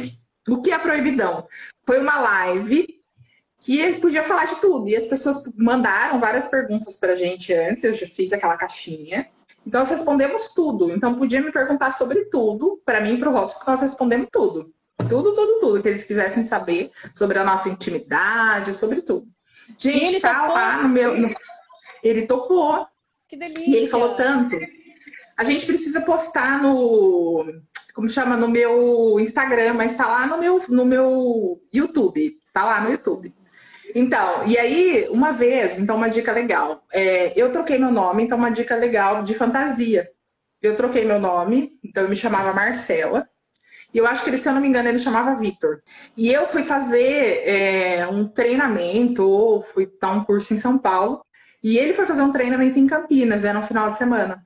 O 0.47 0.59
que 0.59 0.71
é 0.71 0.79
proibidão? 0.79 1.47
Foi 1.85 1.99
uma 1.99 2.19
live 2.19 2.99
que 3.61 3.93
podia 3.99 4.23
falar 4.23 4.45
de 4.45 4.55
tudo. 4.55 4.89
E 4.89 4.95
as 4.95 5.05
pessoas 5.05 5.43
mandaram 5.55 6.19
várias 6.19 6.47
perguntas 6.47 6.97
pra 6.97 7.15
gente 7.15 7.53
antes, 7.53 7.83
eu 7.83 7.93
já 7.93 8.07
fiz 8.07 8.33
aquela 8.33 8.57
caixinha. 8.57 9.27
Então, 9.63 9.81
nós 9.81 9.91
respondemos 9.91 10.47
tudo. 10.47 10.89
Então, 10.89 11.13
podia 11.13 11.39
me 11.39 11.51
perguntar 11.51 11.91
sobre 11.91 12.25
tudo, 12.25 12.81
para 12.83 12.99
mim 12.99 13.13
e 13.13 13.19
para 13.19 13.29
o 13.29 13.33
Robson, 13.33 13.59
que 13.59 13.69
nós 13.69 13.81
respondemos 13.81 14.29
tudo. 14.31 14.73
Tudo, 14.97 15.35
tudo, 15.35 15.59
tudo 15.59 15.81
que 15.83 15.89
eles 15.89 16.03
quisessem 16.03 16.41
saber 16.41 16.89
sobre 17.13 17.37
a 17.37 17.43
nossa 17.43 17.69
intimidade, 17.69 18.73
sobre 18.73 19.03
tudo. 19.03 19.27
Gente, 19.77 20.15
ele 20.15 20.19
tá 20.19 20.39
topou? 20.39 20.55
lá 20.55 20.81
no 20.81 20.89
meu. 20.89 21.13
Ele 22.01 22.25
topou. 22.25 22.87
Que 23.29 23.37
delícia. 23.37 23.69
E 23.69 23.75
ele 23.75 23.87
falou 23.87 24.15
tanto. 24.15 24.57
A 25.37 25.43
gente 25.43 25.65
precisa 25.67 26.01
postar 26.01 26.61
no. 26.61 27.45
Como 27.93 28.09
chama? 28.09 28.35
No 28.35 28.49
meu 28.49 29.19
Instagram, 29.19 29.73
mas 29.73 29.95
tá 29.95 30.07
lá 30.07 30.25
no 30.25 30.39
meu, 30.39 30.59
no 30.67 30.83
meu 30.83 31.61
YouTube. 31.71 32.37
Tá 32.51 32.65
lá 32.65 32.81
no 32.81 32.89
YouTube. 32.89 33.33
Então, 33.93 34.45
e 34.45 34.57
aí, 34.57 35.07
uma 35.09 35.31
vez, 35.31 35.79
então, 35.79 35.95
uma 35.95 36.09
dica 36.09 36.31
legal. 36.31 36.83
É, 36.91 37.39
eu 37.39 37.51
troquei 37.51 37.77
meu 37.77 37.91
nome, 37.91 38.23
então, 38.23 38.37
uma 38.37 38.51
dica 38.51 38.75
legal 38.75 39.23
de 39.23 39.33
fantasia. 39.35 40.09
Eu 40.61 40.75
troquei 40.75 41.05
meu 41.05 41.19
nome, 41.19 41.71
então 41.83 42.03
eu 42.03 42.09
me 42.09 42.15
chamava 42.15 42.53
Marcela. 42.53 43.27
E 43.93 43.97
eu 43.97 44.05
acho 44.05 44.23
que 44.23 44.29
ele, 44.29 44.37
se 44.37 44.47
eu 44.47 44.53
não 44.53 44.61
me 44.61 44.67
engano, 44.67 44.89
ele 44.89 44.99
chamava 44.99 45.35
Vitor. 45.35 45.81
E 46.15 46.31
eu 46.31 46.47
fui 46.47 46.63
fazer 46.63 47.43
é, 47.45 48.07
um 48.07 48.27
treinamento, 48.27 49.27
ou 49.27 49.61
fui 49.61 49.89
dar 49.99 50.11
um 50.11 50.23
curso 50.23 50.53
em 50.53 50.57
São 50.57 50.77
Paulo. 50.77 51.21
E 51.63 51.77
ele 51.77 51.93
foi 51.93 52.05
fazer 52.05 52.21
um 52.21 52.31
treinamento 52.31 52.79
em 52.79 52.87
Campinas, 52.87 53.43
era 53.43 53.59
no 53.59 53.65
final 53.65 53.89
de 53.89 53.97
semana. 53.97 54.45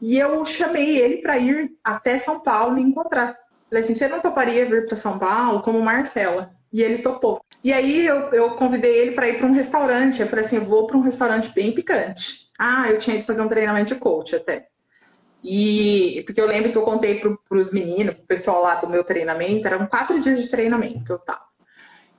E 0.00 0.18
eu 0.18 0.44
chamei 0.44 0.98
ele 0.98 1.18
para 1.18 1.38
ir 1.38 1.72
até 1.82 2.18
São 2.18 2.40
Paulo 2.40 2.74
me 2.74 2.82
encontrar. 2.82 3.36
Falei 3.68 3.84
assim: 3.84 3.94
você 3.94 4.08
não 4.08 4.20
toparia 4.20 4.68
vir 4.68 4.86
para 4.86 4.96
São 4.96 5.18
Paulo 5.18 5.62
como 5.62 5.80
Marcela? 5.80 6.50
E 6.72 6.82
ele 6.82 6.98
topou. 6.98 7.44
E 7.62 7.72
aí 7.72 8.06
eu, 8.06 8.28
eu 8.32 8.56
convidei 8.56 8.98
ele 8.98 9.12
para 9.12 9.28
ir 9.28 9.38
para 9.38 9.46
um 9.46 9.52
restaurante. 9.52 10.20
Eu 10.20 10.26
falei 10.26 10.44
assim: 10.44 10.56
eu 10.56 10.64
vou 10.64 10.86
para 10.86 10.96
um 10.96 11.02
restaurante 11.02 11.50
bem 11.54 11.72
picante. 11.72 12.50
Ah, 12.58 12.90
eu 12.90 12.98
tinha 12.98 13.16
que 13.16 13.26
fazer 13.26 13.42
um 13.42 13.48
treinamento 13.48 13.94
de 13.94 14.00
coach 14.00 14.36
até. 14.36 14.68
E 15.42 16.22
porque 16.24 16.40
eu 16.40 16.46
lembro 16.46 16.70
que 16.70 16.78
eu 16.78 16.82
contei 16.82 17.20
para 17.20 17.58
os 17.58 17.72
meninos, 17.72 18.14
para 18.14 18.22
o 18.22 18.26
pessoal 18.26 18.62
lá 18.62 18.76
do 18.76 18.88
meu 18.88 19.02
treinamento, 19.02 19.66
eram 19.66 19.86
quatro 19.86 20.20
dias 20.20 20.40
de 20.40 20.48
treinamento 20.48 21.04
que 21.04 21.10
eu 21.10 21.18
tava. 21.18 21.44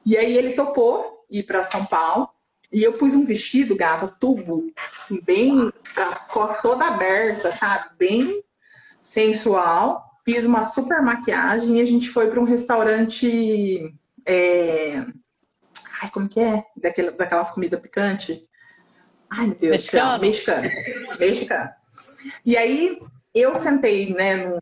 E 0.05 0.17
aí 0.17 0.37
ele 0.37 0.53
topou 0.53 1.25
ir 1.29 1.43
para 1.43 1.63
São 1.63 1.85
Paulo. 1.85 2.29
E 2.73 2.81
eu 2.81 2.93
pus 2.93 3.13
um 3.13 3.23
vestido, 3.23 3.75
gata, 3.75 4.07
tubo, 4.07 4.73
assim, 4.97 5.21
bem, 5.21 5.71
toda 6.63 6.85
aberta, 6.87 7.55
sabe? 7.55 7.91
Bem 7.99 8.43
sensual. 8.99 10.03
Fiz 10.25 10.43
uma 10.43 10.63
super 10.63 11.01
maquiagem 11.01 11.77
e 11.77 11.81
a 11.81 11.85
gente 11.85 12.09
foi 12.09 12.31
para 12.31 12.39
um 12.39 12.45
restaurante. 12.45 13.93
É... 14.25 15.05
Ai, 16.01 16.09
como 16.11 16.27
que 16.27 16.41
é? 16.41 16.63
Daquela, 16.75 17.11
daquelas 17.11 17.51
comidas 17.51 17.79
picantes. 17.79 18.43
Ai, 19.29 19.47
meu 19.47 19.55
Deus. 19.55 19.71
Mexicano. 19.71 20.21
Mexicano. 20.21 20.69
Mexicano. 21.19 21.69
E 22.43 22.57
aí 22.57 22.99
eu 23.35 23.53
sentei 23.53 24.13
né, 24.13 24.57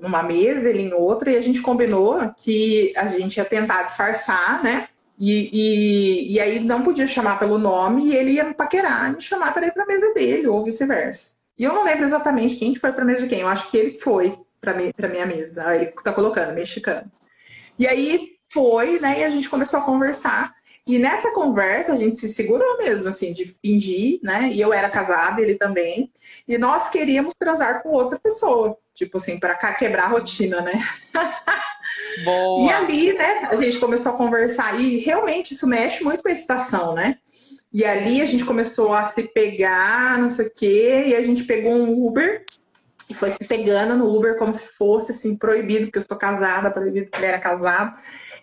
numa 0.00 0.22
mesa, 0.22 0.70
ele 0.70 0.82
em 0.82 0.92
outra, 0.92 1.30
e 1.30 1.36
a 1.36 1.40
gente 1.40 1.60
combinou 1.60 2.18
que 2.36 2.92
a 2.96 3.06
gente 3.06 3.36
ia 3.36 3.44
tentar 3.44 3.84
disfarçar, 3.84 4.62
né? 4.62 4.88
E, 5.18 5.50
e, 5.52 6.34
e 6.34 6.40
aí 6.40 6.60
não 6.60 6.82
podia 6.82 7.06
chamar 7.06 7.38
pelo 7.38 7.56
nome 7.56 8.06
e 8.06 8.16
ele 8.16 8.32
ia 8.32 8.44
me 8.44 8.54
paquerar 8.54 9.10
e 9.10 9.16
me 9.16 9.20
chamar 9.20 9.52
para 9.52 9.66
ir 9.66 9.72
para 9.72 9.84
a 9.84 9.86
mesa 9.86 10.12
dele, 10.12 10.48
ou 10.48 10.64
vice-versa. 10.64 11.36
E 11.56 11.62
eu 11.62 11.72
não 11.72 11.84
lembro 11.84 12.04
exatamente 12.04 12.56
quem 12.56 12.76
foi 12.76 12.92
para 12.92 13.02
a 13.02 13.06
mesa 13.06 13.22
de 13.22 13.28
quem, 13.28 13.40
eu 13.40 13.48
acho 13.48 13.70
que 13.70 13.76
ele 13.76 13.94
foi 13.94 14.36
para 14.60 14.74
mi, 14.74 14.92
minha 15.10 15.26
mesa. 15.26 15.68
Aí 15.68 15.82
ele 15.82 15.92
tá 16.02 16.12
colocando, 16.12 16.54
mexicano. 16.54 17.10
E 17.78 17.86
aí 17.86 18.34
foi, 18.52 18.98
né? 18.98 19.20
E 19.20 19.24
a 19.24 19.30
gente 19.30 19.48
começou 19.48 19.80
a 19.80 19.84
conversar. 19.84 20.54
E 20.86 20.98
nessa 20.98 21.32
conversa 21.32 21.92
a 21.92 21.96
gente 21.96 22.18
se 22.18 22.28
segurou 22.28 22.76
mesmo, 22.78 23.08
assim, 23.08 23.32
de 23.32 23.46
fingir, 23.46 24.20
né? 24.22 24.50
E 24.52 24.60
eu 24.60 24.72
era 24.72 24.90
casada, 24.90 25.40
ele 25.40 25.54
também. 25.54 26.10
E 26.46 26.58
nós 26.58 26.90
queríamos 26.90 27.32
transar 27.38 27.82
com 27.82 27.90
outra 27.90 28.18
pessoa, 28.18 28.76
tipo 28.92 29.16
assim, 29.16 29.38
para 29.38 29.54
quebrar 29.74 30.04
a 30.04 30.08
rotina, 30.08 30.60
né? 30.60 30.72
Boa. 32.24 32.66
E 32.66 32.72
ali, 32.72 33.12
né, 33.12 33.48
a 33.50 33.56
gente 33.56 33.78
começou 33.78 34.12
a 34.12 34.16
conversar 34.16 34.80
e 34.80 34.98
realmente 34.98 35.52
isso 35.52 35.66
mexe 35.66 36.02
muito 36.02 36.22
com 36.22 36.28
a 36.28 36.32
excitação, 36.32 36.94
né? 36.94 37.18
E 37.72 37.84
ali 37.84 38.20
a 38.22 38.24
gente 38.24 38.44
começou 38.44 38.92
a 38.92 39.12
se 39.12 39.22
pegar, 39.24 40.18
não 40.18 40.30
sei 40.30 40.46
o 40.46 40.52
quê, 40.52 41.04
e 41.08 41.14
a 41.14 41.22
gente 41.22 41.44
pegou 41.44 41.72
um 41.72 42.06
Uber 42.06 42.44
e 43.10 43.14
foi 43.14 43.30
se 43.30 43.44
pegando 43.44 43.96
no 43.96 44.16
Uber 44.16 44.38
como 44.38 44.52
se 44.52 44.70
fosse 44.78 45.12
assim 45.12 45.36
proibido, 45.36 45.86
porque 45.86 45.98
eu 45.98 46.04
sou 46.08 46.18
casada, 46.18 46.70
proibido 46.70 47.10
que 47.10 47.18
ele 47.18 47.26
era 47.26 47.38
casado. 47.38 47.96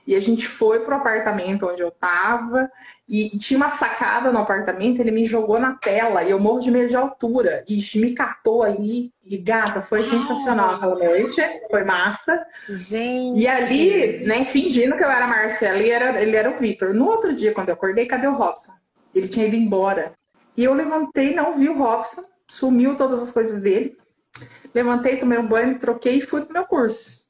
E 0.05 0.15
a 0.15 0.19
gente 0.19 0.47
foi 0.47 0.79
pro 0.79 0.95
apartamento 0.95 1.67
onde 1.67 1.81
eu 1.81 1.91
tava 1.91 2.69
e, 3.07 3.29
tinha 3.37 3.57
uma 3.57 3.69
sacada 3.69 4.31
no 4.31 4.39
apartamento, 4.39 4.99
ele 4.99 5.11
me 5.11 5.25
jogou 5.25 5.59
na 5.59 5.75
tela 5.75 6.23
e 6.23 6.31
eu 6.31 6.39
morro 6.39 6.59
de 6.59 6.71
medo 6.71 6.89
de 6.89 6.95
altura 6.95 7.63
e 7.67 7.77
me 7.99 8.13
catou 8.13 8.63
ali. 8.63 9.11
E 9.23 9.37
gata, 9.37 9.81
foi 9.81 10.03
sensacional 10.03 10.75
aquela 10.75 10.95
noite, 10.95 11.41
foi 11.69 11.83
massa. 11.83 12.39
Gente. 12.69 13.39
E 13.39 13.47
ali, 13.47 14.25
né, 14.25 14.43
fingindo 14.45 14.97
que 14.97 15.03
eu 15.03 15.09
era 15.09 15.25
a 15.25 15.27
Marcela, 15.27 15.77
ele 15.77 15.89
era, 15.89 16.21
ele 16.21 16.35
era 16.35 16.49
o 16.49 16.57
Vitor. 16.57 16.93
No 16.93 17.07
outro 17.07 17.33
dia, 17.33 17.53
quando 17.53 17.69
eu 17.69 17.75
acordei, 17.75 18.05
cadê 18.05 18.27
o 18.27 18.33
Robson? 18.33 18.71
Ele 19.13 19.27
tinha 19.27 19.45
ido 19.45 19.55
embora. 19.55 20.13
E 20.57 20.63
eu 20.63 20.73
levantei, 20.73 21.35
não 21.35 21.57
vi 21.57 21.69
o 21.69 21.77
Robson, 21.77 22.21
sumiu 22.47 22.95
todas 22.95 23.21
as 23.21 23.31
coisas 23.31 23.61
dele. 23.61 23.97
Levantei, 24.73 25.17
tomei 25.17 25.37
um 25.37 25.47
banho, 25.47 25.79
troquei 25.79 26.19
e 26.19 26.27
fui 26.27 26.41
pro 26.41 26.53
meu 26.53 26.65
curso. 26.65 27.20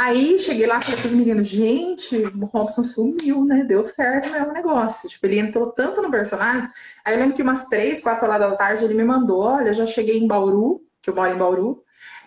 Aí 0.00 0.38
cheguei 0.38 0.64
lá 0.64 0.78
e 0.78 0.84
falei 0.84 1.00
pros 1.00 1.12
meninos, 1.12 1.48
gente, 1.48 2.16
o 2.16 2.44
Robson 2.44 2.84
sumiu, 2.84 3.44
né? 3.44 3.64
Deu 3.64 3.84
certo 3.84 4.32
mesmo 4.32 4.50
o 4.50 4.52
negócio. 4.52 5.08
Tipo, 5.08 5.26
ele 5.26 5.40
entrou 5.40 5.72
tanto 5.72 6.00
no 6.00 6.08
personagem. 6.08 6.68
Aí 7.04 7.14
eu 7.14 7.18
lembro 7.18 7.34
que 7.34 7.42
umas 7.42 7.64
três, 7.64 8.00
quatro 8.00 8.30
horas 8.30 8.48
da 8.48 8.56
tarde 8.56 8.84
ele 8.84 8.94
me 8.94 9.02
mandou, 9.02 9.40
olha, 9.40 9.72
já 9.72 9.86
cheguei 9.86 10.16
em 10.16 10.28
Bauru, 10.28 10.80
que 11.02 11.10
eu 11.10 11.16
moro 11.16 11.34
em 11.34 11.36
Bauru. 11.36 11.82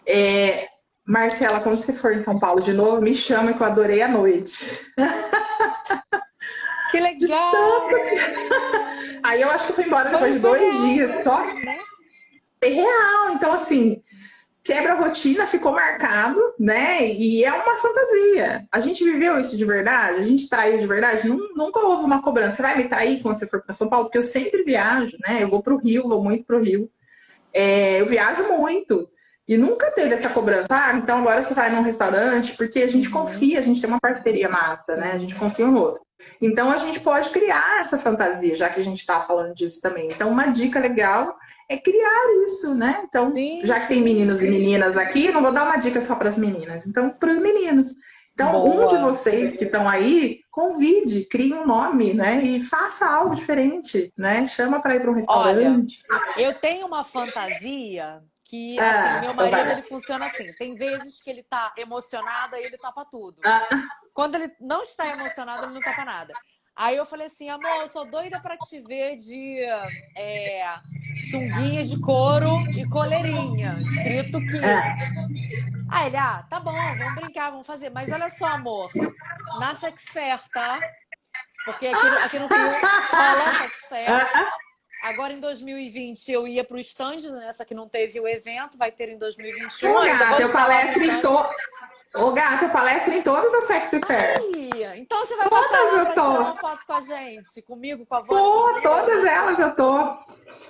É, 0.06 0.68
Marcela, 1.08 1.62
quando 1.62 1.78
você 1.78 1.94
for 1.94 2.12
em 2.12 2.26
São 2.26 2.38
Paulo 2.38 2.62
de 2.62 2.74
novo, 2.74 3.02
me 3.02 3.16
chama 3.16 3.54
que 3.54 3.64
eu 3.64 3.68
adorei 3.68 4.02
a 4.02 4.10
noite. 4.10 4.92
Que 6.92 7.00
legal! 7.00 7.88
Aí 9.24 9.42
eu 9.42 9.50
acho 9.50 9.66
que 9.66 9.72
eu 9.72 9.76
fui 9.78 9.86
embora 9.86 10.10
depois 10.10 10.34
de 10.34 10.40
dois 10.42 10.82
dias 10.82 11.24
só. 11.24 11.42
É 12.62 12.70
real. 12.70 13.30
Então, 13.32 13.54
assim, 13.54 14.04
quebra 14.64 14.94
a 14.94 14.96
rotina, 14.96 15.48
ficou 15.48 15.72
marcado, 15.72 16.40
né? 16.60 17.08
E 17.08 17.44
é 17.44 17.52
uma 17.52 17.78
fantasia. 17.78 18.68
A 18.72 18.80
gente 18.80 19.04
viveu 19.04 19.40
isso 19.40 19.58
de 19.58 19.66
verdade? 19.66 20.20
A 20.20 20.24
gente 20.24 20.48
traiu 20.48 20.78
de 20.78 20.88
verdade? 20.88 21.28
Nunca 21.28 21.80
houve 21.80 22.04
uma 22.04 22.22
cobrança. 22.22 22.58
Você 22.58 22.62
vai 22.62 22.78
me 22.78 22.88
trair 22.88 23.22
quando 23.22 23.38
você 23.38 23.48
for 23.48 23.62
para 23.62 23.74
São 23.74 23.90
Paulo? 23.90 24.06
Porque 24.06 24.18
eu 24.18 24.24
sempre 24.24 24.64
viajo, 24.64 25.18
né? 25.28 25.44
Eu 25.44 25.50
vou 25.50 25.64
para 25.64 25.74
o 25.74 25.78
Rio, 25.78 26.08
vou 26.08 26.24
muito 26.24 26.46
para 26.46 26.58
o 26.58 26.64
Rio. 26.64 26.90
É, 27.54 28.00
eu 28.00 28.06
viajo 28.06 28.48
muito. 28.48 29.10
E 29.48 29.58
nunca 29.58 29.92
teve 29.92 30.14
essa 30.14 30.30
cobrança. 30.30 30.68
Ah, 30.70 30.94
então 30.96 31.18
agora 31.18 31.42
você 31.42 31.54
vai 31.54 31.70
num 31.70 31.82
restaurante, 31.82 32.56
porque 32.56 32.80
a 32.80 32.88
gente 32.88 33.10
confia, 33.10 33.60
a 33.60 33.62
gente 33.62 33.82
tem 33.82 33.90
uma 33.90 34.00
parceria 34.00 34.48
massa, 34.48 34.96
né? 34.96 35.12
A 35.14 35.18
gente 35.18 35.36
confia 35.36 35.66
um 35.66 35.72
no 35.72 35.80
outro. 35.82 36.02
Então 36.42 36.72
a 36.72 36.78
gente 36.78 37.00
pode 37.00 37.30
criar 37.30 37.80
essa 37.80 38.00
fantasia, 38.00 38.56
já 38.56 38.70
que 38.70 38.80
a 38.80 38.84
gente 38.84 39.00
está 39.00 39.20
falando 39.20 39.54
disso 39.54 39.82
também. 39.82 40.08
Então, 40.08 40.30
uma 40.30 40.48
dica 40.48 40.80
legal 40.80 41.36
é 41.72 41.78
criar 41.78 42.44
isso, 42.46 42.76
né? 42.76 43.02
Então, 43.08 43.34
Sim. 43.34 43.60
já 43.64 43.80
que 43.80 43.88
tem 43.88 44.02
meninos 44.02 44.42
e 44.42 44.44
meninas 44.44 44.98
aqui, 44.98 45.32
não 45.32 45.42
vou 45.42 45.54
dar 45.54 45.64
uma 45.64 45.78
dica 45.78 46.02
só 46.02 46.16
para 46.16 46.28
as 46.28 46.38
meninas, 46.38 46.86
então 46.86 47.10
para 47.10 47.32
os 47.32 47.40
meninos. 47.40 47.96
Então, 48.34 48.52
Boa. 48.52 48.84
um 48.84 48.88
de 48.88 48.98
vocês 48.98 49.54
que 49.54 49.64
estão 49.64 49.88
aí, 49.88 50.42
convide, 50.52 51.26
crie 51.26 51.54
um 51.54 51.66
nome, 51.66 52.14
né? 52.14 52.44
E 52.44 52.60
faça 52.60 53.06
algo 53.08 53.36
diferente, 53.36 54.12
né? 54.18 54.46
Chama 54.46 54.82
para 54.82 54.96
ir 54.96 55.02
para 55.02 55.12
um 55.12 55.14
restaurante. 55.14 55.96
Olha, 56.10 56.42
eu 56.42 56.54
tenho 56.60 56.88
uma 56.88 57.06
fantasia 57.06 58.22
que 58.44 58.78
ah, 58.78 58.90
assim, 58.90 59.22
meu 59.22 59.32
então 59.32 59.52
marido 59.52 59.72
ele 59.72 59.82
funciona 59.82 60.26
assim. 60.26 60.52
Tem 60.54 60.76
vezes 60.76 61.22
que 61.22 61.30
ele 61.30 61.44
tá 61.44 61.74
emocionado 61.78 62.58
e 62.58 62.60
ele 62.60 62.78
topa 62.78 63.06
tudo. 63.10 63.38
Ah. 63.46 63.66
Quando 64.14 64.36
ele 64.36 64.52
não 64.60 64.82
está 64.82 65.08
emocionado, 65.08 65.66
ele 65.66 65.74
não 65.74 65.82
topa 65.82 66.04
nada. 66.04 66.34
Aí 66.76 66.98
eu 66.98 67.06
falei 67.06 67.28
assim, 67.28 67.50
amor, 67.50 67.82
eu 67.82 67.88
sou 67.88 68.10
doida 68.10 68.40
para 68.42 68.58
te 68.58 68.80
ver 68.82 69.16
de 69.16 69.60
é, 70.18 70.64
sunguinha 71.20 71.84
de 71.84 72.00
couro 72.00 72.62
e 72.72 72.88
coleirinha, 72.88 73.78
escrito 73.82 74.40
15. 74.40 74.64
É. 74.64 74.82
Aí 75.92 76.08
ele, 76.08 76.18
ah, 76.18 76.46
tá 76.50 76.60
bom, 76.60 76.72
vamos 76.72 77.16
brincar, 77.16 77.52
vamos 77.52 77.68
fazer. 77.68 77.90
Mas 77.90 78.12
olha 78.12 78.30
só, 78.30 78.48
amor, 78.48 78.90
na 79.60 79.76
Sexfair, 79.76 80.40
tá? 80.54 80.80
Porque 81.66 81.88
aqui, 81.88 82.08
aqui 82.26 82.40
no 82.40 82.48
Rio 82.48 82.72
rola 83.12 83.58
Sexfair. 83.64 84.28
Agora 85.04 85.34
em 85.34 85.40
2020 85.40 86.32
eu 86.32 86.48
ia 86.48 86.64
para 86.64 86.78
o 86.78 86.80
stand, 86.80 87.18
né? 87.34 87.52
Só 87.54 87.66
que 87.66 87.74
não 87.74 87.90
teve 87.90 88.20
o 88.20 88.28
evento, 88.28 88.78
vai 88.78 88.92
ter 88.92 89.10
em 89.10 89.18
2021. 89.18 89.92
Ô, 89.92 89.98
ainda 89.98 90.28
vou 90.28 90.40
eu 90.40 90.52
palestro 90.52 91.04
em 91.04 91.22
to... 91.22 91.46
Ô, 92.14 92.32
gata, 92.34 92.66
eu 92.66 92.70
palestro 92.72 93.14
em 93.14 93.22
todas 93.22 93.54
as 93.54 93.64
Sexy 93.66 94.02
Fair. 94.06 94.36
Ai, 94.38 95.00
então 95.00 95.20
você 95.20 95.36
vai 95.38 95.50
todas 95.50 95.72
passar 95.72 95.84
lá 95.84 96.06
pra 96.06 96.12
tirar 96.12 96.30
uma 96.30 96.56
foto 96.56 96.86
com 96.86 96.94
a 96.94 97.02
gente, 97.02 97.62
comigo, 97.62 98.06
com 98.06 98.16
a 98.16 98.22
voz. 98.22 98.84
Tô, 98.84 98.90
todas 98.90 99.24
elas 99.24 99.60
eu 99.60 99.76
tô. 99.76 100.18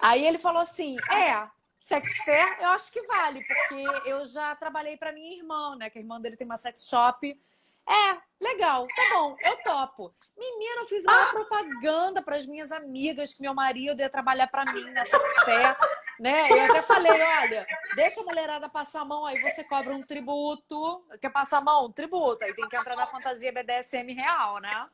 Aí 0.01 0.25
ele 0.25 0.39
falou 0.39 0.61
assim: 0.61 0.97
é, 1.11 1.47
sex 1.79 2.17
fair 2.25 2.57
eu 2.59 2.69
acho 2.69 2.91
que 2.91 3.01
vale, 3.03 3.45
porque 3.45 4.09
eu 4.09 4.25
já 4.25 4.55
trabalhei 4.55 4.97
para 4.97 5.11
minha 5.11 5.37
irmã, 5.37 5.75
né? 5.75 5.89
Que 5.89 5.99
a 5.99 6.01
irmã 6.01 6.19
dele 6.19 6.35
tem 6.35 6.45
uma 6.45 6.57
sex 6.57 6.87
shop. 6.89 7.39
É, 7.87 8.17
legal, 8.39 8.87
tá 8.95 9.09
bom, 9.11 9.35
eu 9.43 9.57
topo. 9.63 10.13
Menina, 10.37 10.81
eu 10.81 10.87
fiz 10.87 11.03
uma 11.03 11.23
ah. 11.23 11.31
propaganda 11.31 12.21
para 12.21 12.35
as 12.35 12.45
minhas 12.45 12.71
amigas 12.71 13.33
que 13.33 13.41
meu 13.41 13.53
marido 13.53 13.99
ia 13.99 14.09
trabalhar 14.09 14.47
para 14.47 14.71
mim 14.71 14.89
na 14.91 15.03
sex 15.03 15.43
fair, 15.43 15.75
né? 16.19 16.49
Eu 16.51 16.65
até 16.65 16.81
falei, 16.83 17.11
olha, 17.11 17.65
deixa 17.95 18.21
a 18.21 18.23
mulherada 18.23 18.69
passar 18.69 19.01
a 19.01 19.05
mão, 19.05 19.25
aí 19.25 19.41
você 19.41 19.63
cobra 19.63 19.93
um 19.93 20.03
tributo. 20.03 21.03
Quer 21.19 21.31
passar 21.31 21.57
a 21.57 21.61
mão? 21.61 21.91
Tributo. 21.91 22.43
Aí 22.43 22.53
tem 22.53 22.69
que 22.69 22.77
entrar 22.77 22.95
na 22.95 23.07
fantasia 23.07 23.51
BDSM 23.51 24.13
real, 24.13 24.59
né? 24.59 24.87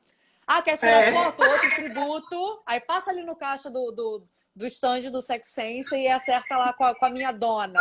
Ah, 0.47 0.61
quer 0.61 0.77
tirar 0.77 1.03
é. 1.03 1.11
foto? 1.11 1.43
Outro 1.45 1.75
tributo. 1.75 2.63
Aí 2.65 2.79
passa 2.79 3.11
ali 3.11 3.23
no 3.23 3.35
caixa 3.35 3.69
do, 3.69 3.91
do 3.91 4.27
do 4.57 4.65
stand 4.65 5.11
do 5.11 5.21
Sex 5.21 5.49
Sense 5.49 5.95
e 5.95 6.07
acerta 6.07 6.57
lá 6.57 6.73
com 6.73 6.83
a, 6.83 6.95
com 6.95 7.05
a 7.05 7.09
minha 7.09 7.31
dona. 7.31 7.79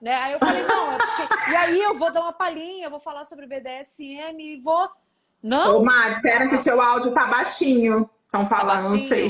Né? 0.00 0.14
Aí 0.14 0.32
eu 0.32 0.38
falei, 0.38 0.62
não, 0.62 0.92
é 0.92 0.98
porque... 0.98 1.50
E 1.50 1.56
aí 1.56 1.80
eu 1.80 1.98
vou 1.98 2.10
dar 2.10 2.22
uma 2.22 2.32
palhinha, 2.32 2.90
vou 2.90 3.00
falar 3.00 3.24
sobre 3.26 3.46
BDSM 3.46 4.40
e 4.40 4.60
vou. 4.60 4.88
Não? 5.42 5.76
Ô, 5.76 5.84
Mari, 5.84 6.12
espera 6.12 6.48
que 6.48 6.60
seu 6.60 6.80
áudio 6.80 7.12
tá 7.12 7.26
baixinho. 7.26 8.08
Estão 8.24 8.46
falando, 8.46 8.82
tá 8.82 8.88
não 8.88 8.98
sei. 8.98 9.28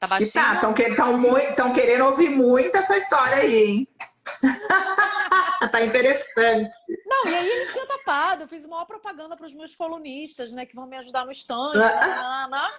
Tá 0.00 0.06
baixinho? 0.08 0.32
Tá, 0.32 0.54
estão 0.54 0.74
que, 0.74 1.80
querendo 1.80 2.04
ouvir 2.06 2.30
muito 2.30 2.76
essa 2.76 2.96
história 2.96 3.36
aí, 3.36 3.56
hein? 3.56 3.88
tá 5.72 5.80
interessante. 5.82 6.70
Não, 7.06 7.30
e 7.30 7.34
aí 7.34 7.48
ele 7.48 7.72
tinha 7.72 7.86
tapado. 7.86 8.42
Eu 8.42 8.48
fiz 8.48 8.66
maior 8.66 8.84
propaganda 8.84 9.36
para 9.36 9.46
os 9.46 9.54
meus 9.54 9.76
colunistas, 9.76 10.52
né? 10.52 10.66
Que 10.66 10.74
vão 10.74 10.86
me 10.86 10.96
ajudar 10.96 11.24
no 11.24 11.30
stand. 11.30 11.74
né, 11.74 12.48
né. 12.50 12.70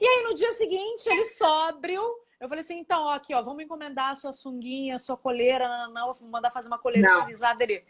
E 0.00 0.06
aí 0.06 0.22
no 0.24 0.34
dia 0.34 0.52
seguinte, 0.52 1.06
ele 1.08 1.24
sóbrio. 1.24 2.02
Eu 2.40 2.48
falei 2.48 2.62
assim, 2.62 2.78
então, 2.78 3.02
ó, 3.06 3.14
aqui, 3.14 3.34
ó, 3.34 3.42
vamos 3.42 3.64
encomendar 3.64 4.10
a 4.10 4.14
sua 4.14 4.30
sunguinha, 4.30 4.94
a 4.94 4.98
sua 4.98 5.16
coleira, 5.16 5.66
não, 5.68 5.92
não, 5.92 6.14
vou 6.14 6.28
mandar 6.28 6.52
fazer 6.52 6.68
uma 6.68 6.78
coleira 6.78 7.08
não. 7.08 7.18
estilizada 7.18 7.58
dele. 7.58 7.84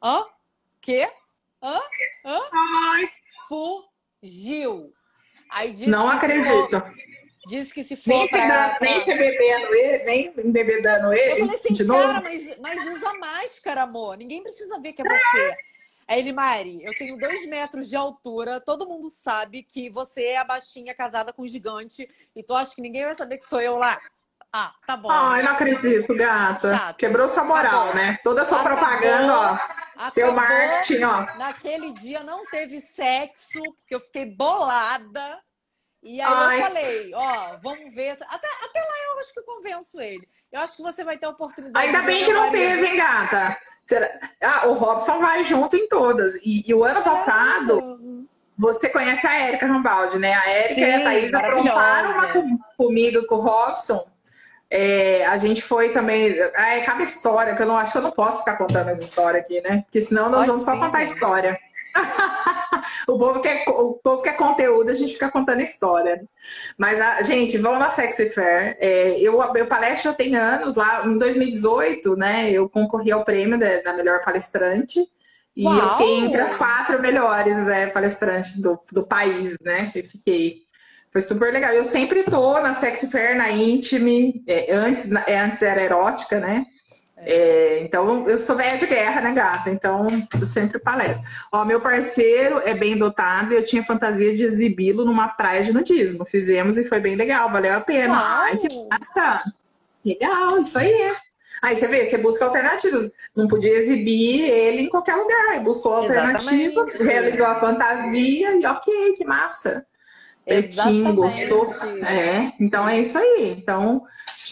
Hã? 0.00 0.24
Quê? 0.80 1.10
Hã? 1.60 1.80
Hã? 2.24 2.40
Ai. 2.86 3.08
Fugiu. 3.48 4.92
Aí 5.50 5.72
disse 5.72 5.90
Não 5.90 6.08
acredito. 6.08 6.82
Diz 7.48 7.72
que 7.72 7.82
se 7.82 7.96
for 7.96 8.08
nem 8.08 8.28
pra, 8.28 8.76
pra... 8.76 8.88
Nem 8.88 9.04
bebendo 9.04 9.74
ele, 9.74 10.04
nem 10.04 10.34
embebedando 10.46 11.12
ele. 11.12 11.32
Eu 11.32 11.38
falei 11.38 11.54
assim, 11.56 11.86
cara, 11.86 12.20
mas, 12.20 12.58
mas 12.60 12.86
usa 12.86 13.14
máscara, 13.14 13.82
amor. 13.82 14.16
Ninguém 14.16 14.42
precisa 14.42 14.80
ver 14.80 14.92
que 14.92 15.02
é 15.02 15.04
você. 15.04 15.56
Aí 16.08 16.18
ele, 16.20 16.32
Mari, 16.32 16.82
eu 16.84 16.92
tenho 16.98 17.18
dois 17.18 17.46
metros 17.48 17.88
de 17.88 17.96
altura, 17.96 18.60
todo 18.60 18.86
mundo 18.88 19.08
sabe 19.08 19.62
que 19.62 19.88
você 19.90 20.22
é 20.28 20.38
a 20.38 20.44
baixinha 20.44 20.94
casada 20.94 21.32
com 21.32 21.42
um 21.42 21.46
gigante, 21.48 22.08
e 22.34 22.42
tu 22.42 22.54
acha 22.54 22.74
que 22.74 22.82
ninguém 22.82 23.04
vai 23.04 23.14
saber 23.14 23.38
que 23.38 23.44
sou 23.46 23.60
eu 23.60 23.76
lá? 23.76 23.98
Ah, 24.52 24.74
tá 24.86 24.96
bom. 24.96 25.10
Ai, 25.10 25.42
não 25.42 25.52
acredito, 25.52 26.14
gata. 26.14 26.76
Chato. 26.76 26.96
Quebrou 26.98 27.26
sua 27.28 27.44
moral, 27.44 27.84
Acabou. 27.88 27.94
né? 27.94 28.18
Toda 28.22 28.42
a 28.42 28.44
sua 28.44 28.60
Acabou. 28.60 28.78
propaganda, 28.78 29.34
ó. 29.34 29.44
Acabou. 29.94 30.12
Teu 30.14 30.32
marketing, 30.34 31.02
ó. 31.04 31.36
Naquele 31.38 31.92
dia 31.92 32.22
não 32.22 32.44
teve 32.46 32.80
sexo, 32.80 33.62
porque 33.62 33.94
eu 33.94 34.00
fiquei 34.00 34.26
bolada. 34.26 35.40
E 36.02 36.20
aí 36.20 36.32
Ai. 36.32 36.58
eu 36.58 36.62
falei, 36.62 37.10
ó, 37.14 37.56
vamos 37.62 37.94
ver. 37.94 38.10
Até, 38.10 38.48
até 38.64 38.80
lá 38.80 38.94
eu 39.12 39.20
acho 39.20 39.32
que 39.32 39.40
eu 39.40 39.44
convenço 39.44 40.00
ele. 40.00 40.28
Eu 40.50 40.60
acho 40.60 40.76
que 40.76 40.82
você 40.82 41.04
vai 41.04 41.16
ter 41.16 41.26
a 41.26 41.30
oportunidade. 41.30 41.86
Ainda 41.86 42.02
bem 42.02 42.24
que 42.24 42.32
não 42.32 42.50
teve, 42.50 42.86
hein, 42.86 42.96
gata? 42.96 43.56
Ah, 44.42 44.68
o 44.68 44.74
Robson 44.74 45.20
vai 45.20 45.44
junto 45.44 45.76
em 45.76 45.88
todas. 45.88 46.36
E, 46.44 46.68
e 46.68 46.74
o 46.74 46.84
ano 46.84 47.02
passado, 47.02 48.26
você 48.58 48.88
conhece 48.88 49.26
a 49.26 49.34
Érica 49.46 49.66
Rambaldi, 49.66 50.18
né? 50.18 50.34
A 50.34 50.50
Érica 50.50 50.80
e 50.80 50.94
a 50.94 51.04
Thaís 51.04 51.34
aprontaram 51.34 52.10
uma 52.10 52.58
comigo 52.76 53.26
com 53.26 53.36
o 53.36 53.40
Robson. 53.40 54.04
É, 54.70 55.24
a 55.26 55.36
gente 55.36 55.62
foi 55.62 55.90
também. 55.90 56.38
É 56.38 56.80
cada 56.80 57.02
história, 57.02 57.54
que 57.54 57.62
eu 57.62 57.66
não 57.66 57.76
acho 57.76 57.92
que 57.92 57.98
eu 57.98 58.02
não 58.02 58.10
posso 58.10 58.40
ficar 58.40 58.56
contando 58.56 58.88
essa 58.88 59.02
história 59.02 59.38
aqui, 59.38 59.60
né? 59.60 59.82
Porque 59.82 60.00
senão 60.00 60.24
nós 60.24 60.46
Pode 60.46 60.48
vamos 60.48 60.64
só 60.64 60.78
contar 60.78 60.98
a 60.98 61.04
história. 61.04 61.58
o, 63.08 63.18
povo 63.18 63.40
quer, 63.40 63.64
o 63.68 63.94
povo 63.94 64.22
quer 64.22 64.36
conteúdo, 64.36 64.90
a 64.90 64.94
gente 64.94 65.14
fica 65.14 65.30
contando 65.30 65.60
história. 65.60 66.22
Mas, 66.78 67.00
a, 67.00 67.22
gente, 67.22 67.58
vamos 67.58 67.78
na 67.78 67.88
Sexy 67.88 68.30
Fair. 68.30 68.76
É, 68.80 69.20
eu, 69.20 69.40
eu 69.54 69.66
palestro 69.66 70.10
já 70.10 70.16
tem 70.16 70.36
anos, 70.36 70.76
lá 70.76 71.06
em 71.06 71.18
2018, 71.18 72.16
né? 72.16 72.50
Eu 72.50 72.68
concorri 72.68 73.12
ao 73.12 73.24
prêmio 73.24 73.58
da, 73.58 73.80
da 73.82 73.92
melhor 73.92 74.20
palestrante. 74.22 75.00
E 75.54 75.64
Uau! 75.64 75.76
eu 75.76 75.88
fiquei 75.90 76.18
entre 76.20 76.40
as 76.40 76.56
quatro 76.56 77.00
melhores 77.00 77.68
é, 77.68 77.86
palestrantes 77.86 78.60
do, 78.60 78.80
do 78.90 79.06
país, 79.06 79.56
né? 79.62 79.78
Eu 79.94 80.04
fiquei. 80.04 80.62
Foi 81.10 81.20
super 81.20 81.52
legal. 81.52 81.72
Eu 81.72 81.84
sempre 81.84 82.22
tô 82.22 82.58
na 82.60 82.72
Sexy 82.72 83.10
Fair, 83.10 83.36
na 83.36 83.50
Intime. 83.50 84.42
É, 84.46 84.72
antes, 84.72 85.12
é, 85.12 85.38
antes 85.38 85.60
era 85.60 85.82
erótica, 85.82 86.40
né? 86.40 86.64
É, 87.24 87.80
então, 87.82 88.28
eu 88.28 88.38
sou 88.38 88.56
velha 88.56 88.76
de 88.76 88.86
guerra, 88.86 89.20
né, 89.20 89.32
gata? 89.32 89.70
Então, 89.70 90.06
eu 90.40 90.46
sempre 90.46 90.78
palestro. 90.80 91.28
Ó, 91.52 91.64
meu 91.64 91.80
parceiro 91.80 92.60
é 92.64 92.74
bem 92.74 92.98
dotado 92.98 93.52
e 93.52 93.56
eu 93.56 93.64
tinha 93.64 93.82
fantasia 93.84 94.36
de 94.36 94.42
exibi-lo 94.42 95.04
numa 95.04 95.28
praia 95.28 95.62
de 95.62 95.72
nudismo. 95.72 96.24
Fizemos 96.24 96.76
e 96.76 96.84
foi 96.84 96.98
bem 96.98 97.14
legal, 97.14 97.50
valeu 97.50 97.74
a 97.74 97.80
pena. 97.80 98.14
Uau. 98.14 98.42
Ai, 98.42 98.56
que 98.56 98.68
bacana. 98.88 99.54
Legal, 100.04 100.58
isso 100.58 100.78
aí. 100.78 101.12
Aí 101.62 101.76
você 101.76 101.86
vê, 101.86 102.04
você 102.04 102.18
busca 102.18 102.44
alternativas. 102.44 103.08
Não 103.36 103.46
podia 103.46 103.76
exibir 103.76 104.50
ele 104.50 104.82
em 104.82 104.88
qualquer 104.88 105.14
lugar. 105.14 105.50
Aí 105.50 105.60
buscou 105.60 105.94
alternativa, 105.94 106.86
realizou 107.00 107.46
a 107.46 107.60
fantasia 107.60 108.56
e 108.58 108.66
ok, 108.66 109.14
que 109.16 109.24
massa. 109.24 109.86
Pertinho, 110.44 111.14
gostou. 111.14 111.64
É, 112.04 112.52
então 112.58 112.88
é 112.88 113.00
isso 113.02 113.16
aí. 113.16 113.54
Então, 113.56 114.02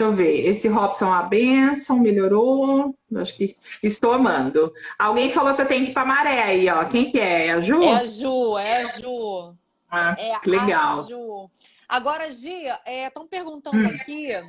Deixa 0.01 0.05
eu 0.05 0.17
ver. 0.17 0.49
Esse 0.49 0.67
Robson 0.67 1.05
é 1.05 1.09
uma 1.09 1.23
benção, 1.25 1.99
melhorou. 1.99 2.97
Acho 3.17 3.37
que 3.37 3.55
estou 3.83 4.15
amando. 4.15 4.73
Alguém 4.99 5.31
falou 5.31 5.55
que 5.55 5.61
eu 5.61 5.69
tenho 5.69 5.85
que 5.85 5.91
ir 5.91 5.95
para 5.95 6.07
Maré 6.07 6.43
aí, 6.43 6.71
ó. 6.71 6.87
Quem 6.87 7.11
que 7.11 7.21
é? 7.21 7.49
É 7.49 7.53
a 7.53 7.61
Ju? 7.61 7.83
É 7.83 7.97
a 7.97 8.05
Ju, 8.07 8.59
é 8.59 8.83
a 8.83 8.85
Ju. 8.87 9.55
Ah, 9.91 10.17
é 10.19 10.39
que 10.39 10.49
legal. 10.49 11.07
Ju. 11.07 11.51
Agora, 11.87 12.31
Gia, 12.31 12.81
estão 12.87 13.25
é, 13.25 13.29
perguntando 13.29 13.77
hum. 13.77 13.87
aqui 13.89 14.33
é, 14.33 14.43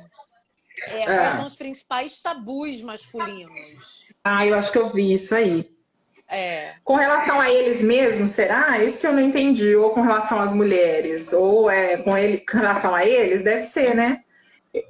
é, 0.86 1.04
quais 1.04 1.36
são 1.36 1.44
os 1.44 1.56
principais 1.56 2.18
tabus 2.22 2.82
masculinos. 2.82 4.14
Ah, 4.24 4.46
eu 4.46 4.58
acho 4.58 4.72
que 4.72 4.78
eu 4.78 4.90
vi 4.90 5.12
isso 5.12 5.34
aí. 5.34 5.70
É. 6.30 6.76
Com 6.82 6.96
relação 6.96 7.42
a 7.42 7.52
eles 7.52 7.82
mesmos, 7.82 8.30
será? 8.30 8.78
Isso 8.78 9.02
que 9.02 9.06
eu 9.06 9.12
não 9.12 9.20
entendi. 9.20 9.76
Ou 9.76 9.90
com 9.90 10.00
relação 10.00 10.40
às 10.40 10.54
mulheres, 10.54 11.30
ou 11.34 11.70
é 11.70 11.98
com, 11.98 12.16
ele, 12.16 12.38
com 12.38 12.56
relação 12.56 12.94
a 12.94 13.04
eles, 13.04 13.44
deve 13.44 13.64
ser, 13.64 13.94
né? 13.94 14.24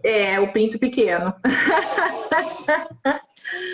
É, 0.03 0.39
o 0.39 0.53
pinto 0.53 0.79
pequeno. 0.79 1.35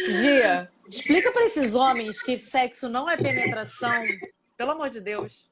Gia, 0.08 0.70
explica 0.88 1.30
para 1.32 1.44
esses 1.44 1.74
homens 1.74 2.22
que 2.22 2.38
sexo 2.38 2.88
não 2.88 3.08
é 3.08 3.16
penetração, 3.16 4.04
pelo 4.56 4.70
amor 4.70 4.88
de 4.88 5.00
Deus. 5.00 5.46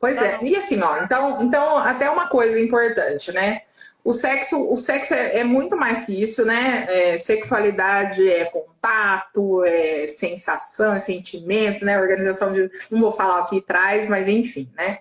Pois 0.00 0.20
é, 0.20 0.38
e 0.42 0.56
assim, 0.56 0.80
ó, 0.82 1.02
então, 1.02 1.42
então 1.42 1.78
até 1.78 2.10
uma 2.10 2.28
coisa 2.28 2.58
importante, 2.58 3.32
né? 3.32 3.62
O 4.02 4.12
sexo, 4.12 4.72
o 4.72 4.76
sexo 4.76 5.14
é, 5.14 5.40
é 5.40 5.44
muito 5.44 5.76
mais 5.76 6.06
que 6.06 6.22
isso, 6.22 6.44
né? 6.44 6.86
É, 6.88 7.18
sexualidade 7.18 8.28
é 8.30 8.44
contato, 8.44 9.64
é 9.64 10.06
sensação, 10.06 10.94
é 10.94 11.00
sentimento, 11.00 11.84
né? 11.84 12.00
Organização 12.00 12.52
de. 12.52 12.70
Não 12.88 13.00
vou 13.00 13.10
falar 13.10 13.40
o 13.40 13.46
que 13.46 13.60
traz, 13.60 14.08
mas 14.08 14.28
enfim, 14.28 14.70
né? 14.76 15.00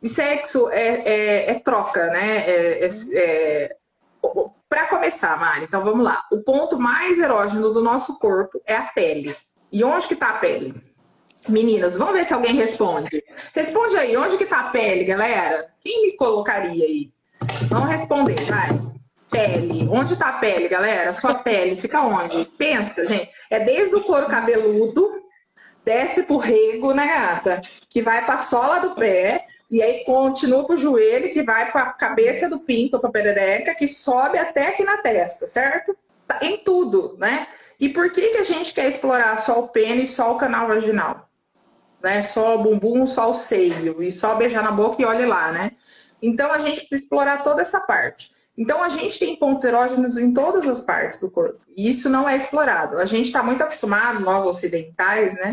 E 0.00 0.08
sexo 0.08 0.70
é, 0.70 1.02
é, 1.04 1.50
é 1.50 1.54
troca, 1.58 2.06
né? 2.06 2.44
É, 2.46 2.86
é, 2.86 2.90
é 3.14 3.76
para 4.68 4.86
começar, 4.86 5.38
Mari, 5.38 5.64
então 5.64 5.82
vamos 5.82 6.04
lá. 6.04 6.24
O 6.30 6.42
ponto 6.42 6.78
mais 6.78 7.18
erógeno 7.18 7.72
do 7.72 7.82
nosso 7.82 8.18
corpo 8.18 8.60
é 8.66 8.76
a 8.76 8.82
pele. 8.82 9.34
E 9.72 9.82
onde 9.82 10.06
que 10.06 10.16
tá 10.16 10.30
a 10.30 10.38
pele? 10.38 10.74
Meninas, 11.48 11.92
vamos 11.94 12.14
ver 12.14 12.26
se 12.26 12.34
alguém 12.34 12.54
responde. 12.54 13.24
Responde 13.54 13.96
aí, 13.96 14.16
onde 14.16 14.36
que 14.36 14.46
tá 14.46 14.60
a 14.60 14.70
pele, 14.70 15.04
galera? 15.04 15.66
Quem 15.82 16.02
me 16.02 16.16
colocaria 16.16 16.84
aí? 16.84 17.10
Vamos 17.68 17.90
responder, 17.90 18.44
vai. 18.44 18.68
Pele. 19.30 19.88
Onde 19.88 20.18
tá 20.18 20.28
a 20.28 20.38
pele, 20.38 20.68
galera? 20.68 21.12
Sua 21.12 21.34
pele 21.36 21.76
fica 21.76 22.02
onde? 22.02 22.44
Pensa, 22.58 22.92
gente. 23.06 23.30
É 23.48 23.60
desde 23.60 23.96
o 23.96 24.02
couro 24.02 24.26
cabeludo, 24.26 25.10
desce 25.84 26.22
pro 26.24 26.36
rego, 26.36 26.92
né, 26.92 27.06
gata? 27.06 27.62
Que 27.88 28.02
vai 28.02 28.24
pra 28.26 28.42
sola 28.42 28.80
do 28.80 28.94
pé 28.94 29.49
e 29.70 29.80
aí 29.80 30.04
continua 30.04 30.64
com 30.64 30.72
o 30.72 30.76
joelho, 30.76 31.32
que 31.32 31.42
vai 31.44 31.70
para 31.70 31.82
a 31.82 31.92
cabeça 31.92 32.50
do 32.50 32.58
pinto, 32.58 32.98
para 32.98 33.08
a 33.08 33.12
perereca, 33.12 33.74
que 33.74 33.86
sobe 33.86 34.36
até 34.36 34.68
aqui 34.68 34.82
na 34.82 34.98
testa, 34.98 35.46
certo? 35.46 35.96
Em 36.42 36.58
tudo, 36.64 37.16
né? 37.18 37.46
E 37.78 37.88
por 37.88 38.10
que, 38.10 38.30
que 38.30 38.38
a 38.38 38.42
gente 38.42 38.74
quer 38.74 38.88
explorar 38.88 39.36
só 39.38 39.60
o 39.60 39.68
pênis, 39.68 40.10
só 40.10 40.34
o 40.34 40.38
canal 40.38 40.66
vaginal? 40.66 41.28
Né? 42.02 42.20
Só 42.20 42.56
o 42.56 42.62
bumbum, 42.62 43.06
só 43.06 43.30
o 43.30 43.34
seio, 43.34 44.02
e 44.02 44.10
só 44.10 44.34
beijar 44.34 44.64
na 44.64 44.72
boca 44.72 45.00
e 45.00 45.04
olhe 45.04 45.24
lá, 45.24 45.52
né? 45.52 45.70
Então 46.20 46.50
a 46.52 46.58
gente 46.58 46.80
precisa 46.80 47.02
explorar 47.02 47.44
toda 47.44 47.62
essa 47.62 47.80
parte. 47.80 48.32
Então 48.58 48.82
a 48.82 48.88
gente 48.88 49.18
tem 49.18 49.38
pontos 49.38 49.64
erógenos 49.64 50.18
em 50.18 50.34
todas 50.34 50.66
as 50.68 50.80
partes 50.82 51.20
do 51.20 51.30
corpo. 51.30 51.60
E 51.76 51.88
isso 51.88 52.10
não 52.10 52.28
é 52.28 52.36
explorado. 52.36 52.98
A 52.98 53.04
gente 53.04 53.26
está 53.26 53.42
muito 53.42 53.62
acostumado, 53.62 54.20
nós 54.20 54.44
ocidentais, 54.44 55.34
né? 55.36 55.52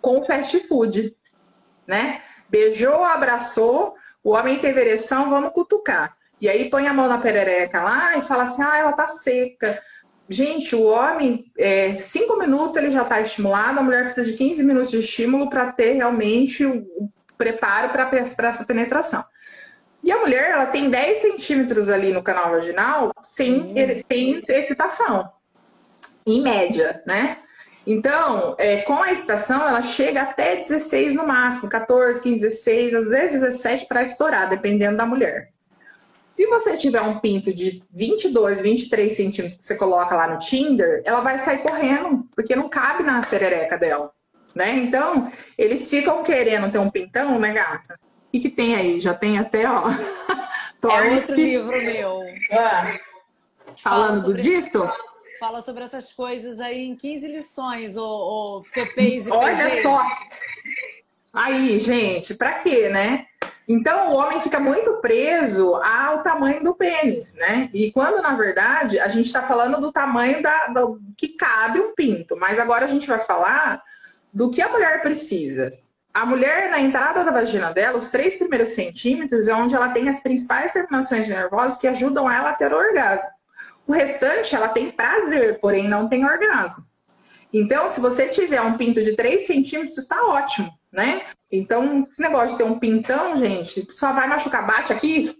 Com 0.00 0.24
fast 0.24 0.66
food, 0.66 1.14
né? 1.86 2.22
Beijou, 2.50 3.04
abraçou, 3.04 3.94
o 4.22 4.30
homem 4.30 4.58
teve 4.58 4.80
ereção, 4.80 5.30
vamos 5.30 5.52
cutucar. 5.52 6.16
E 6.40 6.48
aí 6.48 6.70
põe 6.70 6.86
a 6.86 6.92
mão 6.92 7.08
na 7.08 7.18
perereca 7.18 7.82
lá 7.82 8.16
e 8.16 8.22
fala 8.22 8.44
assim, 8.44 8.62
ah, 8.62 8.78
ela 8.78 8.92
tá 8.92 9.06
seca. 9.08 9.80
Gente, 10.28 10.74
o 10.74 10.84
homem, 10.84 11.50
é, 11.58 11.96
cinco 11.96 12.36
minutos 12.36 12.76
ele 12.76 12.90
já 12.90 13.02
está 13.02 13.20
estimulado, 13.20 13.78
a 13.78 13.82
mulher 13.82 14.04
precisa 14.04 14.30
de 14.30 14.36
15 14.36 14.62
minutos 14.62 14.90
de 14.90 15.00
estímulo 15.00 15.50
para 15.50 15.72
ter 15.72 15.92
realmente 15.94 16.64
o, 16.64 17.10
preparo 17.36 17.88
para 17.90 18.10
essa 18.48 18.64
penetração. 18.64 19.24
E 20.04 20.12
a 20.12 20.18
mulher, 20.18 20.50
ela 20.50 20.66
tem 20.66 20.90
10 20.90 21.18
centímetros 21.18 21.88
ali 21.88 22.12
no 22.12 22.22
canal 22.22 22.50
vaginal 22.50 23.12
sem, 23.22 23.62
hum. 23.62 23.74
sem 24.06 24.40
excitação, 24.46 25.30
em 26.26 26.42
média, 26.42 27.02
né? 27.06 27.38
Então, 27.86 28.54
é, 28.58 28.82
com 28.82 29.02
a 29.02 29.10
estação, 29.10 29.66
ela 29.66 29.82
chega 29.82 30.22
até 30.22 30.56
16 30.56 31.16
no 31.16 31.26
máximo, 31.26 31.70
14, 31.70 32.22
15, 32.22 32.40
16, 32.40 32.94
às 32.94 33.08
vezes 33.08 33.40
17 33.40 33.86
para 33.86 34.02
estourar, 34.02 34.48
dependendo 34.48 34.96
da 34.96 35.06
mulher. 35.06 35.50
Se 36.36 36.46
você 36.46 36.76
tiver 36.78 37.02
um 37.02 37.18
pinto 37.18 37.52
de 37.52 37.82
22, 37.90 38.60
23 38.60 39.12
centímetros 39.12 39.56
que 39.56 39.62
você 39.62 39.76
coloca 39.76 40.14
lá 40.14 40.28
no 40.28 40.38
Tinder, 40.38 41.02
ela 41.04 41.20
vai 41.20 41.38
sair 41.38 41.58
correndo, 41.58 42.26
porque 42.34 42.56
não 42.56 42.68
cabe 42.68 43.02
na 43.02 43.20
perereca 43.20 43.76
dela, 43.76 44.10
né? 44.54 44.76
Então, 44.76 45.30
eles 45.58 45.88
ficam 45.90 46.22
querendo 46.22 46.70
ter 46.70 46.78
um 46.78 46.90
pintão, 46.90 47.38
né, 47.38 47.52
gata? 47.52 47.98
O 48.28 48.30
que, 48.30 48.40
que 48.40 48.50
tem 48.50 48.74
aí? 48.74 49.00
Já 49.00 49.12
tem 49.12 49.38
até, 49.38 49.68
ó. 49.68 49.84
é 50.88 51.10
outro 51.10 51.34
livro 51.34 51.76
meu. 51.76 52.22
Ah, 52.52 52.98
falando 53.82 54.20
sobre... 54.20 54.34
do 54.34 54.40
disco? 54.40 54.78
Fala 55.40 55.62
sobre 55.62 55.82
essas 55.82 56.12
coisas 56.12 56.60
aí 56.60 56.84
em 56.84 56.94
15 56.94 57.26
lições, 57.26 57.96
o, 57.96 58.04
o 58.04 58.62
PPs 58.74 59.26
e 59.26 59.30
Olha 59.30 59.56
PGs. 59.56 59.82
só. 59.82 60.02
Aí, 61.32 61.78
gente, 61.78 62.34
para 62.34 62.58
quê, 62.58 62.90
né? 62.90 63.24
Então, 63.66 64.10
o 64.12 64.16
homem 64.16 64.38
fica 64.38 64.60
muito 64.60 65.00
preso 65.00 65.76
ao 65.76 66.22
tamanho 66.22 66.62
do 66.62 66.74
pênis, 66.74 67.36
né? 67.38 67.70
E 67.72 67.90
quando, 67.90 68.20
na 68.20 68.36
verdade, 68.36 69.00
a 69.00 69.08
gente 69.08 69.26
está 69.26 69.40
falando 69.40 69.80
do 69.80 69.90
tamanho 69.90 70.42
da, 70.42 70.66
do, 70.66 71.00
que 71.16 71.28
cabe 71.28 71.80
um 71.80 71.94
pinto. 71.94 72.36
Mas 72.36 72.58
agora 72.58 72.84
a 72.84 72.88
gente 72.88 73.06
vai 73.06 73.20
falar 73.20 73.82
do 74.34 74.50
que 74.50 74.60
a 74.60 74.68
mulher 74.68 75.00
precisa. 75.00 75.70
A 76.12 76.26
mulher, 76.26 76.70
na 76.70 76.80
entrada 76.80 77.24
da 77.24 77.30
vagina 77.30 77.72
dela, 77.72 77.96
os 77.96 78.10
três 78.10 78.36
primeiros 78.36 78.70
centímetros 78.70 79.48
é 79.48 79.54
onde 79.54 79.74
ela 79.74 79.88
tem 79.88 80.06
as 80.06 80.20
principais 80.20 80.72
terminações 80.72 81.28
nervosas 81.30 81.78
que 81.78 81.86
ajudam 81.86 82.30
ela 82.30 82.50
a 82.50 82.54
ter 82.54 82.74
orgasmo. 82.74 83.39
O 83.90 83.92
restante, 83.92 84.54
ela 84.54 84.68
tem 84.68 84.92
prazer, 84.92 85.58
porém 85.58 85.88
não 85.88 86.08
tem 86.08 86.24
orgasmo. 86.24 86.84
Então, 87.52 87.88
se 87.88 88.00
você 88.00 88.28
tiver 88.28 88.60
um 88.60 88.78
pinto 88.78 89.02
de 89.02 89.16
3 89.16 89.44
centímetros, 89.44 89.98
está 89.98 90.26
ótimo, 90.26 90.70
né? 90.92 91.22
Então, 91.50 92.06
negócio 92.16 92.50
de 92.50 92.58
ter 92.58 92.62
um 92.62 92.78
pintão, 92.78 93.36
gente, 93.36 93.92
só 93.92 94.12
vai 94.12 94.28
machucar, 94.28 94.64
bate 94.64 94.92
aqui, 94.92 95.36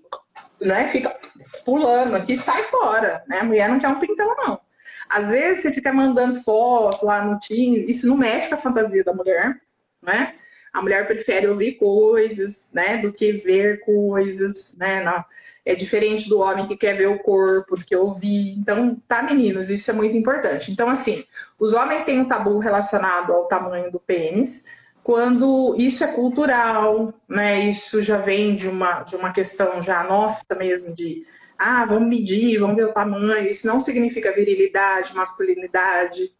né? 0.60 0.88
Fica 0.88 1.16
pulando 1.64 2.16
aqui, 2.16 2.36
sai 2.36 2.64
fora, 2.64 3.22
né? 3.28 3.38
A 3.38 3.44
mulher 3.44 3.68
não 3.68 3.78
quer 3.78 3.86
um 3.86 4.00
pintão, 4.00 4.34
não. 4.36 4.60
Às 5.08 5.30
vezes 5.30 5.62
você 5.62 5.72
fica 5.72 5.92
mandando 5.92 6.42
foto 6.42 7.06
lá 7.06 7.24
no 7.24 7.38
Teams, 7.38 7.88
isso 7.88 8.04
não 8.04 8.16
mexe 8.16 8.48
com 8.48 8.56
a 8.56 8.58
fantasia 8.58 9.04
da 9.04 9.14
mulher, 9.14 9.60
né? 10.02 10.34
A 10.72 10.82
mulher 10.82 11.06
prefere 11.06 11.46
ouvir 11.46 11.76
coisas, 11.76 12.72
né, 12.74 12.96
do 12.98 13.12
que 13.12 13.30
ver 13.30 13.78
coisas, 13.84 14.74
né? 14.76 15.04
Não. 15.04 15.24
É 15.64 15.74
diferente 15.74 16.28
do 16.28 16.40
homem 16.40 16.66
que 16.66 16.76
quer 16.76 16.96
ver 16.96 17.08
o 17.08 17.18
corpo, 17.18 17.76
que 17.84 17.94
ouvir. 17.94 18.54
Então, 18.58 18.96
tá, 19.06 19.22
meninos, 19.22 19.70
isso 19.70 19.90
é 19.90 19.94
muito 19.94 20.16
importante. 20.16 20.72
Então, 20.72 20.88
assim, 20.88 21.24
os 21.58 21.74
homens 21.74 22.04
têm 22.04 22.20
um 22.20 22.28
tabu 22.28 22.58
relacionado 22.58 23.32
ao 23.32 23.46
tamanho 23.46 23.90
do 23.90 24.00
pênis, 24.00 24.66
quando 25.02 25.74
isso 25.78 26.04
é 26.04 26.08
cultural, 26.08 27.12
né? 27.28 27.60
Isso 27.68 28.02
já 28.02 28.18
vem 28.18 28.54
de 28.54 28.68
uma, 28.68 29.02
de 29.02 29.16
uma 29.16 29.32
questão 29.32 29.80
já 29.82 30.04
nossa 30.04 30.44
mesmo, 30.56 30.94
de 30.94 31.26
ah, 31.58 31.84
vamos 31.84 32.08
medir, 32.08 32.58
vamos 32.58 32.76
ver 32.76 32.86
o 32.86 32.92
tamanho. 32.92 33.46
Isso 33.46 33.66
não 33.66 33.80
significa 33.80 34.32
virilidade, 34.32 35.14
masculinidade. 35.14 36.32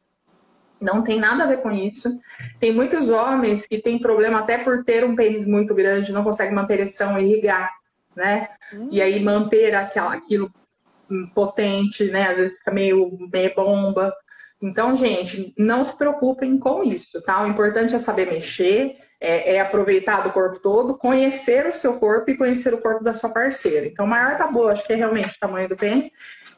Não 0.81 1.03
tem 1.03 1.19
nada 1.19 1.45
a 1.45 1.47
ver 1.47 1.61
com 1.61 1.71
isso. 1.71 2.09
Tem 2.59 2.73
muitos 2.73 3.11
homens 3.11 3.67
que 3.67 3.83
têm 3.83 3.99
problema 3.99 4.39
até 4.39 4.57
por 4.57 4.83
ter 4.83 5.05
um 5.05 5.15
pênis 5.15 5.47
muito 5.47 5.75
grande, 5.75 6.13
não 6.13 6.25
conseguem 6.25 6.55
manter 6.55 6.75
ereção 6.75 7.19
irrigar 7.19 7.80
né? 8.17 8.49
Hum. 8.75 8.89
E 8.91 9.01
aí 9.01 9.21
manter 9.21 9.75
aquela, 9.75 10.15
aquilo 10.15 10.51
potente, 11.35 12.11
né? 12.11 12.31
Às 12.31 12.37
vezes 12.37 12.59
fica 12.59 12.71
meio, 12.71 13.19
meio 13.33 13.55
bomba. 13.55 14.15
Então, 14.63 14.95
gente, 14.95 15.55
não 15.57 15.85
se 15.85 15.97
preocupem 15.97 16.59
com 16.59 16.83
isso, 16.83 17.07
tá? 17.25 17.43
O 17.43 17.49
importante 17.49 17.95
é 17.95 17.99
saber 17.99 18.27
mexer, 18.27 18.95
é, 19.19 19.55
é, 19.55 19.61
aproveitar 19.61 20.21
do 20.21 20.31
corpo 20.31 20.61
todo, 20.61 20.99
conhecer 20.99 21.67
o 21.67 21.73
seu 21.73 21.99
corpo 21.99 22.31
e 22.31 22.37
conhecer 22.37 22.75
o 22.75 22.81
corpo 22.81 23.03
da 23.03 23.15
sua 23.15 23.31
parceira. 23.31 23.87
Então, 23.87 24.05
o 24.05 24.09
maior 24.09 24.37
tabu, 24.37 24.69
acho 24.69 24.87
que 24.87 24.93
é 24.93 24.97
realmente 24.97 25.35
o 25.35 25.41
tamanho 25.41 25.69
do 25.69 25.77
pênis. 25.77 26.11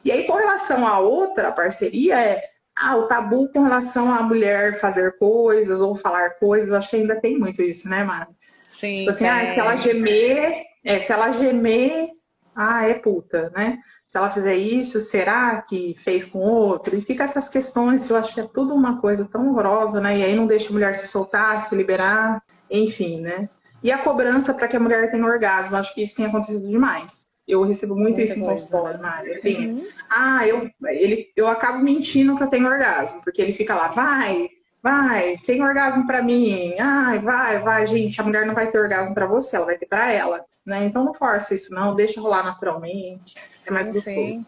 E 0.03 0.11
aí, 0.11 0.27
com 0.27 0.33
relação 0.33 0.85
à 0.85 0.99
outra 0.99 1.51
parceria, 1.53 2.19
é 2.19 2.43
ah, 2.75 2.97
o 2.97 3.07
tabu 3.07 3.49
com 3.49 3.63
relação 3.63 4.11
à 4.11 4.21
mulher 4.21 4.75
fazer 4.79 5.17
coisas 5.17 5.79
ou 5.79 5.95
falar 5.95 6.31
coisas, 6.31 6.73
acho 6.73 6.89
que 6.89 6.97
ainda 6.97 7.19
tem 7.21 7.37
muito 7.37 7.61
isso, 7.61 7.87
né, 7.89 8.03
Mari? 8.03 8.31
Sim. 8.67 8.95
Tipo 8.95 9.09
assim, 9.11 9.27
ah, 9.27 9.53
se 9.53 9.59
ela 9.59 9.77
gemer, 9.77 10.65
é, 10.83 10.99
se 10.99 11.11
ela 11.11 11.31
gemer, 11.31 12.09
ah, 12.55 12.87
é 12.87 12.93
puta, 12.95 13.51
né? 13.55 13.79
Se 14.05 14.17
ela 14.17 14.29
fizer 14.29 14.55
isso, 14.55 15.01
será 15.01 15.61
que 15.61 15.95
fez 15.97 16.25
com 16.25 16.39
outro? 16.39 16.95
E 16.95 17.01
fica 17.01 17.23
essas 17.23 17.49
questões 17.49 18.05
que 18.05 18.11
eu 18.11 18.17
acho 18.17 18.33
que 18.33 18.41
é 18.41 18.47
tudo 18.47 18.75
uma 18.75 19.01
coisa 19.01 19.27
tão 19.27 19.49
horrorosa, 19.49 19.99
né? 20.01 20.17
E 20.17 20.23
aí 20.23 20.35
não 20.35 20.45
deixa 20.45 20.69
a 20.69 20.73
mulher 20.73 20.93
se 20.93 21.07
soltar, 21.07 21.65
se 21.65 21.75
liberar, 21.75 22.43
enfim, 22.69 23.21
né? 23.21 23.49
E 23.81 23.91
a 23.91 23.97
cobrança 23.97 24.53
para 24.53 24.67
que 24.67 24.77
a 24.77 24.79
mulher 24.79 25.09
tenha 25.11 25.25
orgasmo, 25.25 25.75
acho 25.77 25.93
que 25.93 26.03
isso 26.03 26.15
tem 26.15 26.25
acontecido 26.25 26.67
demais. 26.67 27.25
Eu 27.47 27.63
recebo 27.63 27.95
muito 27.95 28.17
Muita 28.17 28.21
isso 28.21 28.39
no 28.39 28.45
consultório, 28.45 29.01
Mário. 29.01 29.37
Assim, 29.37 29.67
uhum. 29.67 29.87
Ah, 30.09 30.47
eu, 30.47 30.69
ele, 30.87 31.27
eu 31.35 31.47
acabo 31.47 31.79
mentindo 31.79 32.37
que 32.37 32.43
eu 32.43 32.49
tenho 32.49 32.67
orgasmo, 32.67 33.21
porque 33.23 33.41
ele 33.41 33.51
fica 33.51 33.75
lá, 33.75 33.87
vai, 33.87 34.47
vai, 34.83 35.37
tem 35.37 35.63
orgasmo 35.63 36.05
para 36.05 36.21
mim, 36.21 36.77
ai, 36.77 37.17
vai, 37.19 37.59
vai, 37.59 37.87
gente, 37.87 38.19
a 38.19 38.23
mulher 38.23 38.45
não 38.45 38.53
vai 38.53 38.69
ter 38.69 38.77
orgasmo 38.77 39.15
para 39.15 39.25
você, 39.25 39.55
ela 39.55 39.65
vai 39.65 39.77
ter 39.77 39.85
para 39.85 40.11
ela, 40.11 40.45
né? 40.65 40.83
Então 40.83 41.05
não 41.05 41.13
força 41.13 41.55
isso 41.55 41.73
não, 41.73 41.95
deixa 41.95 42.19
rolar 42.19 42.43
naturalmente, 42.43 43.33
sim, 43.55 43.69
é 43.69 43.71
mais 43.71 43.85
gostoso. 43.85 44.13
Sim. 44.13 44.45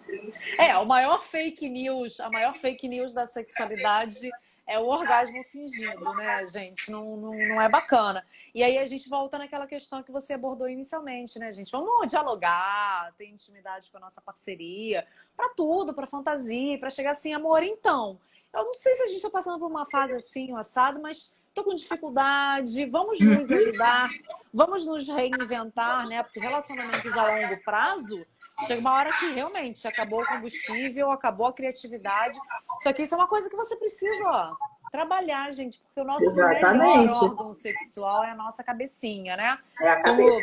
É, 0.59 0.77
o 0.77 0.85
maior 0.85 1.23
fake 1.23 1.69
news, 1.69 2.19
a 2.19 2.29
maior 2.29 2.53
fake 2.57 2.89
news 2.89 3.13
da 3.13 3.25
sexualidade 3.25 4.29
é 4.67 4.79
o 4.79 4.87
orgasmo 4.87 5.43
fingido, 5.43 6.13
né, 6.15 6.47
gente? 6.47 6.89
Não, 6.89 7.15
não, 7.15 7.33
não 7.33 7.61
é 7.61 7.69
bacana. 7.69 8.25
E 8.53 8.63
aí 8.63 8.77
a 8.77 8.85
gente 8.85 9.07
volta 9.07 9.37
naquela 9.37 9.67
questão 9.67 10.01
que 10.01 10.11
você 10.11 10.33
abordou 10.33 10.67
inicialmente, 10.67 11.37
né, 11.37 11.51
gente? 11.53 11.71
Vamos 11.71 12.07
dialogar, 12.07 13.13
ter 13.17 13.27
intimidade 13.27 13.91
com 13.91 13.97
a 13.97 14.01
nossa 14.01 14.21
parceria, 14.21 15.05
para 15.37 15.49
tudo, 15.49 15.93
para 15.93 16.07
fantasia, 16.07 16.79
para 16.79 16.89
chegar 16.89 17.11
assim, 17.11 17.33
amor, 17.33 17.61
então. 17.61 18.19
Eu 18.53 18.65
não 18.65 18.73
sei 18.73 18.95
se 18.95 19.03
a 19.03 19.07
gente 19.07 19.17
está 19.17 19.29
passando 19.29 19.59
por 19.59 19.69
uma 19.69 19.85
fase 19.85 20.15
assim, 20.15 20.51
um 20.51 20.57
assado, 20.57 20.99
mas 20.99 21.37
estou 21.49 21.63
com 21.63 21.75
dificuldade, 21.75 22.85
vamos 22.87 23.19
nos 23.19 23.49
uhum. 23.49 23.57
ajudar, 23.57 24.09
vamos 24.53 24.85
nos 24.85 25.07
reinventar, 25.07 26.07
né? 26.07 26.23
Porque 26.23 26.39
relacionamentos 26.39 27.15
a 27.15 27.27
longo 27.27 27.63
prazo 27.63 28.25
Chega 28.65 28.81
uma 28.81 28.93
hora 28.93 29.11
que 29.17 29.31
realmente 29.31 29.85
acabou 29.87 30.21
o 30.21 30.25
combustível, 30.25 31.11
acabou 31.11 31.47
a 31.47 31.53
criatividade. 31.53 32.39
Só 32.81 32.93
que 32.93 33.03
isso 33.03 33.13
é 33.13 33.17
uma 33.17 33.27
coisa 33.27 33.49
que 33.49 33.55
você 33.55 33.75
precisa, 33.75 34.23
ó, 34.25 34.55
trabalhar, 34.91 35.51
gente, 35.51 35.81
porque 35.81 35.99
o 35.99 36.05
nosso 36.05 36.25
Exatamente. 36.25 37.05
melhor 37.05 37.23
órgão 37.23 37.53
sexual 37.53 38.23
é 38.23 38.31
a 38.31 38.35
nossa 38.35 38.63
cabecinha, 38.63 39.35
né? 39.35 39.57
É 39.81 39.89
a 39.89 40.03
Como 40.03 40.41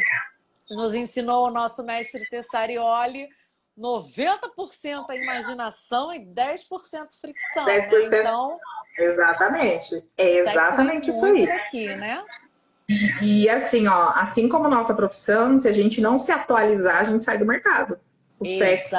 nos 0.71 0.95
ensinou 0.95 1.47
o 1.47 1.51
nosso 1.51 1.83
mestre 1.83 2.29
Tessarioli, 2.29 3.29
90% 3.79 5.07
a 5.09 5.17
imaginação 5.17 6.13
e 6.13 6.21
10% 6.21 7.19
fricção. 7.21 7.65
10%. 7.65 8.09
Né? 8.11 8.21
Então. 8.21 8.59
Exatamente. 8.99 10.07
É 10.19 10.31
exatamente 10.37 11.11
isso 11.11 11.25
aí. 11.25 11.51
Aqui, 11.51 11.95
né? 11.97 12.23
E 13.23 13.49
assim, 13.49 13.87
ó, 13.87 14.11
assim 14.15 14.49
como 14.49 14.69
nossa 14.69 14.95
profissão, 14.95 15.59
se 15.59 15.69
a 15.69 15.73
gente 15.73 16.01
não 16.01 16.19
se 16.19 16.33
atualizar, 16.33 16.99
a 16.99 17.05
gente 17.05 17.25
sai 17.25 17.39
do 17.39 17.47
mercado. 17.47 17.99
O 18.39 18.45
Exato. 18.45 18.59
sexo, 18.59 18.97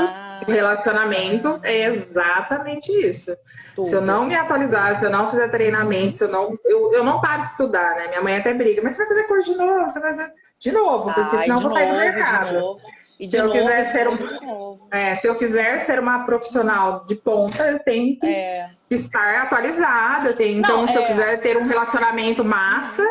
o 0.48 0.52
relacionamento 0.52 1.60
é 1.64 1.94
exatamente 1.96 2.92
isso. 3.06 3.36
Tudo. 3.76 3.86
Se 3.86 3.96
eu 3.96 4.02
não 4.02 4.26
me 4.26 4.36
atualizar, 4.36 4.98
se 4.98 5.06
eu 5.06 5.10
não 5.10 5.32
fizer 5.32 5.50
treinamento, 5.50 6.16
se 6.16 6.24
eu 6.24 6.30
não. 6.30 6.58
Eu, 6.64 6.94
eu 6.94 7.04
não 7.04 7.20
paro 7.20 7.44
de 7.44 7.50
estudar, 7.50 7.96
né? 7.96 8.08
Minha 8.08 8.22
mãe 8.22 8.38
até 8.38 8.54
briga, 8.54 8.82
mas 8.82 8.94
você 8.96 9.06
vai 9.06 9.16
fazer 9.16 9.28
curso 9.28 9.52
de 9.52 9.58
novo, 9.58 9.82
você 9.82 10.00
vai 10.00 10.14
fazer 10.14 10.34
de 10.60 10.72
novo, 10.72 11.14
porque 11.14 11.38
senão 11.40 11.58
eu 11.58 11.62
vou 11.62 11.74
cair 11.74 11.92
no 11.92 11.98
mercado. 11.98 12.78
E 13.20 13.28
de 13.28 13.32
se 13.32 13.42
novo, 13.42 13.54
eu 13.56 13.62
quiser 13.62 13.86
ser 13.86 14.08
um, 14.08 14.80
é, 14.92 15.16
se 15.16 15.28
eu 15.28 15.38
quiser 15.38 15.78
ser 15.80 16.00
uma 16.00 16.26
profissional 16.26 17.04
de 17.06 17.16
ponta, 17.16 17.68
eu 17.68 17.80
tenho 17.80 18.20
que, 18.20 18.28
é. 18.28 18.70
estar 18.90 19.44
atualizada. 19.44 20.30
Eu 20.30 20.36
tenho, 20.36 20.60
então, 20.60 20.86
se 20.88 20.98
eu 20.98 21.04
é. 21.04 21.06
quiser 21.08 21.42
ter 21.42 21.58
um 21.58 21.68
relacionamento 21.68 22.44
massa, 22.46 23.04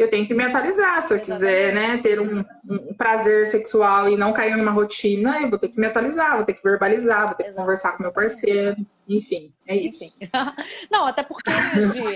eu 0.00 0.08
tenho 0.08 0.26
que 0.26 0.32
me 0.32 0.44
atualizar. 0.44 1.02
Se 1.02 1.14
eu 1.14 1.20
quiser 1.20 1.74
né, 1.74 1.98
ter 1.98 2.20
um, 2.20 2.44
um, 2.68 2.94
prazer 2.94 3.46
sexual 3.46 4.08
e 4.08 4.16
não 4.16 4.32
cair 4.32 4.56
numa 4.56 4.70
rotina, 4.70 5.40
eu 5.40 5.50
vou 5.50 5.58
ter 5.58 5.68
que 5.68 5.80
me 5.80 5.86
atualizar, 5.86 6.36
vou 6.36 6.44
ter 6.44 6.54
que 6.54 6.62
verbalizar, 6.62 7.26
vou 7.26 7.34
ter 7.34 7.42
que 7.42 7.48
Exato. 7.48 7.64
conversar 7.64 7.96
com 7.96 8.04
meu 8.04 8.12
parceiro. 8.12 8.76
Enfim, 9.08 9.52
é 9.66 9.76
isso. 9.76 10.04
Enfim. 10.04 10.30
Não, 10.90 11.06
até 11.06 11.22
porque, 11.22 11.50
né, 11.50 11.72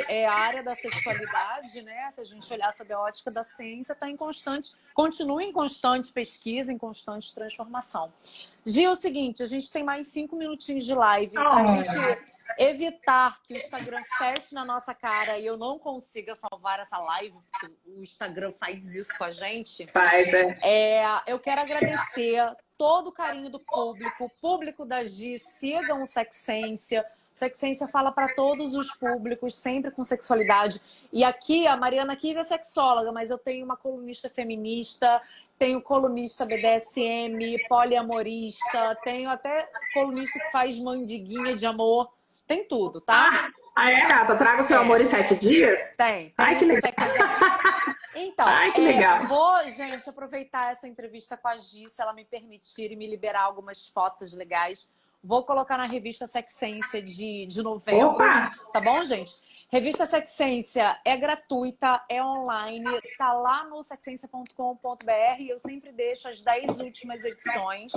é 0.09 0.27
a 0.27 0.35
área 0.35 0.63
da 0.63 0.75
sexualidade, 0.75 1.83
né? 1.83 2.09
Se 2.11 2.21
a 2.21 2.25
gente 2.25 2.53
olhar 2.53 2.73
sob 2.73 2.93
a 2.93 3.01
ótica 3.01 3.31
da 3.31 3.43
ciência, 3.43 3.95
está 3.95 4.09
em 4.09 4.17
constante, 4.17 4.73
continua 4.95 5.43
em 5.43 5.53
constante 5.53 6.13
pesquisa, 6.13 6.73
em 6.73 6.79
constante 6.79 7.35
transformação. 7.35 8.13
Gi, 8.65 8.85
é 8.85 8.91
o 8.91 8.95
seguinte, 8.95 9.43
a 9.43 9.47
gente 9.47 9.73
tem 9.73 9.83
mais 9.83 10.07
cinco 10.09 10.37
minutinhos 10.37 10.85
de 10.85 10.95
live. 10.95 11.37
Oh. 11.37 11.41
A 11.41 11.67
gente 11.67 11.99
evitar 12.59 13.43
que 13.43 13.55
o 13.55 13.57
Instagram 13.57 14.03
feche 14.19 14.55
na 14.55 14.65
nossa 14.65 14.95
cara 14.95 15.39
e 15.39 15.47
eu 15.47 15.57
não 15.57 15.79
consiga 15.79 16.35
salvar 16.35 16.81
essa 16.81 16.99
live, 16.99 17.37
porque 17.51 17.75
o 17.87 18.03
Instagram 18.03 18.53
faz 18.53 18.95
isso 18.95 19.17
com 19.17 19.25
a 19.25 19.31
gente. 19.31 19.87
Faz, 19.89 20.29
é. 20.33 20.59
é 20.63 21.23
eu 21.27 21.39
quero 21.39 21.61
agradecer 21.61 22.55
todo 22.77 23.09
o 23.09 23.13
carinho 23.13 23.51
do 23.51 23.61
público, 23.61 24.25
o 24.25 24.31
público 24.41 24.85
da 24.85 25.05
Gi, 25.05 25.39
sigam 25.39 26.03
o 26.03 26.07
Sexência. 26.07 27.05
Sexência 27.33 27.89
fala 27.89 28.13
para 28.13 28.35
todos 28.35 28.75
os 28.75 28.93
públicos, 28.93 29.55
sempre 29.55 29.91
com 29.91 30.05
sexualidade. 30.05 30.83
E 31.11 31.25
aqui, 31.25 31.67
a 31.67 31.77
Mariana 31.77 32.15
Kiss 32.15 32.39
é 32.39 32.43
sexóloga, 32.43 33.11
mas 33.11 33.31
eu 33.31 33.39
tenho 33.39 33.65
uma 33.65 33.77
colunista 33.77 34.29
feminista, 34.29 35.21
tenho 35.59 35.81
colunista 35.81 36.45
BDSM, 36.45 37.39
poliamorista, 37.69 38.99
tenho 39.03 39.31
até 39.31 39.67
colunista 39.95 40.39
que 40.41 40.51
faz 40.51 40.79
mandiguinha 40.79 41.57
de 41.57 41.65
amor. 41.65 42.11
Tem 42.47 42.67
tudo, 42.67 43.01
tá? 43.01 43.51
Ah, 43.77 43.91
é, 43.91 44.07
gata? 44.07 44.37
Traga 44.37 44.61
o 44.61 44.65
seu 44.65 44.81
amor 44.81 45.01
em 45.01 45.07
sete 45.07 45.35
dias? 45.37 45.97
Tem. 45.97 46.31
tem 46.31 46.35
Ai, 46.37 46.57
que 46.57 46.65
legal. 46.65 46.93
Então, 48.15 48.47
Ai, 48.47 48.73
que 48.73 48.81
legal. 48.81 49.21
É, 49.21 49.27
vou, 49.27 49.71
gente, 49.71 50.09
aproveitar 50.09 50.71
essa 50.73 50.87
entrevista 50.87 51.37
com 51.37 51.49
a 51.49 51.57
Gi, 51.57 51.89
se 51.89 52.03
ela 52.03 52.13
me 52.13 52.25
permitir 52.25 52.93
e 52.93 52.97
me 52.97 53.07
liberar 53.07 53.43
algumas 53.43 53.89
fotos 53.89 54.33
legais. 54.35 54.89
Vou 55.25 55.45
colocar 55.45 55.79
na 55.79 55.87
revista 55.87 56.27
Sexência 56.27 57.01
de, 57.01 57.47
de 57.47 57.63
novembro. 57.63 58.09
Opa! 58.09 58.53
Tá 58.73 58.81
bom, 58.81 59.03
gente? 59.05 59.33
Revista 59.71 60.05
Sexência 60.05 61.01
é 61.05 61.17
gratuita, 61.17 62.05
é 62.09 62.23
online, 62.23 63.01
tá 63.17 63.33
lá 63.33 63.65
no 63.65 63.83
sexência.com.br. 63.83 65.43
Eu 65.49 65.59
sempre 65.59 65.93
deixo 65.93 66.29
as 66.29 66.43
10 66.43 66.81
últimas 66.81 67.25
edições, 67.25 67.93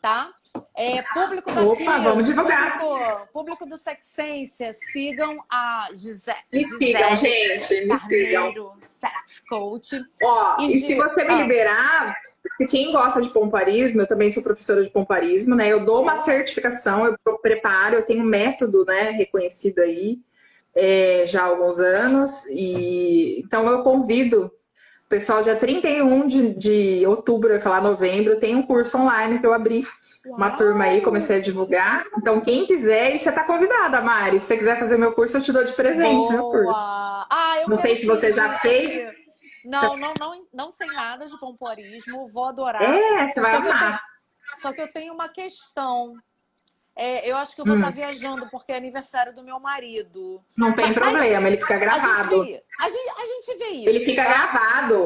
tá? 0.00 0.32
É, 0.74 1.02
público 1.02 1.52
daqui, 1.52 1.82
Opa, 1.82 1.98
vamos 1.98 2.26
divulgar. 2.26 2.78
Público, 2.78 3.28
público 3.32 3.66
do 3.66 3.76
Sexência, 3.76 4.72
sigam 4.92 5.38
a 5.50 5.88
Gisele. 5.92 6.38
Me 6.50 6.64
sigam, 6.64 7.18
gente. 7.18 7.40
Me 7.50 7.58
sigam. 7.58 7.98
Carneiro, 7.98 8.72
Sex 8.80 9.42
Coach. 9.48 10.02
Ó, 10.22 10.56
E 10.60 10.68
e, 10.68 10.80
se 10.80 10.94
você 10.94 11.24
me 11.24 11.34
ah. 11.34 11.42
liberar, 11.42 12.16
quem 12.70 12.90
gosta 12.90 13.20
de 13.20 13.28
pomparismo, 13.28 14.00
eu 14.00 14.08
também 14.08 14.30
sou 14.30 14.42
professora 14.42 14.82
de 14.82 14.90
pomparismo, 14.90 15.54
né? 15.54 15.68
Eu 15.68 15.84
dou 15.84 16.00
uma 16.00 16.16
certificação, 16.16 17.04
eu 17.06 17.38
preparo, 17.38 17.96
eu 17.96 18.06
tenho 18.06 18.22
um 18.22 18.26
método, 18.26 18.84
né, 18.86 19.10
reconhecido 19.10 19.80
aí 19.80 20.20
é, 20.74 21.24
já 21.26 21.42
há 21.42 21.46
alguns 21.46 21.78
anos. 21.78 22.46
E 22.46 23.40
então 23.40 23.68
eu 23.68 23.82
convido 23.82 24.46
o 24.46 25.08
pessoal, 25.08 25.42
dia 25.42 25.54
31 25.54 26.26
de, 26.26 26.54
de 26.54 27.06
outubro, 27.06 27.50
eu 27.50 27.56
ia 27.56 27.60
falar 27.60 27.82
novembro, 27.82 28.40
tem 28.40 28.54
um 28.54 28.62
curso 28.62 28.96
online 28.96 29.38
que 29.38 29.46
eu 29.46 29.52
abri 29.52 29.84
uma 30.26 30.50
turma 30.50 30.84
aí, 30.84 31.00
comecei 31.00 31.36
a 31.36 31.42
divulgar. 31.42 32.04
Então, 32.16 32.40
quem 32.40 32.66
quiser, 32.66 33.14
e 33.14 33.18
você 33.18 33.32
tá 33.32 33.44
convidada, 33.44 34.00
Mari. 34.00 34.38
Se 34.38 34.46
você 34.46 34.56
quiser 34.56 34.78
fazer 34.78 34.96
meu 34.96 35.12
curso, 35.14 35.36
eu 35.36 35.42
te 35.42 35.52
dou 35.52 35.64
de 35.64 35.72
presente, 35.72 36.32
meu 36.32 36.42
curso. 36.44 36.64
Boa! 36.64 37.26
Ah, 37.30 37.60
eu 37.60 37.68
Não 37.68 37.80
sei 37.80 37.96
se 37.96 38.06
você 38.06 38.30
já 38.30 38.58
fez. 38.58 39.12
Não, 39.64 39.96
não, 39.96 40.12
não, 40.18 40.46
não 40.52 40.72
sei 40.72 40.88
nada 40.88 41.26
de 41.26 41.38
pompoarismo, 41.38 42.28
vou 42.28 42.46
adorar. 42.46 42.82
É, 42.82 43.32
você 43.32 43.40
vai 43.40 43.56
Só 43.56 43.62
que, 43.62 43.68
amar. 43.68 43.80
tenho, 43.80 44.00
só 44.56 44.72
que 44.72 44.80
eu 44.80 44.92
tenho 44.92 45.14
uma 45.14 45.28
questão. 45.28 46.14
É, 46.94 47.28
eu 47.30 47.36
acho 47.38 47.54
que 47.54 47.62
eu 47.62 47.64
vou 47.64 47.74
Hum. 47.74 47.78
estar 47.78 47.90
viajando 47.90 48.46
porque 48.50 48.70
é 48.70 48.76
aniversário 48.76 49.32
do 49.34 49.42
meu 49.42 49.58
marido. 49.58 50.42
Não 50.56 50.74
tem 50.74 50.84
Mas- 50.86 50.94
problema, 50.94 51.48
ele 51.48 51.56
fica 51.56 51.74
A 51.74 51.78
gente, 51.78 51.86
gravado. 51.88 52.42
a, 52.42 52.88
gente, 52.88 53.10
a 53.18 53.26
gente 53.26 53.58
vê 53.58 53.68
isso. 53.68 53.88
Ele 53.88 54.00
fica 54.04 54.22
tá? 54.22 54.28
gravado, 54.28 55.04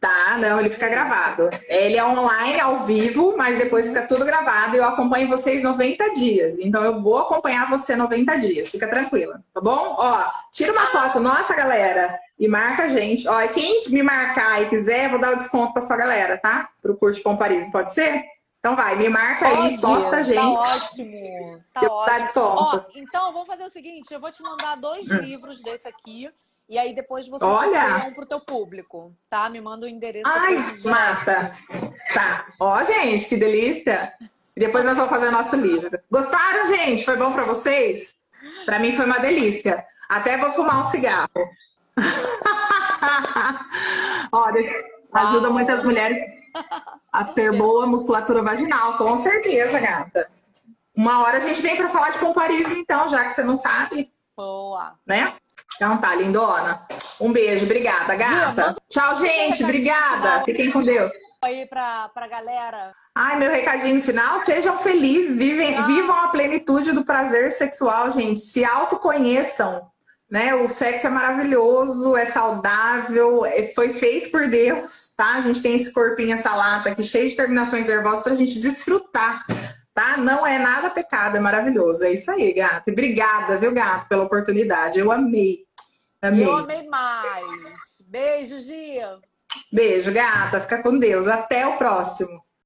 tá? 0.00 0.38
Não, 0.38 0.58
ele 0.60 0.70
fica 0.70 0.88
gravado. 0.88 1.50
Ele 1.68 1.98
é 1.98 2.04
online, 2.04 2.58
ao 2.58 2.84
vivo, 2.84 3.36
mas 3.36 3.58
depois 3.58 3.88
fica 3.88 4.06
tudo 4.06 4.24
gravado 4.24 4.76
e 4.76 4.78
eu 4.78 4.84
acompanho 4.84 5.28
vocês 5.28 5.62
90 5.62 6.10
dias. 6.14 6.58
Então 6.58 6.82
eu 6.82 7.00
vou 7.02 7.18
acompanhar 7.18 7.68
você 7.68 7.94
90 7.96 8.34
dias, 8.36 8.70
fica 8.70 8.88
tranquila, 8.88 9.40
tá 9.52 9.60
bom? 9.60 9.94
Ó, 9.98 10.24
tira 10.50 10.72
uma 10.72 10.86
foto, 10.86 11.20
nossa 11.20 11.52
galera, 11.54 12.18
e 12.38 12.48
marca 12.48 12.84
a 12.84 12.88
gente. 12.88 13.28
Ó, 13.28 13.46
quem 13.48 13.82
me 13.90 14.02
marcar 14.02 14.62
e 14.62 14.66
quiser, 14.68 15.04
eu 15.04 15.10
vou 15.10 15.20
dar 15.20 15.32
o 15.34 15.36
desconto 15.36 15.74
pra 15.74 15.82
sua 15.82 15.96
galera, 15.98 16.38
tá? 16.38 16.68
Pro 16.80 16.96
curso 16.96 17.18
de 17.18 17.22
Pomparismo, 17.24 17.72
pode 17.72 17.92
ser? 17.92 18.24
Então 18.66 18.74
vai, 18.74 18.96
me 18.96 19.08
marca 19.08 19.46
aí, 19.46 19.80
posta 19.80 20.08
a 20.08 20.10
Tá 20.10 20.22
gente. 20.24 20.38
ótimo, 20.38 21.62
tá 21.72 21.82
Eu 21.84 21.90
ótimo. 21.92 22.30
Ó, 22.36 22.80
então, 22.96 23.32
vamos 23.32 23.46
fazer 23.46 23.62
o 23.62 23.70
seguinte: 23.70 24.12
eu 24.12 24.18
vou 24.18 24.32
te 24.32 24.42
mandar 24.42 24.74
dois 24.74 25.06
livros 25.06 25.62
desse 25.62 25.88
aqui. 25.88 26.28
E 26.68 26.76
aí 26.76 26.92
depois 26.92 27.28
você 27.28 27.44
Hum. 27.44 27.50
Olha! 27.50 28.06
um 28.08 28.12
pro 28.14 28.26
teu 28.26 28.40
público, 28.40 29.12
tá? 29.30 29.48
Me 29.48 29.60
manda 29.60 29.86
o 29.86 29.88
endereço 29.88 30.28
Ai, 30.28 30.56
mata. 30.84 31.56
Tá. 32.12 32.46
Ó, 32.58 32.82
gente, 32.82 33.28
que 33.28 33.36
delícia. 33.36 34.12
E 34.56 34.58
depois 34.58 34.84
nós 34.84 34.96
vamos 34.96 35.10
fazer 35.10 35.28
o 35.28 35.32
nosso 35.32 35.54
livro. 35.54 35.96
Gostaram, 36.10 36.66
gente? 36.74 37.04
Foi 37.04 37.16
bom 37.16 37.30
pra 37.32 37.44
vocês? 37.44 38.16
Pra 38.64 38.80
mim 38.80 38.90
foi 38.96 39.04
uma 39.06 39.20
delícia. 39.20 39.86
Até 40.08 40.36
vou 40.38 40.50
fumar 40.50 40.80
um 40.80 40.84
cigarro. 40.86 41.28
Olha, 44.32 44.60
ajuda 45.22 45.48
Uau. 45.48 45.52
muitas 45.52 45.84
mulheres 45.84 46.18
a 47.12 47.24
ter 47.24 47.52
boa 47.56 47.86
musculatura 47.86 48.42
vaginal, 48.42 48.94
com 48.98 49.16
certeza, 49.18 49.78
gata. 49.80 50.26
Uma 50.94 51.22
hora 51.22 51.36
a 51.36 51.40
gente 51.40 51.60
vem 51.60 51.76
pra 51.76 51.88
falar 51.90 52.10
de 52.10 52.18
pomparismo, 52.18 52.74
então, 52.76 53.06
já 53.08 53.24
que 53.24 53.32
você 53.34 53.44
não 53.44 53.54
sabe, 53.54 54.10
Boa. 54.36 54.94
né? 55.06 55.34
Então 55.76 55.98
tá, 55.98 56.14
lindona. 56.14 56.86
Um 57.20 57.32
beijo, 57.32 57.64
obrigada, 57.66 58.14
gata. 58.14 58.66
manda- 58.66 58.76
Tchau, 58.88 59.16
gente, 59.16 59.62
obrigada. 59.62 60.42
Fiquem 60.44 60.72
com 60.72 60.82
Deus. 60.82 61.10
Aí 61.44 61.66
pra, 61.66 62.08
pra 62.14 62.26
galera. 62.26 62.94
Ai, 63.14 63.36
meu 63.36 63.50
recadinho 63.50 64.00
final, 64.02 64.42
sejam 64.46 64.78
felizes, 64.78 65.36
vivem, 65.36 65.76
Ah. 65.76 65.82
vivam 65.82 66.18
a 66.18 66.28
plenitude 66.28 66.92
do 66.92 67.04
prazer 67.04 67.52
sexual, 67.52 68.10
gente. 68.10 68.40
Se 68.40 68.64
autoconheçam, 68.64 69.86
né? 70.30 70.54
O 70.54 70.68
sexo 70.68 71.06
é 71.06 71.10
maravilhoso, 71.10 72.16
é 72.16 72.24
saudável, 72.24 73.44
é- 73.46 73.72
foi 73.74 73.90
feito 73.90 74.30
por 74.30 74.48
Deus, 74.48 75.14
tá? 75.16 75.34
A 75.34 75.40
gente 75.40 75.62
tem 75.62 75.76
esse 75.76 75.92
corpinho, 75.92 76.34
essa 76.34 76.54
lata 76.54 76.90
aqui, 76.90 77.02
cheio 77.02 77.28
de 77.28 77.36
terminações 77.36 77.86
nervosas 77.86 78.22
pra 78.24 78.34
gente 78.34 78.58
desfrutar, 78.58 79.44
tá? 79.94 80.16
Não 80.16 80.46
é 80.46 80.58
nada 80.58 80.90
pecado, 80.90 81.36
é 81.36 81.40
maravilhoso. 81.40 82.04
É 82.04 82.12
isso 82.12 82.30
aí, 82.30 82.52
gata. 82.52 82.84
E 82.88 82.92
Obrigada, 82.92 83.56
viu, 83.58 83.72
gato, 83.72 84.08
pela 84.08 84.24
oportunidade. 84.24 84.98
Eu 84.98 85.12
amei. 85.12 85.64
Amei. 86.20 86.44
Eu 86.44 86.56
amei 86.56 86.82
mais. 86.88 88.02
Beijo, 88.08 88.58
Gia. 88.58 89.18
Beijo, 89.72 90.12
gata. 90.12 90.60
Fica 90.60 90.82
com 90.82 90.98
Deus. 90.98 91.28
Até 91.28 91.66
o 91.66 91.76
próximo. 91.76 92.42